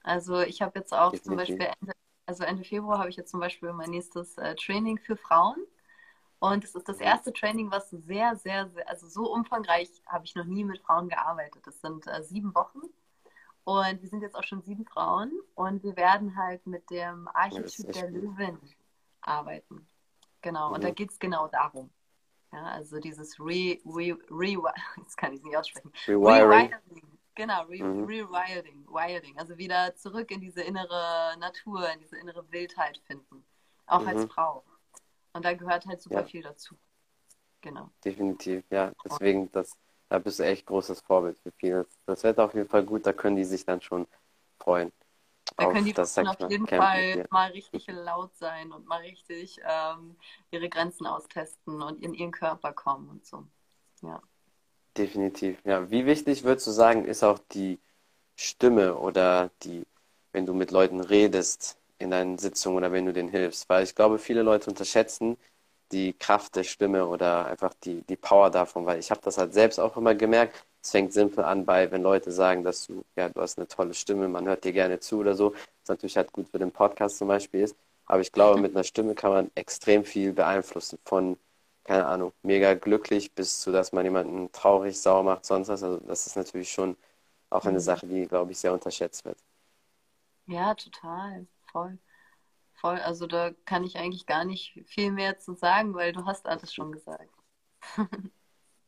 Also 0.03 0.41
ich 0.41 0.61
habe 0.61 0.79
jetzt 0.79 0.93
auch 0.93 1.13
zum 1.13 1.35
Beispiel 1.35 1.61
Ende, 1.81 1.93
also 2.25 2.43
Ende 2.43 2.63
Februar 2.63 2.99
habe 2.99 3.09
ich 3.09 3.15
jetzt 3.17 3.31
zum 3.31 3.39
Beispiel 3.39 3.71
mein 3.73 3.91
nächstes 3.91 4.37
äh, 4.37 4.55
Training 4.55 4.97
für 4.97 5.15
Frauen. 5.17 5.65
Und 6.39 6.63
es 6.63 6.75
ist 6.75 6.89
das 6.89 6.99
erste 6.99 7.31
Training, 7.33 7.71
was 7.71 7.91
sehr, 7.91 8.35
sehr, 8.35 8.67
sehr, 8.69 8.89
also 8.89 9.07
so 9.07 9.31
umfangreich 9.31 9.89
habe 10.07 10.25
ich 10.25 10.35
noch 10.35 10.45
nie 10.45 10.63
mit 10.63 10.79
Frauen 10.79 11.07
gearbeitet. 11.09 11.67
Das 11.67 11.81
sind 11.81 12.07
äh, 12.07 12.23
sieben 12.23 12.55
Wochen. 12.55 12.81
Und 13.63 14.01
wir 14.01 14.09
sind 14.09 14.21
jetzt 14.21 14.35
auch 14.35 14.43
schon 14.43 14.61
sieben 14.61 14.85
Frauen. 14.85 15.31
Und 15.55 15.83
wir 15.83 15.95
werden 15.95 16.35
halt 16.35 16.65
mit 16.65 16.89
dem 16.89 17.27
Archetyp 17.27 17.91
der 17.93 18.09
Löwin 18.09 18.57
arbeiten. 19.21 19.87
Genau. 20.41 20.69
Mhm. 20.69 20.75
Und 20.75 20.83
da 20.83 20.89
mhm. 20.89 20.95
geht 20.95 21.11
es 21.11 21.19
genau 21.19 21.47
darum. 21.47 21.91
Ja, 22.51 22.63
also 22.65 22.99
dieses 22.99 23.39
Re, 23.39 23.79
Re, 23.85 24.17
Re, 24.29 24.57
jetzt 24.97 25.17
kann 25.17 25.31
ich 25.31 25.39
es 25.39 25.45
nicht 25.45 25.55
aussprechen. 25.55 25.91
Rewiring. 26.07 26.73
Genau, 27.35 27.63
Re 27.63 27.81
mhm. 27.81 28.03
Rewiring, 28.03 28.85
Wiring. 28.87 29.37
Also 29.39 29.57
wieder 29.57 29.95
zurück 29.95 30.31
in 30.31 30.41
diese 30.41 30.61
innere 30.61 31.37
Natur, 31.39 31.89
in 31.93 31.99
diese 31.99 32.17
innere 32.17 32.49
Wildheit 32.51 32.97
finden. 33.05 33.45
Auch 33.85 34.01
mhm. 34.01 34.07
als 34.07 34.25
Frau. 34.25 34.63
Und 35.33 35.45
da 35.45 35.53
gehört 35.53 35.85
halt 35.85 36.01
super 36.01 36.21
ja. 36.21 36.25
viel 36.25 36.41
dazu. 36.41 36.75
Genau. 37.61 37.89
Definitiv, 38.03 38.65
ja. 38.69 38.91
Deswegen, 39.05 39.51
das, 39.51 39.77
da 40.11 40.19
bist 40.19 40.39
du 40.39 40.43
echt 40.43 40.65
großes 40.65 40.99
Vorbild 40.99 41.39
für 41.39 41.53
viele. 41.53 41.87
Das 42.05 42.21
wird 42.23 42.37
auf 42.37 42.53
jeden 42.53 42.67
Fall 42.67 42.83
gut, 42.83 43.05
da 43.05 43.13
können 43.13 43.37
die 43.37 43.45
sich 43.45 43.63
dann 43.63 43.79
schon 43.79 44.05
freuen. 44.59 44.91
Da 45.55 45.71
können 45.71 45.85
die 45.85 45.93
das, 45.93 46.17
auf 46.17 46.37
jeden 46.49 46.67
Camp 46.67 46.83
Fall 46.83 47.25
mal 47.29 47.51
richtig 47.51 47.87
laut 47.87 48.35
sein 48.35 48.73
und 48.73 48.85
mal 48.85 48.99
richtig 48.99 49.61
ähm, 49.63 50.17
ihre 50.51 50.67
Grenzen 50.67 51.07
austesten 51.07 51.81
und 51.81 52.03
in 52.03 52.13
ihren 52.13 52.31
Körper 52.31 52.73
kommen 52.73 53.07
und 53.07 53.25
so. 53.25 53.47
Ja. 54.01 54.21
Definitiv, 54.97 55.63
ja. 55.63 55.89
Wie 55.89 56.05
wichtig 56.05 56.43
würdest 56.43 56.67
du 56.67 56.71
sagen, 56.71 57.05
ist 57.05 57.23
auch 57.23 57.39
die 57.53 57.79
Stimme 58.35 58.97
oder 58.97 59.49
die, 59.63 59.83
wenn 60.33 60.45
du 60.45 60.53
mit 60.53 60.71
Leuten 60.71 60.99
redest, 60.99 61.77
in 61.99 62.11
deinen 62.11 62.37
Sitzungen 62.37 62.75
oder 62.75 62.91
wenn 62.91 63.05
du 63.05 63.13
denen 63.13 63.29
hilfst. 63.29 63.69
Weil 63.69 63.85
ich 63.85 63.95
glaube, 63.95 64.19
viele 64.19 64.41
Leute 64.41 64.69
unterschätzen 64.69 65.37
die 65.91 66.13
Kraft 66.13 66.55
der 66.55 66.63
Stimme 66.63 67.05
oder 67.07 67.45
einfach 67.45 67.73
die, 67.83 68.01
die 68.03 68.15
Power 68.15 68.49
davon, 68.49 68.85
weil 68.85 68.99
ich 68.99 69.11
habe 69.11 69.21
das 69.23 69.37
halt 69.37 69.53
selbst 69.53 69.79
auch 69.79 69.97
immer 69.97 70.15
gemerkt. 70.15 70.65
Es 70.83 70.91
fängt 70.91 71.13
simpel 71.13 71.43
an 71.43 71.65
bei, 71.65 71.91
wenn 71.91 72.01
Leute 72.03 72.31
sagen, 72.31 72.63
dass 72.63 72.87
du, 72.87 73.03
ja, 73.15 73.29
du 73.29 73.41
hast 73.41 73.57
eine 73.57 73.67
tolle 73.67 73.93
Stimme, 73.93 74.27
man 74.27 74.45
hört 74.47 74.63
dir 74.63 74.73
gerne 74.73 74.99
zu 74.99 75.19
oder 75.19 75.35
so, 75.35 75.53
was 75.53 75.89
natürlich 75.89 76.17
halt 76.17 76.31
gut 76.31 76.49
für 76.49 76.59
den 76.59 76.71
Podcast 76.71 77.17
zum 77.17 77.27
Beispiel 77.27 77.61
ist. 77.61 77.75
Aber 78.05 78.21
ich 78.21 78.31
glaube, 78.31 78.59
mit 78.59 78.75
einer 78.75 78.83
Stimme 78.83 79.15
kann 79.15 79.31
man 79.31 79.51
extrem 79.55 80.03
viel 80.03 80.33
beeinflussen. 80.33 80.99
Von, 81.05 81.37
keine 81.83 82.05
Ahnung, 82.07 82.33
mega 82.43 82.73
glücklich 82.73 83.31
bis 83.33 83.61
zu, 83.61 83.71
dass 83.71 83.91
man 83.93 84.03
jemanden 84.05 84.51
traurig, 84.51 84.99
sauer 84.99 85.23
macht, 85.23 85.45
sonst 85.45 85.69
was. 85.69 85.83
Also 85.83 85.97
das 86.07 86.27
ist 86.27 86.35
natürlich 86.35 86.71
schon 86.71 86.97
auch 87.49 87.65
eine 87.65 87.79
mhm. 87.79 87.81
Sache, 87.83 88.07
die, 88.07 88.27
glaube 88.27 88.51
ich, 88.51 88.57
sehr 88.59 88.73
unterschätzt 88.73 89.23
wird. 89.25 89.37
Ja, 90.47 90.73
total 90.73 91.47
voll. 91.71 91.97
Voll. 92.81 92.97
Also 92.97 93.27
da 93.27 93.51
kann 93.65 93.83
ich 93.83 93.97
eigentlich 93.97 94.25
gar 94.25 94.43
nicht 94.43 94.73
viel 94.87 95.11
mehr 95.11 95.37
zu 95.37 95.53
sagen, 95.53 95.93
weil 95.93 96.13
du 96.13 96.25
hast 96.25 96.47
alles 96.47 96.73
schon 96.73 96.91
gesagt. 96.91 97.29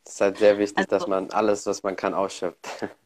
Es 0.04 0.16
ist 0.16 0.22
halt 0.22 0.38
sehr 0.40 0.58
wichtig, 0.58 0.80
also, 0.80 0.90
dass 0.90 1.08
man 1.08 1.30
alles, 1.30 1.68
was 1.68 1.84
man 1.84 1.96
kann, 1.96 2.14
ausschöpft. 2.14 2.68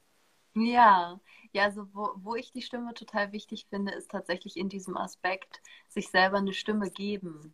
Ja, 0.59 1.19
ja, 1.51 1.65
also 1.65 1.87
wo, 1.93 2.13
wo 2.15 2.33
ich 2.33 2.51
die 2.51 2.63
Stimme 2.63 2.95
total 2.95 3.31
wichtig 3.31 3.67
finde, 3.69 3.91
ist 3.91 4.09
tatsächlich 4.09 4.57
in 4.57 4.69
diesem 4.69 4.97
Aspekt, 4.97 5.61
sich 5.87 6.09
selber 6.09 6.37
eine 6.37 6.53
Stimme 6.53 6.89
geben. 6.89 7.53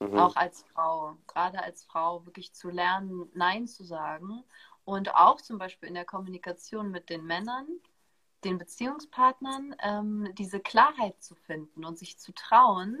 Mhm. 0.00 0.16
Auch 0.16 0.34
als 0.34 0.64
Frau. 0.72 1.18
Gerade 1.26 1.62
als 1.62 1.84
Frau 1.84 2.24
wirklich 2.24 2.54
zu 2.54 2.70
lernen, 2.70 3.28
Nein 3.34 3.66
zu 3.66 3.84
sagen. 3.84 4.42
Und 4.86 5.14
auch 5.14 5.38
zum 5.42 5.58
Beispiel 5.58 5.90
in 5.90 5.94
der 5.96 6.06
Kommunikation 6.06 6.90
mit 6.90 7.10
den 7.10 7.26
Männern 7.26 7.66
den 8.44 8.58
Beziehungspartnern 8.58 9.74
ähm, 9.82 10.28
diese 10.34 10.60
Klarheit 10.60 11.22
zu 11.22 11.34
finden 11.34 11.84
und 11.84 11.98
sich 11.98 12.18
zu 12.18 12.32
trauen. 12.32 12.98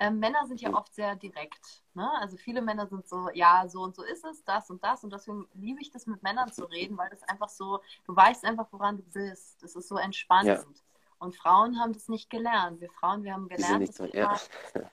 Ähm, 0.00 0.20
Männer 0.20 0.46
sind 0.46 0.60
ja 0.60 0.72
oft 0.74 0.94
sehr 0.94 1.16
direkt. 1.16 1.82
Ne? 1.94 2.08
Also 2.20 2.36
viele 2.36 2.62
Männer 2.62 2.86
sind 2.86 3.08
so, 3.08 3.28
ja, 3.34 3.68
so 3.68 3.82
und 3.82 3.96
so 3.96 4.02
ist 4.04 4.24
es, 4.24 4.44
das 4.44 4.70
und 4.70 4.82
das. 4.84 5.02
Und 5.02 5.12
deswegen 5.12 5.46
liebe 5.54 5.80
ich 5.80 5.90
das 5.90 6.06
mit 6.06 6.22
Männern 6.22 6.52
zu 6.52 6.64
reden, 6.64 6.96
weil 6.96 7.10
das 7.10 7.22
einfach 7.24 7.48
so, 7.48 7.80
du 8.06 8.14
weißt 8.14 8.44
einfach, 8.44 8.68
woran 8.70 8.98
du 8.98 9.02
bist. 9.02 9.62
Das 9.62 9.74
ist 9.74 9.88
so 9.88 9.96
entspannend. 9.96 10.46
Ja. 10.46 10.82
Und 11.20 11.34
Frauen 11.34 11.80
haben 11.80 11.92
das 11.92 12.08
nicht 12.08 12.30
gelernt. 12.30 12.80
Wir 12.80 12.90
Frauen, 12.90 13.24
wir 13.24 13.34
haben 13.34 13.48
gelernt, 13.48 13.88
dass 13.88 13.98
wir 13.98 14.14
ja. 14.14 14.36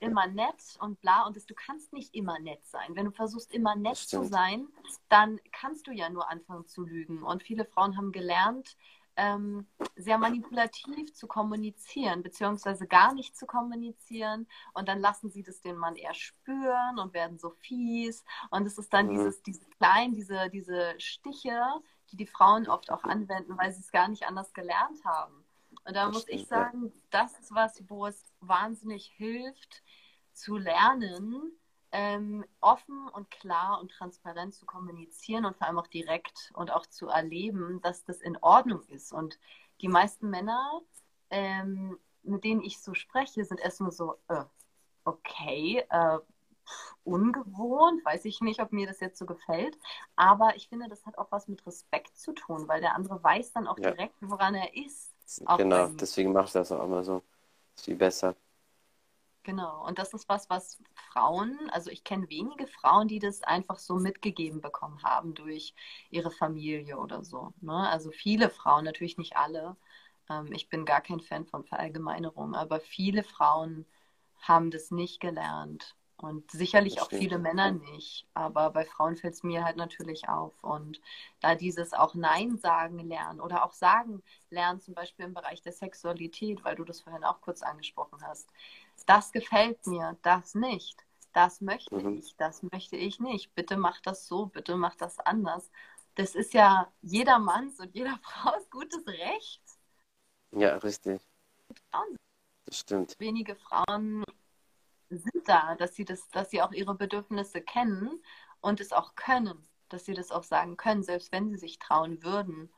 immer, 0.00 0.26
nett 0.26 0.76
und 0.80 1.00
bla. 1.00 1.24
Und 1.24 1.36
das, 1.36 1.46
du 1.46 1.54
kannst 1.54 1.92
nicht 1.92 2.14
immer 2.16 2.40
nett 2.40 2.66
sein. 2.66 2.96
Wenn 2.96 3.04
du 3.04 3.12
versuchst, 3.12 3.52
immer 3.52 3.76
nett 3.76 3.96
zu 3.96 4.24
sein, 4.24 4.66
dann 5.08 5.38
kannst 5.52 5.86
du 5.86 5.92
ja 5.92 6.10
nur 6.10 6.28
anfangen 6.28 6.66
zu 6.66 6.82
lügen. 6.84 7.22
Und 7.22 7.44
viele 7.44 7.64
Frauen 7.64 7.96
haben 7.96 8.10
gelernt, 8.10 8.76
ähm, 9.16 9.66
sehr 9.96 10.18
manipulativ 10.18 11.14
zu 11.14 11.26
kommunizieren, 11.26 12.22
beziehungsweise 12.22 12.86
gar 12.86 13.14
nicht 13.14 13.36
zu 13.36 13.46
kommunizieren. 13.46 14.46
Und 14.74 14.88
dann 14.88 15.00
lassen 15.00 15.30
sie 15.30 15.42
das 15.42 15.60
den 15.60 15.76
Mann 15.76 15.96
eher 15.96 16.14
spüren 16.14 16.98
und 16.98 17.14
werden 17.14 17.38
so 17.38 17.50
fies. 17.50 18.24
Und 18.50 18.66
es 18.66 18.78
ist 18.78 18.92
dann 18.92 19.06
mhm. 19.06 19.10
dieses, 19.10 19.42
diese 19.42 19.66
kleinen, 19.78 20.14
diese, 20.14 20.50
diese 20.50 20.94
Stiche, 20.98 21.60
die 22.10 22.16
die 22.16 22.26
Frauen 22.26 22.68
oft 22.68 22.90
auch 22.90 23.04
anwenden, 23.04 23.56
weil 23.58 23.72
sie 23.72 23.80
es 23.80 23.90
gar 23.90 24.08
nicht 24.08 24.24
anders 24.26 24.52
gelernt 24.52 25.04
haben. 25.04 25.44
Und 25.84 25.94
da 25.94 26.06
das 26.06 26.14
muss 26.14 26.22
stimmt, 26.22 26.40
ich 26.40 26.46
sagen, 26.48 26.92
das 27.10 27.38
ist 27.38 27.54
was, 27.54 27.82
wo 27.88 28.06
es 28.06 28.32
wahnsinnig 28.40 29.12
hilft, 29.16 29.82
zu 30.32 30.56
lernen, 30.56 31.58
ähm, 31.92 32.44
offen 32.60 33.08
und 33.08 33.30
klar 33.30 33.80
und 33.80 33.90
transparent 33.90 34.54
zu 34.54 34.66
kommunizieren 34.66 35.44
und 35.44 35.56
vor 35.56 35.66
allem 35.66 35.78
auch 35.78 35.86
direkt 35.86 36.50
und 36.54 36.70
auch 36.70 36.86
zu 36.86 37.08
erleben, 37.08 37.80
dass 37.82 38.04
das 38.04 38.20
in 38.20 38.36
Ordnung 38.38 38.82
ist. 38.88 39.12
Und 39.12 39.38
die 39.80 39.88
meisten 39.88 40.30
Männer, 40.30 40.80
ähm, 41.30 41.98
mit 42.22 42.44
denen 42.44 42.62
ich 42.62 42.80
so 42.80 42.94
spreche, 42.94 43.44
sind 43.44 43.60
erstmal 43.60 43.92
so, 43.92 44.16
äh, 44.28 44.44
okay, 45.04 45.84
äh, 45.88 46.18
ungewohnt, 47.04 48.04
weiß 48.04 48.24
ich 48.24 48.40
nicht, 48.40 48.60
ob 48.60 48.72
mir 48.72 48.86
das 48.86 49.00
jetzt 49.00 49.18
so 49.18 49.26
gefällt, 49.26 49.78
aber 50.16 50.56
ich 50.56 50.68
finde, 50.68 50.88
das 50.88 51.06
hat 51.06 51.16
auch 51.16 51.30
was 51.30 51.46
mit 51.46 51.64
Respekt 51.66 52.18
zu 52.18 52.32
tun, 52.32 52.66
weil 52.66 52.80
der 52.80 52.94
andere 52.94 53.22
weiß 53.22 53.52
dann 53.52 53.68
auch 53.68 53.78
ja. 53.78 53.92
direkt, 53.92 54.16
woran 54.20 54.54
er 54.54 54.76
ist. 54.76 55.14
Genau, 55.56 55.88
deswegen 55.88 56.32
mache 56.32 56.46
ich 56.46 56.52
das 56.52 56.72
auch 56.72 56.84
immer 56.84 57.04
so. 57.04 57.22
Ist 57.76 57.84
viel 57.84 57.96
besser. 57.96 58.34
Genau, 59.46 59.86
und 59.86 60.00
das 60.00 60.12
ist 60.12 60.28
was, 60.28 60.50
was 60.50 60.82
Frauen, 61.12 61.70
also 61.70 61.88
ich 61.88 62.02
kenne 62.02 62.28
wenige 62.28 62.66
Frauen, 62.66 63.06
die 63.06 63.20
das 63.20 63.44
einfach 63.44 63.78
so 63.78 63.94
mitgegeben 63.94 64.60
bekommen 64.60 65.00
haben 65.04 65.34
durch 65.34 65.72
ihre 66.10 66.32
Familie 66.32 66.98
oder 66.98 67.22
so. 67.22 67.52
Ne? 67.60 67.88
Also 67.88 68.10
viele 68.10 68.50
Frauen, 68.50 68.84
natürlich 68.84 69.18
nicht 69.18 69.36
alle. 69.36 69.76
Ähm, 70.28 70.50
ich 70.52 70.68
bin 70.68 70.84
gar 70.84 71.00
kein 71.00 71.20
Fan 71.20 71.46
von 71.46 71.62
Verallgemeinerung, 71.64 72.56
aber 72.56 72.80
viele 72.80 73.22
Frauen 73.22 73.86
haben 74.40 74.72
das 74.72 74.90
nicht 74.90 75.20
gelernt. 75.20 75.94
Und 76.18 76.50
sicherlich 76.50 77.00
auch 77.02 77.10
viele 77.12 77.38
Männer 77.38 77.70
nicht. 77.72 78.26
Aber 78.34 78.70
bei 78.70 78.84
Frauen 78.86 79.16
fällt 79.16 79.34
es 79.34 79.42
mir 79.44 79.64
halt 79.64 79.76
natürlich 79.76 80.28
auf. 80.28 80.54
Und 80.64 81.00
da 81.40 81.54
dieses 81.54 81.92
auch 81.92 82.14
Nein 82.14 82.56
sagen 82.56 82.98
lernen 83.00 83.40
oder 83.40 83.64
auch 83.64 83.74
sagen 83.74 84.22
lernen, 84.50 84.80
zum 84.80 84.94
Beispiel 84.94 85.26
im 85.26 85.34
Bereich 85.34 85.60
der 85.62 85.72
Sexualität, 85.72 86.64
weil 86.64 86.74
du 86.74 86.84
das 86.84 87.02
vorhin 87.02 87.22
auch 87.22 87.42
kurz 87.42 87.62
angesprochen 87.62 88.22
hast. 88.22 88.50
Das 89.04 89.32
gefällt 89.32 89.86
mir, 89.86 90.16
das 90.22 90.54
nicht. 90.54 91.04
Das 91.32 91.60
möchte 91.60 91.94
mhm. 91.94 92.18
ich, 92.18 92.34
das 92.36 92.62
möchte 92.62 92.96
ich 92.96 93.20
nicht. 93.20 93.54
Bitte 93.54 93.76
mach 93.76 94.00
das 94.00 94.26
so, 94.26 94.46
bitte 94.46 94.76
mach 94.76 94.94
das 94.94 95.18
anders. 95.18 95.70
Das 96.14 96.34
ist 96.34 96.54
ja 96.54 96.90
jedermanns 97.02 97.78
und 97.78 97.94
jeder 97.94 98.18
Frau 98.22 98.52
gutes 98.70 99.06
Recht. 99.06 99.62
Ja, 100.52 100.76
richtig. 100.78 101.20
Das 102.64 102.78
stimmt. 102.78 103.14
Wenige 103.18 103.54
Frauen 103.54 104.24
sind 105.10 105.46
da, 105.46 105.74
dass 105.76 105.94
sie 105.94 106.04
das, 106.04 106.28
dass 106.30 106.50
sie 106.50 106.62
auch 106.62 106.72
ihre 106.72 106.94
Bedürfnisse 106.94 107.60
kennen 107.60 108.22
und 108.60 108.80
es 108.80 108.92
auch 108.92 109.14
können, 109.14 109.68
dass 109.88 110.04
sie 110.04 110.14
das 110.14 110.30
auch 110.30 110.42
sagen 110.42 110.76
können, 110.76 111.02
selbst 111.02 111.32
wenn 111.32 111.50
sie 111.50 111.58
sich 111.58 111.78
trauen 111.78 112.22
würden. 112.22 112.72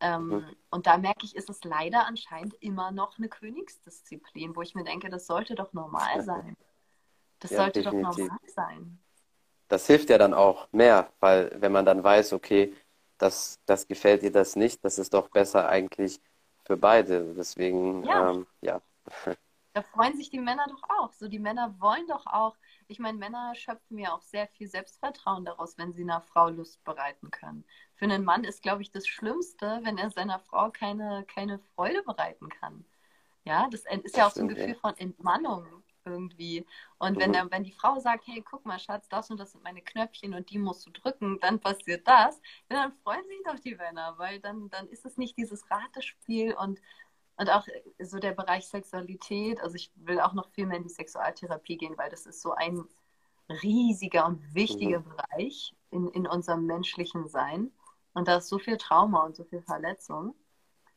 Ähm, 0.00 0.28
mhm. 0.28 0.56
Und 0.70 0.86
da 0.86 0.98
merke 0.98 1.24
ich, 1.24 1.34
ist 1.36 1.48
es 1.48 1.64
leider 1.64 2.06
anscheinend 2.06 2.54
immer 2.62 2.90
noch 2.90 3.18
eine 3.18 3.28
Königsdisziplin, 3.28 4.54
wo 4.54 4.62
ich 4.62 4.74
mir 4.74 4.84
denke, 4.84 5.08
das 5.08 5.26
sollte 5.26 5.54
doch 5.54 5.72
normal 5.72 6.22
sein. 6.22 6.56
Das 7.40 7.50
ja, 7.50 7.58
sollte 7.58 7.82
definitiv. 7.82 8.08
doch 8.08 8.18
normal 8.18 8.38
sein. 8.46 8.98
Das 9.68 9.86
hilft 9.86 10.10
ja 10.10 10.18
dann 10.18 10.34
auch 10.34 10.68
mehr, 10.72 11.10
weil 11.20 11.50
wenn 11.60 11.72
man 11.72 11.84
dann 11.84 12.04
weiß, 12.04 12.34
okay, 12.34 12.74
das, 13.18 13.58
das 13.66 13.88
gefällt 13.88 14.22
dir 14.22 14.30
das 14.30 14.54
nicht, 14.54 14.84
das 14.84 14.98
ist 14.98 15.14
doch 15.14 15.28
besser 15.28 15.68
eigentlich 15.68 16.20
für 16.64 16.76
beide. 16.76 17.34
Deswegen, 17.34 18.04
ja. 18.04 18.30
Ähm, 18.30 18.46
ja. 18.60 18.80
Da 19.76 19.82
freuen 19.82 20.16
sich 20.16 20.30
die 20.30 20.40
Männer 20.40 20.64
doch 20.70 20.82
auch. 20.88 21.12
So, 21.12 21.28
die 21.28 21.38
Männer 21.38 21.78
wollen 21.78 22.06
doch 22.06 22.24
auch, 22.24 22.56
ich 22.88 22.98
meine, 22.98 23.18
Männer 23.18 23.54
schöpfen 23.54 23.98
ja 23.98 24.14
auch 24.14 24.22
sehr 24.22 24.48
viel 24.48 24.68
Selbstvertrauen 24.68 25.44
daraus, 25.44 25.76
wenn 25.76 25.92
sie 25.92 26.00
einer 26.00 26.22
Frau 26.22 26.48
Lust 26.48 26.82
bereiten 26.82 27.30
können. 27.30 27.62
Für 27.94 28.06
einen 28.06 28.24
Mann 28.24 28.44
ist, 28.44 28.62
glaube 28.62 28.80
ich, 28.80 28.90
das 28.90 29.06
Schlimmste, 29.06 29.80
wenn 29.82 29.98
er 29.98 30.08
seiner 30.08 30.38
Frau 30.38 30.70
keine, 30.70 31.26
keine 31.28 31.58
Freude 31.58 32.02
bereiten 32.04 32.48
kann. 32.48 32.86
Ja, 33.44 33.68
das 33.70 33.84
ist 34.02 34.16
ja 34.16 34.26
auch 34.26 34.30
so 34.30 34.40
ein 34.40 34.48
Gefühl 34.48 34.76
von 34.76 34.96
Entmannung 34.96 35.66
irgendwie. 36.06 36.64
Und 36.98 37.18
wenn, 37.18 37.30
mhm. 37.30 37.34
der, 37.34 37.50
wenn 37.50 37.64
die 37.64 37.72
Frau 37.72 37.98
sagt, 37.98 38.26
hey, 38.26 38.42
guck 38.48 38.64
mal, 38.64 38.78
Schatz, 38.78 39.10
das 39.10 39.30
und 39.30 39.38
das 39.38 39.52
sind 39.52 39.62
meine 39.62 39.82
Knöpfchen 39.82 40.32
und 40.32 40.48
die 40.48 40.58
musst 40.58 40.86
du 40.86 40.90
drücken, 40.90 41.38
dann 41.40 41.60
passiert 41.60 42.08
das, 42.08 42.40
dann 42.70 42.92
freuen 43.02 43.26
sich 43.26 43.42
doch 43.44 43.58
die 43.58 43.74
Männer, 43.74 44.14
weil 44.16 44.40
dann, 44.40 44.70
dann 44.70 44.88
ist 44.88 45.04
es 45.04 45.18
nicht 45.18 45.36
dieses 45.36 45.70
Ratespiel 45.70 46.54
und, 46.54 46.80
und 47.36 47.50
auch 47.50 47.66
so 47.98 48.18
der 48.18 48.32
Bereich 48.32 48.66
Sexualität. 48.66 49.60
Also 49.60 49.76
ich 49.76 49.90
will 49.96 50.20
auch 50.20 50.32
noch 50.32 50.48
viel 50.50 50.66
mehr 50.66 50.78
in 50.78 50.84
die 50.84 50.88
Sexualtherapie 50.88 51.76
gehen, 51.76 51.96
weil 51.98 52.10
das 52.10 52.26
ist 52.26 52.40
so 52.40 52.52
ein 52.52 52.84
riesiger 53.62 54.26
und 54.26 54.54
wichtiger 54.54 55.00
mhm. 55.00 55.04
Bereich 55.04 55.74
in, 55.90 56.08
in 56.08 56.26
unserem 56.26 56.66
menschlichen 56.66 57.28
Sein. 57.28 57.70
Und 58.14 58.28
da 58.28 58.36
ist 58.36 58.48
so 58.48 58.58
viel 58.58 58.78
Trauma 58.78 59.24
und 59.24 59.36
so 59.36 59.44
viel 59.44 59.60
Verletzung. 59.60 60.34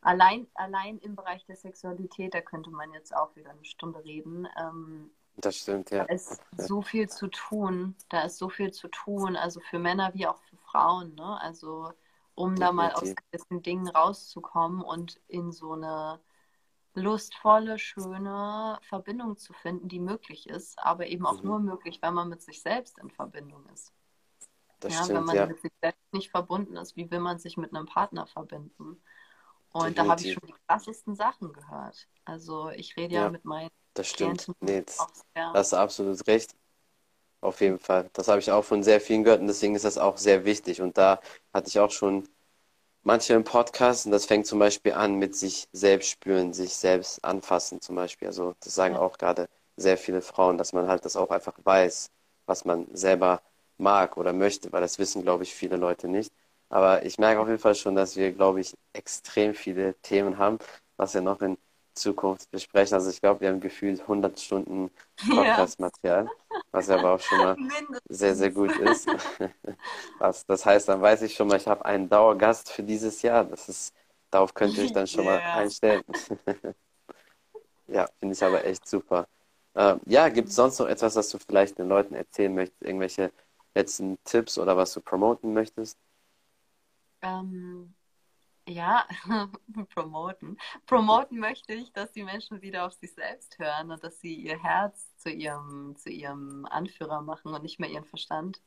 Allein, 0.02 0.48
allein 0.54 0.98
im 1.00 1.16
Bereich 1.16 1.46
der 1.46 1.58
Sexualität, 1.58 2.34
da 2.34 2.40
könnte 2.40 2.70
man 2.70 2.94
jetzt 2.94 3.14
auch 3.14 3.36
wieder 3.36 3.50
eine 3.50 3.66
Stunde 3.66 4.04
reden. 4.06 4.48
Ähm, 4.58 5.12
das 5.36 5.58
stimmt, 5.58 5.92
ja. 5.92 6.06
Da 6.06 6.14
ist 6.14 6.42
so 6.58 6.82
viel 6.82 7.10
zu 7.10 7.28
tun. 7.28 7.96
Da 8.08 8.22
ist 8.22 8.38
so 8.38 8.50
viel 8.50 8.72
zu 8.72 8.88
tun, 8.88 9.36
also 9.36 9.60
für 9.60 9.80
Männer 9.80 10.14
wie 10.14 10.28
auch 10.28 10.40
für 10.44 10.58
Frauen. 10.58 11.16
Ne? 11.16 11.42
Also 11.42 11.92
um 12.36 12.56
Definitiv. 12.56 12.60
da 12.60 12.72
mal 12.72 12.92
aus 12.94 13.14
gewissen 13.16 13.62
Dingen 13.62 13.90
rauszukommen 13.90 14.82
und 14.82 15.20
in 15.28 15.52
so 15.52 15.74
eine 15.74 16.22
lustvolle, 17.00 17.80
schöne 17.80 18.80
Verbindung 18.82 19.38
zu 19.38 19.54
finden, 19.54 19.88
die 19.88 20.00
möglich 20.00 20.50
ist, 20.50 20.80
aber 20.80 21.08
eben 21.08 21.26
auch 21.26 21.42
mhm. 21.42 21.50
nur 21.50 21.60
möglich, 21.60 22.00
wenn 22.02 22.14
man 22.14 22.30
mit 22.30 22.42
sich 22.42 22.62
selbst 22.62 22.98
in 23.00 23.10
Verbindung 23.10 23.66
ist. 23.74 23.94
Das 24.80 24.94
ja, 24.94 25.04
stimmt, 25.04 25.20
wenn 25.20 25.26
man 25.26 25.36
ja. 25.36 25.46
mit 25.48 25.62
sich 25.62 25.72
selbst 25.82 26.14
nicht 26.14 26.32
verbunden 26.32 26.78
ist, 26.78 26.96
wie 26.96 27.10
will 27.12 27.20
man 27.20 27.40
sich 27.40 27.58
mit 27.58 27.74
einem 27.74 27.86
Partner 27.86 28.28
verbinden? 28.28 29.02
Und 29.72 29.98
Definitiv. 29.98 30.04
da 30.04 30.10
habe 30.10 30.22
ich 30.22 30.34
schon 30.34 30.48
die 30.48 30.56
krassesten 30.68 31.16
Sachen 31.16 31.54
gehört. 31.54 32.08
Also 32.26 32.70
ich 32.70 32.96
rede 32.98 33.14
ja, 33.14 33.24
ja 33.24 33.30
mit 33.30 33.46
meinen 33.46 33.70
das 33.94 34.08
stimmt. 34.08 34.50
Nee, 34.62 34.84
das, 34.84 35.26
das 35.34 35.68
ist 35.68 35.74
absolut 35.74 36.26
recht. 36.28 36.56
Auf 37.42 37.62
jeden 37.62 37.80
Fall. 37.80 38.10
Das 38.14 38.28
habe 38.28 38.40
ich 38.40 38.52
auch 38.52 38.64
von 38.64 38.84
sehr 38.84 39.02
vielen 39.02 39.24
gehört 39.24 39.42
und 39.42 39.48
deswegen 39.48 39.76
ist 39.76 39.86
das 39.86 39.98
auch 39.98 40.18
sehr 40.18 40.46
wichtig. 40.46 40.82
Und 40.82 40.98
da 40.98 41.20
hatte 41.54 41.68
ich 41.68 41.80
auch 41.80 41.92
schon 41.92 42.28
manche 43.04 43.34
im 43.34 43.44
Podcast 43.44 44.06
und 44.06 44.12
das 44.12 44.26
fängt 44.26 44.48
zum 44.48 44.60
Beispiel 44.60 44.94
an 44.94 45.16
mit 45.16 45.36
sich 45.36 45.68
selbst 45.72 46.10
spüren, 46.10 46.54
sich 46.54 46.76
selbst 46.76 47.24
anfassen 47.24 47.82
zum 47.82 47.96
Beispiel. 47.96 48.28
Also 48.28 48.56
das 48.62 48.76
sagen 48.76 48.96
ja. 48.96 49.02
auch 49.02 49.18
gerade 49.18 49.50
sehr 49.78 49.98
viele 49.98 50.22
Frauen, 50.22 50.58
dass 50.58 50.74
man 50.74 50.88
halt 50.88 51.06
das 51.06 51.16
auch 51.16 51.30
einfach 51.32 51.58
weiß, 51.64 52.12
was 52.46 52.66
man 52.66 52.88
selber 52.94 53.42
mag 53.78 54.18
oder 54.18 54.34
möchte, 54.34 54.72
weil 54.72 54.82
das 54.82 55.00
wissen, 55.00 55.24
glaube 55.24 55.44
ich, 55.44 55.54
viele 55.56 55.78
Leute 55.78 56.08
nicht. 56.08 56.34
Aber 56.70 57.06
ich 57.06 57.18
merke 57.18 57.42
auf 57.42 57.48
jeden 57.48 57.60
Fall 57.60 57.76
schon, 57.76 57.96
dass 57.96 58.16
wir, 58.16 58.32
glaube 58.34 58.62
ich, 58.62 58.76
extrem 58.94 59.54
viele 59.56 59.96
Themen 60.02 60.38
haben, 60.38 60.60
was 60.98 61.14
wir 61.14 61.22
noch 61.22 61.42
in 61.42 61.58
Zukunft 61.94 62.50
besprechen. 62.52 62.96
Also 62.96 63.10
ich 63.10 63.22
glaube, 63.22 63.42
wir 63.42 63.50
haben 63.50 63.60
gefühlt 63.60 64.02
100 64.02 64.40
Stunden 64.40 64.92
Podcast-Material, 65.30 66.26
ja. 66.26 66.62
was 66.72 66.90
aber 66.90 67.16
auch 67.16 67.20
schon 67.20 67.38
mal 67.38 67.58
sehr, 68.10 68.36
sehr 68.36 68.52
gut 68.52 68.76
ist. 68.78 69.08
Was, 70.20 70.46
das 70.46 70.66
heißt, 70.66 70.90
dann 70.90 71.02
weiß 71.02 71.22
ich 71.24 71.36
schon 71.36 71.48
mal, 71.48 71.58
ich 71.58 71.68
habe 71.68 71.86
einen 71.86 72.10
Dauergast 72.10 72.72
für 72.72 72.84
dieses 72.84 73.22
Jahr. 73.22 73.44
Das 73.44 73.70
ist, 73.70 73.94
darauf 74.32 74.54
könnt 74.54 74.78
ihr 74.78 74.84
euch 74.84 74.94
dann 74.94 75.08
schon 75.08 75.24
yeah. 75.24 75.36
mal 75.36 75.42
einstellen. 75.62 76.04
ja, 77.88 78.08
finde 78.20 78.34
ich 78.34 78.44
aber 78.44 78.66
echt 78.66 78.88
super. 78.88 79.28
Ähm, 79.76 80.00
ja, 80.06 80.30
gibt 80.30 80.50
es 80.50 80.56
sonst 80.56 80.80
noch 80.80 80.88
etwas, 80.88 81.16
was 81.16 81.30
du 81.30 81.38
vielleicht 81.38 81.78
den 81.78 81.88
Leuten 81.88 82.16
erzählen 82.16 82.54
möchtest? 82.54 82.82
Irgendwelche 82.82 83.32
letzten 83.76 84.18
Tipps 84.24 84.58
oder 84.58 84.76
was 84.76 84.94
du 84.94 85.02
promoten 85.02 85.54
möchtest? 85.54 85.98
Ähm, 87.22 87.94
ja, 88.70 89.06
promoten. 89.94 90.58
Promoten 90.86 91.40
möchte 91.40 91.74
ich, 91.74 91.92
dass 91.92 92.12
die 92.12 92.24
Menschen 92.24 92.62
wieder 92.62 92.86
auf 92.86 92.94
sich 92.94 93.14
selbst 93.14 93.58
hören 93.60 93.92
und 93.92 94.04
dass 94.04 94.20
sie 94.20 94.36
ihr 94.36 94.62
Herz 94.62 95.16
zu 95.18 95.30
ihrem, 95.30 95.96
zu 95.98 96.10
ihrem 96.10 96.66
Anführer 96.66 97.22
machen 97.22 97.54
und 97.54 97.64
nicht 97.64 97.80
mehr 97.80 97.90
ihren 97.90 98.06
Verstand. 98.06 98.62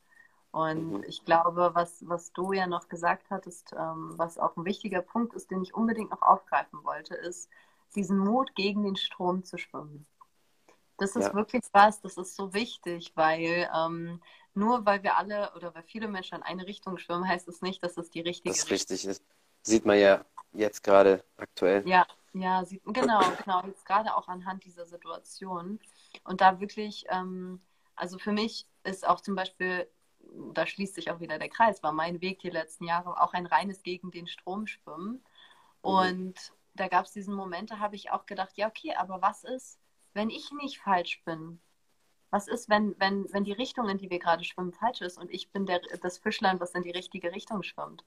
Und 0.51 0.91
mhm. 0.91 1.03
ich 1.07 1.25
glaube, 1.25 1.71
was, 1.73 2.07
was 2.07 2.31
du 2.33 2.53
ja 2.53 2.67
noch 2.67 2.87
gesagt 2.87 3.31
hattest, 3.31 3.73
ähm, 3.73 4.13
was 4.17 4.37
auch 4.37 4.55
ein 4.55 4.65
wichtiger 4.65 5.01
Punkt 5.01 5.33
ist, 5.33 5.49
den 5.49 5.63
ich 5.63 5.73
unbedingt 5.73 6.11
noch 6.11 6.21
aufgreifen 6.21 6.83
wollte, 6.83 7.15
ist, 7.15 7.49
diesen 7.95 8.17
Mut 8.17 8.53
gegen 8.55 8.83
den 8.83 8.95
Strom 8.95 9.43
zu 9.43 9.57
schwimmen. 9.57 10.05
Das 10.97 11.15
ist 11.15 11.27
ja. 11.27 11.33
wirklich 11.33 11.63
was, 11.71 12.01
das 12.01 12.17
ist 12.17 12.35
so 12.35 12.53
wichtig, 12.53 13.13
weil 13.15 13.69
ähm, 13.75 14.21
nur 14.53 14.85
weil 14.85 15.01
wir 15.01 15.17
alle 15.17 15.51
oder 15.55 15.73
weil 15.73 15.83
viele 15.83 16.07
Menschen 16.07 16.35
in 16.35 16.43
eine 16.43 16.67
Richtung 16.67 16.97
schwimmen, 16.97 17.27
heißt 17.27 17.47
es 17.47 17.61
nicht, 17.61 17.81
dass 17.83 17.97
es 17.97 18.11
die 18.11 18.21
richtige 18.21 18.53
das 18.53 18.69
richtig 18.69 19.05
ist. 19.05 19.23
Sieht 19.63 19.85
man 19.85 19.99
ja 19.99 20.23
jetzt 20.53 20.83
gerade 20.83 21.23
aktuell. 21.37 21.87
Ja, 21.87 22.05
ja, 22.33 22.63
sieht, 22.65 22.83
genau, 22.85 23.21
genau. 23.43 23.63
Jetzt 23.65 23.85
gerade 23.85 24.15
auch 24.15 24.27
anhand 24.27 24.63
dieser 24.65 24.85
Situation. 24.85 25.79
Und 26.23 26.41
da 26.41 26.59
wirklich, 26.59 27.05
ähm, 27.09 27.61
also 27.95 28.17
für 28.17 28.31
mich 28.31 28.67
ist 28.83 29.07
auch 29.07 29.21
zum 29.21 29.35
Beispiel, 29.35 29.87
da 30.53 30.65
schließt 30.65 30.95
sich 30.95 31.11
auch 31.11 31.19
wieder 31.19 31.39
der 31.39 31.49
Kreis, 31.49 31.83
war 31.83 31.91
mein 31.91 32.21
Weg 32.21 32.39
die 32.39 32.49
letzten 32.49 32.85
Jahre 32.85 33.21
auch 33.21 33.33
ein 33.33 33.45
reines 33.45 33.83
gegen 33.83 34.11
den 34.11 34.27
Strom 34.27 34.67
schwimmen. 34.67 35.11
Mhm. 35.13 35.21
Und 35.81 36.35
mhm. 36.35 36.55
da 36.75 36.87
gab 36.87 37.05
es 37.05 37.11
diesen 37.11 37.33
Moment, 37.33 37.71
da 37.71 37.79
habe 37.79 37.95
ich 37.95 38.11
auch 38.11 38.25
gedacht, 38.25 38.51
ja, 38.55 38.67
okay, 38.67 38.95
aber 38.95 39.21
was 39.21 39.43
ist, 39.43 39.79
wenn 40.13 40.29
ich 40.29 40.51
nicht 40.51 40.79
falsch 40.79 41.23
bin? 41.23 41.59
was 42.33 42.47
ist, 42.47 42.67
wenn, 42.67 42.95
wenn, 42.97 43.31
wenn 43.31 43.43
die 43.43 43.51
Richtung, 43.51 43.87
in 43.89 43.99
die 43.99 44.09
wir 44.09 44.17
gerade 44.17 44.43
schwimmen, 44.43 44.73
falsch 44.73 45.01
ist 45.01 45.19
und 45.19 45.29
ich 45.29 45.51
bin 45.51 45.67
der, 45.67 45.81
das 46.01 46.17
Fischlein, 46.17 46.59
was 46.59 46.71
in 46.71 46.81
die 46.81 46.89
richtige 46.89 47.31
Richtung 47.31 47.61
schwimmt. 47.61 48.03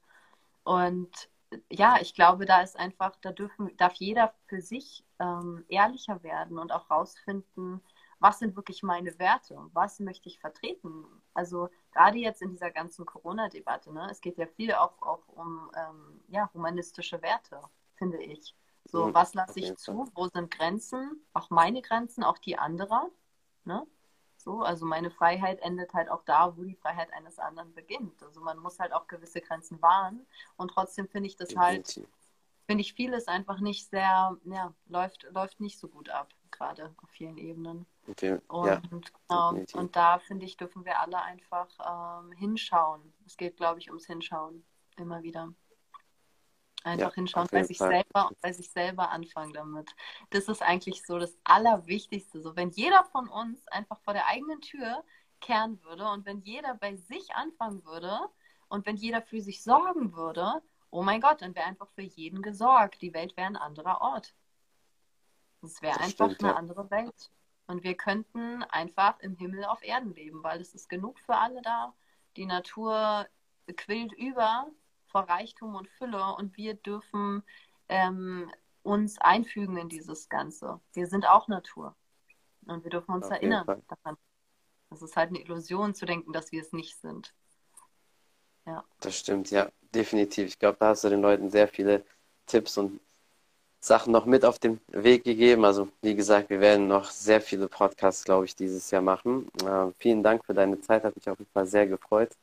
Und 0.65 1.29
ja, 1.71 1.97
ich 2.01 2.13
glaube, 2.13 2.45
da 2.45 2.61
ist 2.61 2.77
einfach, 2.77 3.15
da 3.21 3.31
dürfen, 3.31 3.75
darf 3.77 3.93
jeder 3.93 4.33
für 4.47 4.61
sich 4.61 5.05
ähm, 5.19 5.65
ehrlicher 5.69 6.21
werden 6.23 6.57
und 6.59 6.71
auch 6.71 6.89
rausfinden, 6.89 7.81
was 8.19 8.39
sind 8.39 8.55
wirklich 8.55 8.83
meine 8.83 9.17
Werte, 9.19 9.57
was 9.73 9.99
möchte 9.99 10.27
ich 10.27 10.39
vertreten. 10.39 11.05
Also 11.33 11.69
gerade 11.91 12.17
jetzt 12.17 12.41
in 12.41 12.51
dieser 12.51 12.71
ganzen 12.71 13.05
Corona-Debatte, 13.05 13.93
ne, 13.93 14.07
es 14.09 14.21
geht 14.21 14.37
ja 14.37 14.47
viel 14.47 14.73
auch, 14.73 15.01
auch 15.01 15.27
um 15.27 15.71
ähm, 15.75 16.21
ja, 16.27 16.49
humanistische 16.53 17.21
Werte, 17.21 17.61
finde 17.95 18.21
ich. 18.21 18.55
So, 18.85 19.07
mhm, 19.07 19.13
was 19.13 19.33
lasse 19.33 19.59
ich 19.59 19.75
zu, 19.75 20.09
wo 20.15 20.27
sind 20.27 20.49
Grenzen, 20.51 21.21
auch 21.33 21.49
meine 21.49 21.81
Grenzen, 21.81 22.23
auch 22.23 22.37
die 22.37 22.57
anderer. 22.57 23.09
Ne? 23.65 23.85
So, 24.47 24.61
also 24.61 24.85
meine 24.85 25.11
Freiheit 25.11 25.59
endet 25.59 25.93
halt 25.93 26.09
auch 26.09 26.23
da, 26.23 26.55
wo 26.55 26.63
die 26.63 26.77
Freiheit 26.77 27.11
eines 27.11 27.37
anderen 27.37 27.73
beginnt. 27.73 28.23
Also 28.23 28.39
man 28.39 28.57
muss 28.59 28.79
halt 28.79 28.93
auch 28.93 29.05
gewisse 29.07 29.41
Grenzen 29.41 29.81
wahren. 29.81 30.25
Und 30.55 30.69
trotzdem 30.69 31.09
finde 31.09 31.27
ich 31.27 31.35
das 31.35 31.57
halt, 31.57 31.99
finde 32.65 32.81
ich 32.81 32.93
vieles 32.93 33.27
einfach 33.27 33.59
nicht 33.59 33.89
sehr, 33.89 34.37
ja, 34.45 34.73
läuft, 34.87 35.27
läuft 35.31 35.59
nicht 35.59 35.77
so 35.77 35.89
gut 35.89 36.07
ab, 36.07 36.29
gerade 36.49 36.95
auf 37.03 37.09
vielen 37.09 37.37
Ebenen. 37.37 37.85
Okay. 38.07 38.39
Und, 38.47 38.67
ja, 38.67 38.81
genau, 38.87 39.65
und 39.73 39.97
da 39.97 40.19
finde 40.19 40.45
ich, 40.45 40.55
dürfen 40.55 40.85
wir 40.85 41.01
alle 41.01 41.21
einfach 41.21 41.67
ähm, 42.23 42.31
hinschauen. 42.31 43.01
Es 43.25 43.35
geht, 43.35 43.57
glaube 43.57 43.81
ich, 43.81 43.89
ums 43.89 44.05
Hinschauen 44.05 44.63
immer 44.95 45.23
wieder. 45.23 45.53
Einfach 46.87 47.09
ja, 47.09 47.15
hinschauen, 47.15 47.47
bei 47.51 47.63
sich, 47.63 47.77
selber, 47.77 48.31
bei 48.41 48.53
sich 48.53 48.71
selber 48.71 49.09
anfangen 49.09 49.53
damit. 49.53 49.89
Das 50.29 50.47
ist 50.47 50.61
eigentlich 50.61 51.05
so 51.05 51.19
das 51.19 51.37
Allerwichtigste. 51.43 52.41
So, 52.41 52.55
wenn 52.55 52.69
jeder 52.69 53.03
von 53.05 53.27
uns 53.27 53.67
einfach 53.67 53.99
vor 54.01 54.13
der 54.13 54.27
eigenen 54.27 54.61
Tür 54.61 55.03
kehren 55.41 55.81
würde 55.83 56.09
und 56.09 56.25
wenn 56.25 56.41
jeder 56.41 56.75
bei 56.75 56.95
sich 56.95 57.35
anfangen 57.35 57.83
würde 57.85 58.19
und 58.69 58.85
wenn 58.85 58.95
jeder 58.95 59.21
für 59.21 59.41
sich 59.41 59.63
sorgen 59.63 60.13
würde, 60.13 60.61
oh 60.89 61.03
mein 61.03 61.21
Gott, 61.21 61.41
dann 61.41 61.55
wäre 61.55 61.67
einfach 61.67 61.89
für 61.89 62.01
jeden 62.01 62.41
gesorgt. 62.41 63.01
Die 63.01 63.13
Welt 63.13 63.35
wäre 63.37 63.47
ein 63.47 63.55
anderer 63.55 64.01
Ort. 64.01 64.33
Es 65.61 65.81
wäre 65.81 65.99
einfach 65.99 66.31
stimmt, 66.31 66.43
eine 66.43 66.53
ja. 66.53 66.57
andere 66.57 66.89
Welt. 66.89 67.31
Und 67.67 67.83
wir 67.83 67.95
könnten 67.95 68.63
einfach 68.63 69.19
im 69.19 69.35
Himmel 69.35 69.65
auf 69.65 69.83
Erden 69.83 70.13
leben, 70.13 70.43
weil 70.43 70.61
es 70.61 70.73
ist 70.73 70.87
genug 70.87 71.19
für 71.19 71.35
alle 71.35 71.61
da. 71.61 71.93
Die 72.37 72.45
Natur 72.45 73.27
quillt 73.75 74.13
über 74.13 74.67
vor 75.17 75.27
Reichtum 75.29 75.73
und 75.73 75.87
Fülle 75.87 76.35
und 76.37 76.57
wir 76.57 76.75
dürfen 76.75 77.41
ähm, 77.89 78.51
uns 78.83 79.17
einfügen 79.17 79.77
in 79.77 79.89
dieses 79.89 80.29
Ganze. 80.29 80.79
Wir 80.93 81.07
sind 81.07 81.27
auch 81.27 81.47
Natur. 81.47 81.95
Und 82.67 82.83
wir 82.83 82.91
dürfen 82.91 83.15
uns 83.15 83.25
Auf 83.25 83.31
erinnern 83.31 83.65
daran. 83.87 84.17
Es 84.91 85.01
ist 85.01 85.15
halt 85.15 85.29
eine 85.29 85.39
Illusion 85.39 85.95
zu 85.95 86.05
denken, 86.05 86.33
dass 86.33 86.51
wir 86.51 86.61
es 86.61 86.71
nicht 86.71 87.01
sind. 87.01 87.33
Ja. 88.67 88.83
Das 88.99 89.17
stimmt, 89.17 89.49
ja, 89.49 89.69
definitiv. 89.95 90.49
Ich 90.49 90.59
glaube, 90.59 90.77
da 90.79 90.89
hast 90.89 91.03
du 91.03 91.09
den 91.09 91.21
Leuten 91.21 91.49
sehr 91.49 91.67
viele 91.67 92.05
Tipps 92.45 92.77
und 92.77 92.99
Sachen 93.79 94.11
noch 94.11 94.25
mit 94.25 94.45
auf 94.45 94.59
den 94.59 94.79
Weg 94.87 95.23
gegeben. 95.23 95.65
Also, 95.65 95.87
wie 96.01 96.13
gesagt, 96.13 96.51
wir 96.51 96.59
werden 96.59 96.87
noch 96.87 97.09
sehr 97.09 97.41
viele 97.41 97.67
Podcasts, 97.67 98.23
glaube 98.23 98.45
ich, 98.45 98.55
dieses 98.55 98.91
Jahr 98.91 99.01
machen. 99.01 99.49
Äh, 99.63 99.91
vielen 99.97 100.21
Dank 100.21 100.45
für 100.45 100.53
deine 100.53 100.79
Zeit, 100.81 101.03
hat 101.03 101.15
mich 101.15 101.27
auf 101.27 101.39
jeden 101.39 101.51
Fall 101.51 101.65
sehr 101.65 101.87
gefreut. 101.87 102.35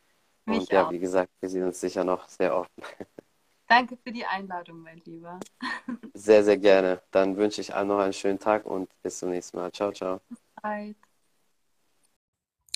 Mich 0.47 0.61
Und 0.61 0.72
ja, 0.72 0.86
auch. 0.86 0.90
wie 0.90 0.99
gesagt, 0.99 1.30
wir 1.40 1.49
sehen 1.49 1.64
uns 1.64 1.80
sicher 1.80 2.05
noch 2.05 2.28
sehr 2.28 2.57
oft. 2.57 2.70
Danke 3.68 3.97
für 3.97 4.12
die 4.12 4.24
Einladung, 4.26 4.80
mein 4.82 4.99
Lieber. 5.05 5.40
Sehr, 6.14 6.45
sehr 6.45 6.59
gerne. 6.59 7.03
Dann 7.11 7.36
wünsche 7.36 7.61
ich 7.62 7.74
allen 7.74 7.88
noch 7.88 7.99
einen 7.99 8.12
schönen 8.12 8.38
Tag 8.38 8.66
und 8.66 8.88
bis 9.03 9.18
zum 9.18 9.30
nächsten 9.30 9.57
Mal. 9.57 9.72
Ciao, 9.72 9.90
ciao. 9.90 10.20
Bye. 10.62 10.95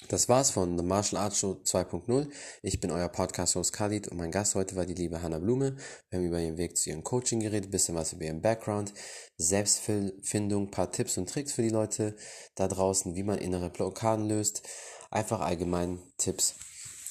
Das 0.09 0.29
war's 0.29 0.51
von 0.51 0.79
The 0.79 0.85
Martial 0.85 1.21
Arts 1.21 1.39
Show 1.39 1.61
2.0. 1.63 2.31
Ich 2.63 2.81
bin 2.81 2.91
euer 2.91 3.09
Podcast-Host 3.09 3.73
Khalid 3.73 4.09
und 4.09 4.17
mein 4.17 4.31
Gast 4.31 4.55
heute 4.55 4.75
war 4.77 4.87
die 4.87 4.95
liebe 4.95 5.23
Hannah 5.23 5.39
Blume. 5.39 5.77
Wir 6.09 6.19
haben 6.19 6.27
über 6.27 6.41
ihren 6.41 6.57
Weg 6.57 6.77
zu 6.79 6.89
ihrem 6.89 7.05
Coaching 7.05 7.41
geredet, 7.41 7.71
bisschen 7.71 7.95
was 7.95 8.13
über 8.15 8.25
ihren 8.25 8.41
Background, 8.41 8.95
Selbstfindung, 9.37 10.71
paar 10.71 10.91
Tipps 10.91 11.19
und 11.19 11.29
Tricks 11.29 11.53
für 11.53 11.63
die 11.63 11.69
Leute 11.69 12.17
da 12.55 12.69
draußen, 12.69 13.15
wie 13.17 13.23
man 13.25 13.39
innere 13.39 13.71
Blockaden 13.71 14.27
löst, 14.27 14.67
einfach 15.11 15.41
allgemein 15.41 16.01
Tipps, 16.17 16.55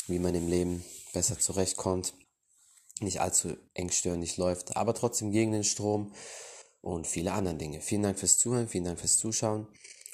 wie 0.10 0.20
man 0.20 0.36
im 0.36 0.48
Leben 0.48 0.84
besser 1.14 1.40
zurechtkommt, 1.40 2.14
nicht 3.00 3.22
allzu 3.22 3.56
engstirnig 3.74 4.38
läuft, 4.38 4.76
aber 4.76 4.94
trotzdem 4.94 5.32
gegen 5.32 5.52
den 5.52 5.64
Strom 5.64 6.14
und 6.82 7.08
viele 7.08 7.34
andere 7.34 7.56
Dinge. 7.56 7.82
Vielen 7.82 8.04
Dank 8.04 8.20
fürs 8.20 8.38
Zuhören, 8.38 8.68
vielen 8.68 8.86
Dank 8.86 9.00
fürs 9.00 9.18
Zuschauen. 9.18 9.68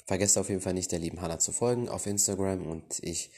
Vergesst 0.06 0.36
auf 0.36 0.48
jeden 0.48 0.60
Fall 0.60 0.74
nicht, 0.74 0.92
der 0.92 0.98
lieben 0.98 1.20
Hannah 1.22 1.38
zu 1.38 1.52
folgen 1.52 1.88
auf 1.88 2.06
Instagram 2.06 2.66
und 2.66 3.02
ich 3.02 3.30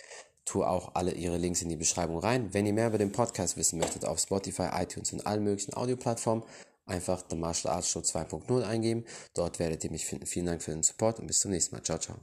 tue 0.45 0.69
auch 0.69 0.95
alle 0.95 1.13
ihre 1.13 1.37
Links 1.37 1.63
in 1.63 1.69
die 1.69 1.77
Beschreibung 1.77 2.19
rein. 2.19 2.55
Wenn 2.55 2.67
ihr 2.67 2.73
mehr 2.73 2.89
über 2.89 2.99
den 2.99 3.13
Podcast 3.13 3.57
wissen 3.57 3.79
möchtet, 3.79 4.05
auf 4.05 4.19
Spotify, 4.19 4.69
iTunes 4.73 5.13
und 5.13 5.27
allen 5.27 5.45
möglichen 5.45 5.75
Audioplattformen, 5.75 6.45
einfach 6.87 7.25
The 7.29 7.37
Martial 7.37 7.75
Arts 7.75 7.91
Show 7.91 8.01
2.0 8.01 8.63
eingeben. 8.63 9.05
Dort 9.35 9.59
werdet 9.59 9.85
ihr 9.85 9.91
mich 9.91 10.07
finden. 10.07 10.27
Vielen 10.27 10.47
Dank 10.47 10.63
für 10.63 10.71
den 10.71 10.83
Support 10.83 11.21
und 11.21 11.27
bis 11.27 11.41
zum 11.41 11.51
nächsten 11.51 11.75
Mal. 11.75 11.83
Ciao, 11.83 11.99
ciao. 11.99 12.17